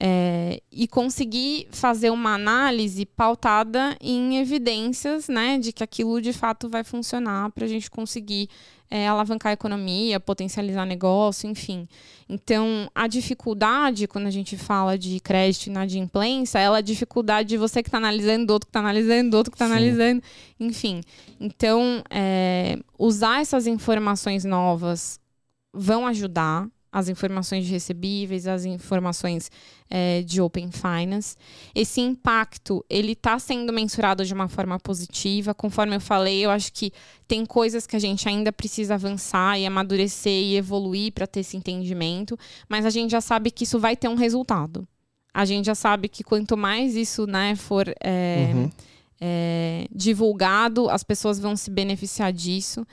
[0.00, 6.68] É, e conseguir fazer uma análise pautada em evidências né, de que aquilo de fato
[6.68, 8.48] vai funcionar para a gente conseguir
[8.90, 11.86] é, alavancar a economia, potencializar negócio, enfim.
[12.28, 17.48] Então, a dificuldade, quando a gente fala de crédito e inadimplência, ela é a dificuldade
[17.50, 20.22] de você que está analisando, do outro que está analisando, do outro que está analisando,
[20.58, 21.00] enfim.
[21.38, 25.20] Então, é, usar essas informações novas
[25.72, 29.50] vão ajudar, as informações recebíveis, as informações
[29.90, 31.36] é, de Open Finance.
[31.74, 35.54] Esse impacto, ele está sendo mensurado de uma forma positiva.
[35.54, 36.92] Conforme eu falei, eu acho que
[37.26, 41.56] tem coisas que a gente ainda precisa avançar e amadurecer e evoluir para ter esse
[41.56, 42.38] entendimento,
[42.68, 44.86] mas a gente já sabe que isso vai ter um resultado.
[45.32, 48.70] A gente já sabe que quanto mais isso né, for é, uhum.
[49.20, 52.84] é, divulgado, as pessoas vão se beneficiar disso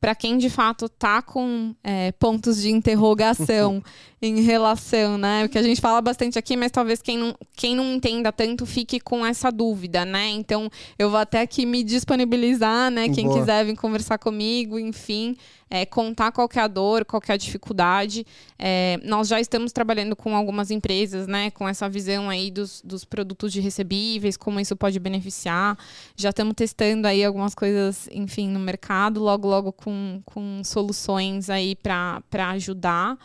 [0.00, 3.84] para quem de fato está com é, pontos de interrogação
[4.20, 5.44] em relação, né?
[5.44, 8.64] O que a gente fala bastante aqui, mas talvez quem não, quem não entenda tanto
[8.64, 10.28] fique com essa dúvida, né?
[10.28, 13.08] Então, eu vou até aqui me disponibilizar, né?
[13.10, 13.38] Quem Boa.
[13.38, 15.36] quiser vir conversar comigo, enfim,
[15.70, 18.26] é, contar qual é a dor, qual é a dificuldade.
[18.58, 21.50] É, nós já estamos trabalhando com algumas empresas, né?
[21.52, 25.78] Com essa visão aí dos, dos produtos de recebíveis, como isso pode beneficiar.
[26.16, 31.76] Já estamos testando aí algumas coisas, enfim, no mercado, logo, logo com, com soluções aí
[31.76, 32.20] para
[32.50, 33.16] ajudar.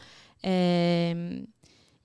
[0.43, 1.15] É,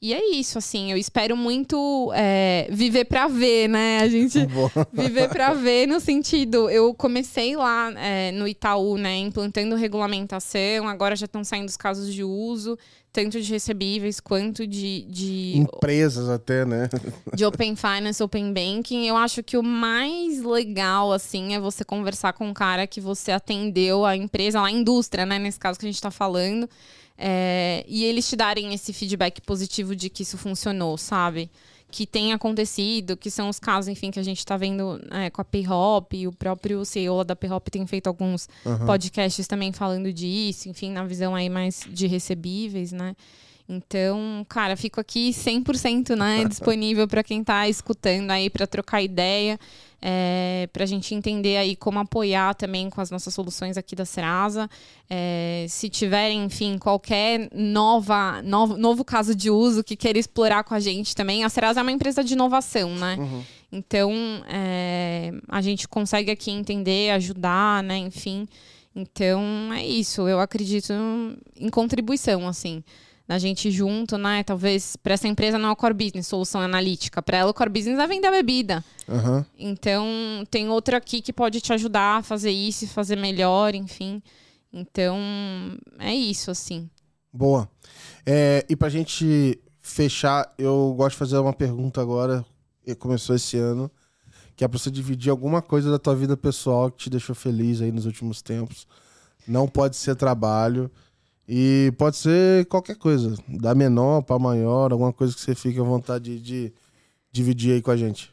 [0.03, 3.99] e é isso, assim, eu espero muito é, viver para ver, né?
[4.01, 4.39] A gente
[4.91, 11.15] viver para ver no sentido, eu comecei lá é, no Itaú, né, implantando regulamentação, agora
[11.15, 12.79] já estão saindo os casos de uso,
[13.13, 16.89] tanto de recebíveis quanto de, de empresas até, né?
[17.35, 19.07] De Open Finance, Open Banking.
[19.07, 23.33] Eu acho que o mais legal assim é você conversar com um cara que você
[23.33, 26.69] atendeu a empresa, a indústria, né, nesse caso que a gente está falando
[27.23, 31.51] é, e eles te darem esse feedback positivo de que isso funcionou, sabe?
[31.91, 35.43] Que tem acontecido, que são os casos, enfim, que a gente está vendo é, com
[35.43, 38.87] a Payhop, e o próprio CEO da Payhop tem feito alguns uhum.
[38.87, 43.15] podcasts também falando disso, enfim, na visão aí mais de recebíveis, né?
[43.73, 49.61] Então, cara, fico aqui 100% né, disponível para quem está escutando aí para trocar ideia
[50.03, 54.05] é, para a gente entender aí como apoiar também com as nossas soluções aqui da
[54.05, 54.69] Serasa.
[55.09, 60.75] É, se tiverem, enfim, qualquer nova, novo, novo caso de uso que queira explorar com
[60.75, 63.17] a gente também, a Serasa é uma empresa de inovação, né?
[63.21, 63.43] Uhum.
[63.71, 64.13] Então,
[64.49, 67.99] é, a gente consegue aqui entender, ajudar, né?
[67.99, 68.49] Enfim.
[68.97, 70.27] Então, é isso.
[70.27, 70.93] Eu acredito
[71.57, 72.83] em contribuição, assim
[73.31, 74.43] da gente junto, né?
[74.43, 77.23] Talvez para essa empresa não é o core business, solução analítica.
[77.23, 78.85] Para ela, o core business é vender a bebida.
[79.09, 79.47] Aham.
[79.57, 80.05] Então,
[80.51, 84.21] tem outra aqui que pode te ajudar a fazer isso, fazer melhor, enfim.
[84.73, 85.17] Então,
[86.01, 86.91] é isso, assim.
[87.33, 87.71] Boa.
[88.27, 92.45] É, e pra gente fechar, eu gosto de fazer uma pergunta agora,
[92.85, 93.89] que começou esse ano,
[94.57, 97.81] que é pra você dividir alguma coisa da tua vida pessoal que te deixou feliz
[97.81, 98.89] aí nos últimos tempos.
[99.47, 100.91] Não pode ser trabalho
[101.53, 105.83] e pode ser qualquer coisa, da menor pra maior, alguma coisa que você fique à
[105.83, 106.73] vontade de, de
[107.33, 108.31] dividir aí com a gente.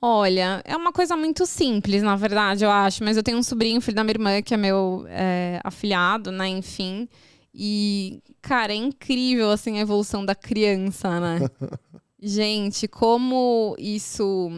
[0.00, 3.02] Olha, é uma coisa muito simples, na verdade, eu acho.
[3.02, 6.46] Mas eu tenho um sobrinho, filho da minha irmã, que é meu é, afilhado, né?
[6.46, 7.08] Enfim.
[7.52, 11.40] E, cara, é incrível, assim, a evolução da criança, né?
[12.22, 14.48] Gente, como isso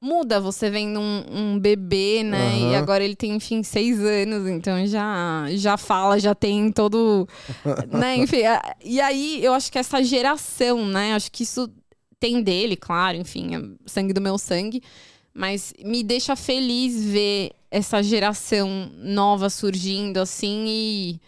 [0.00, 1.24] muda você vendo um,
[1.54, 2.58] um bebê, né?
[2.58, 2.78] E Aham.
[2.78, 7.28] agora ele tem, enfim, seis anos, então já, já fala, já tem todo.
[7.88, 8.16] né?
[8.16, 11.14] Enfim, a- e aí eu acho que essa geração, né?
[11.14, 11.70] Acho que isso
[12.18, 13.60] tem dele, claro, enfim, é
[13.90, 14.82] sangue do meu sangue.
[15.32, 21.20] Mas me deixa feliz ver essa geração nova surgindo, assim, e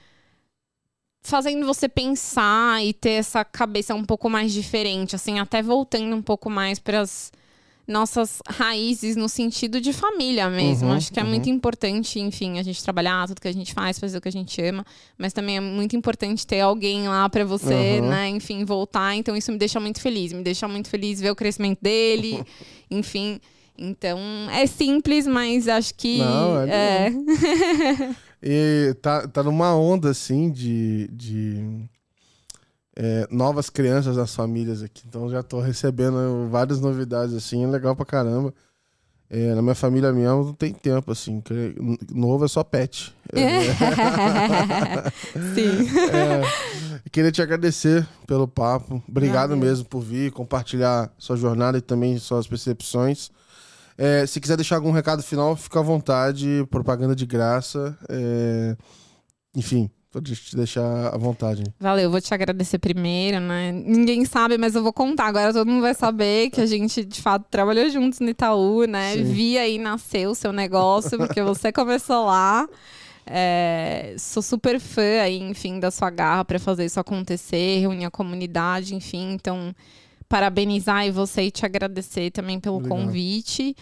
[1.22, 6.22] fazendo você pensar e ter essa cabeça um pouco mais diferente, assim, até voltando um
[6.22, 7.30] pouco mais para as
[7.86, 10.88] nossas raízes no sentido de família mesmo.
[10.88, 11.28] Uhum, Acho que é uhum.
[11.28, 14.32] muito importante, enfim, a gente trabalhar tudo que a gente faz, fazer o que a
[14.32, 14.84] gente ama,
[15.18, 18.08] mas também é muito importante ter alguém lá para você, Uhum.
[18.08, 19.14] né, enfim, voltar.
[19.16, 22.42] Então isso me deixa muito feliz, me deixa muito feliz ver o crescimento dele,
[22.90, 23.40] enfim.
[23.76, 24.18] Então,
[24.52, 27.12] é simples, mas acho que Não, é é,
[28.44, 31.84] E tá, tá numa onda, assim, de, de
[33.04, 35.02] é, novas crianças nas famílias aqui.
[35.08, 38.54] Então já tô recebendo várias novidades, assim, é legal pra caramba.
[39.28, 41.42] É, na minha família mesmo não tem tempo, assim.
[42.12, 43.12] Novo é só pet.
[45.54, 45.88] Sim.
[46.12, 46.42] É,
[47.10, 49.02] queria te agradecer pelo papo.
[49.08, 53.30] Obrigado mesmo por vir, compartilhar sua jornada e também suas percepções.
[53.98, 56.64] É, se quiser deixar algum recado final, fica à vontade.
[56.70, 57.98] Propaganda de graça.
[58.08, 58.76] É,
[59.56, 61.64] enfim, pode te deixar à vontade.
[61.80, 63.72] Valeu, vou te agradecer primeiro, né?
[63.72, 65.26] Ninguém sabe, mas eu vou contar.
[65.26, 69.14] Agora todo mundo vai saber que a gente, de fato, trabalhou juntos no Itaú, né?
[69.14, 69.24] Sim.
[69.24, 72.68] Vi aí nascer o seu negócio, porque você começou lá.
[73.24, 78.10] É, sou super fã aí, enfim, da sua garra para fazer isso acontecer, reunir a
[78.10, 79.32] comunidade, enfim.
[79.32, 79.74] Então,
[80.28, 82.98] parabenizar aí você e te agradecer também pelo Obrigado.
[82.98, 83.74] convite.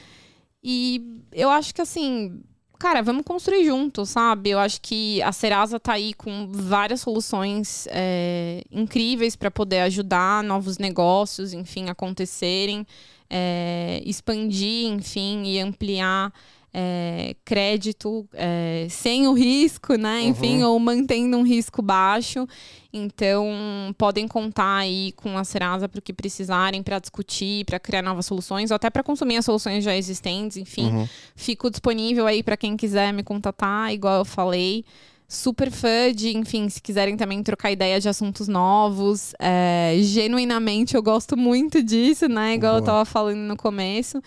[0.62, 2.40] E eu acho que assim,
[2.80, 4.50] cara, vamos construir juntos, sabe?
[4.50, 10.42] Eu acho que a Serasa tá aí com várias soluções é, incríveis para poder ajudar
[10.42, 12.86] novos negócios, enfim, acontecerem,
[13.28, 16.32] é, expandir, enfim, e ampliar.
[16.72, 20.22] É, crédito é, sem o risco, né?
[20.22, 22.46] Enfim, ou mantendo um risco baixo.
[22.92, 28.02] Então, podem contar aí com a Serasa para o que precisarem, para discutir, para criar
[28.02, 30.86] novas soluções, ou até para consumir as soluções já existentes, enfim.
[30.86, 31.08] Uhum.
[31.36, 34.84] Fico disponível aí para quem quiser me contatar, igual eu falei.
[35.28, 39.32] Super fã de, enfim, se quiserem também trocar ideia de assuntos novos.
[39.38, 42.54] é, genuinamente eu gosto muito disso, né?
[42.54, 42.86] Igual eu Boa.
[42.86, 44.20] tava falando no começo.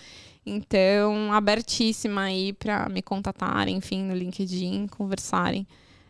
[0.45, 5.65] Então, abertíssima aí para me contatarem, enfim, no LinkedIn, conversarem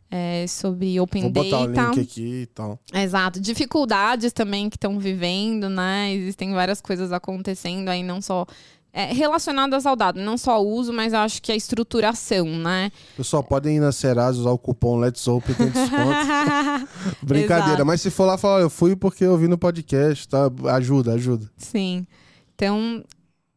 [0.09, 1.89] é, sobre Open Vou botar o Data.
[1.89, 2.79] link aqui e tal.
[2.93, 3.39] Exato.
[3.39, 6.13] Dificuldades também que estão vivendo, né?
[6.13, 8.45] Existem várias coisas acontecendo aí, não só
[8.93, 12.91] é, relacionadas ao dado, não só o uso, mas acho que a estruturação, né?
[13.17, 16.87] Pessoal, podem ir na Serasa usar o cupom Let's Open, tem desconto.
[17.25, 17.69] Brincadeira.
[17.69, 17.85] Exato.
[17.87, 20.51] Mas se for lá falar, eu fui porque eu vi no podcast, tá?
[20.75, 21.49] Ajuda, ajuda.
[21.57, 22.05] Sim.
[22.53, 23.03] Então,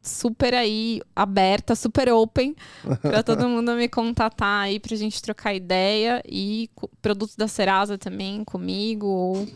[0.07, 2.55] super aí aberta, super open
[3.03, 6.71] para todo mundo me contatar aí pra gente trocar ideia e
[7.03, 9.49] produtos da Serasa também comigo ou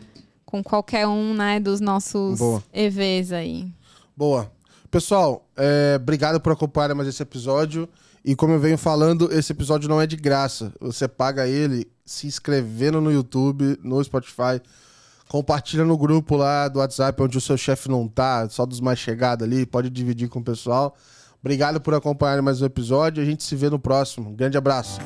[0.44, 2.62] com qualquer um, né, dos nossos Boa.
[2.72, 3.72] EVs aí.
[4.16, 4.50] Boa.
[4.90, 7.88] Pessoal, é, obrigado por acompanhar mais esse episódio.
[8.24, 10.72] E como eu venho falando, esse episódio não é de graça.
[10.80, 14.60] Você paga ele se inscrevendo no YouTube, no Spotify.
[15.30, 18.98] Compartilha no grupo lá do WhatsApp, onde o seu chefe não tá, só dos mais
[18.98, 19.64] chegados ali.
[19.64, 20.96] Pode dividir com o pessoal.
[21.40, 23.22] Obrigado por acompanhar mais um episódio.
[23.22, 24.34] A gente se vê no próximo.
[24.34, 25.00] Grande abraço.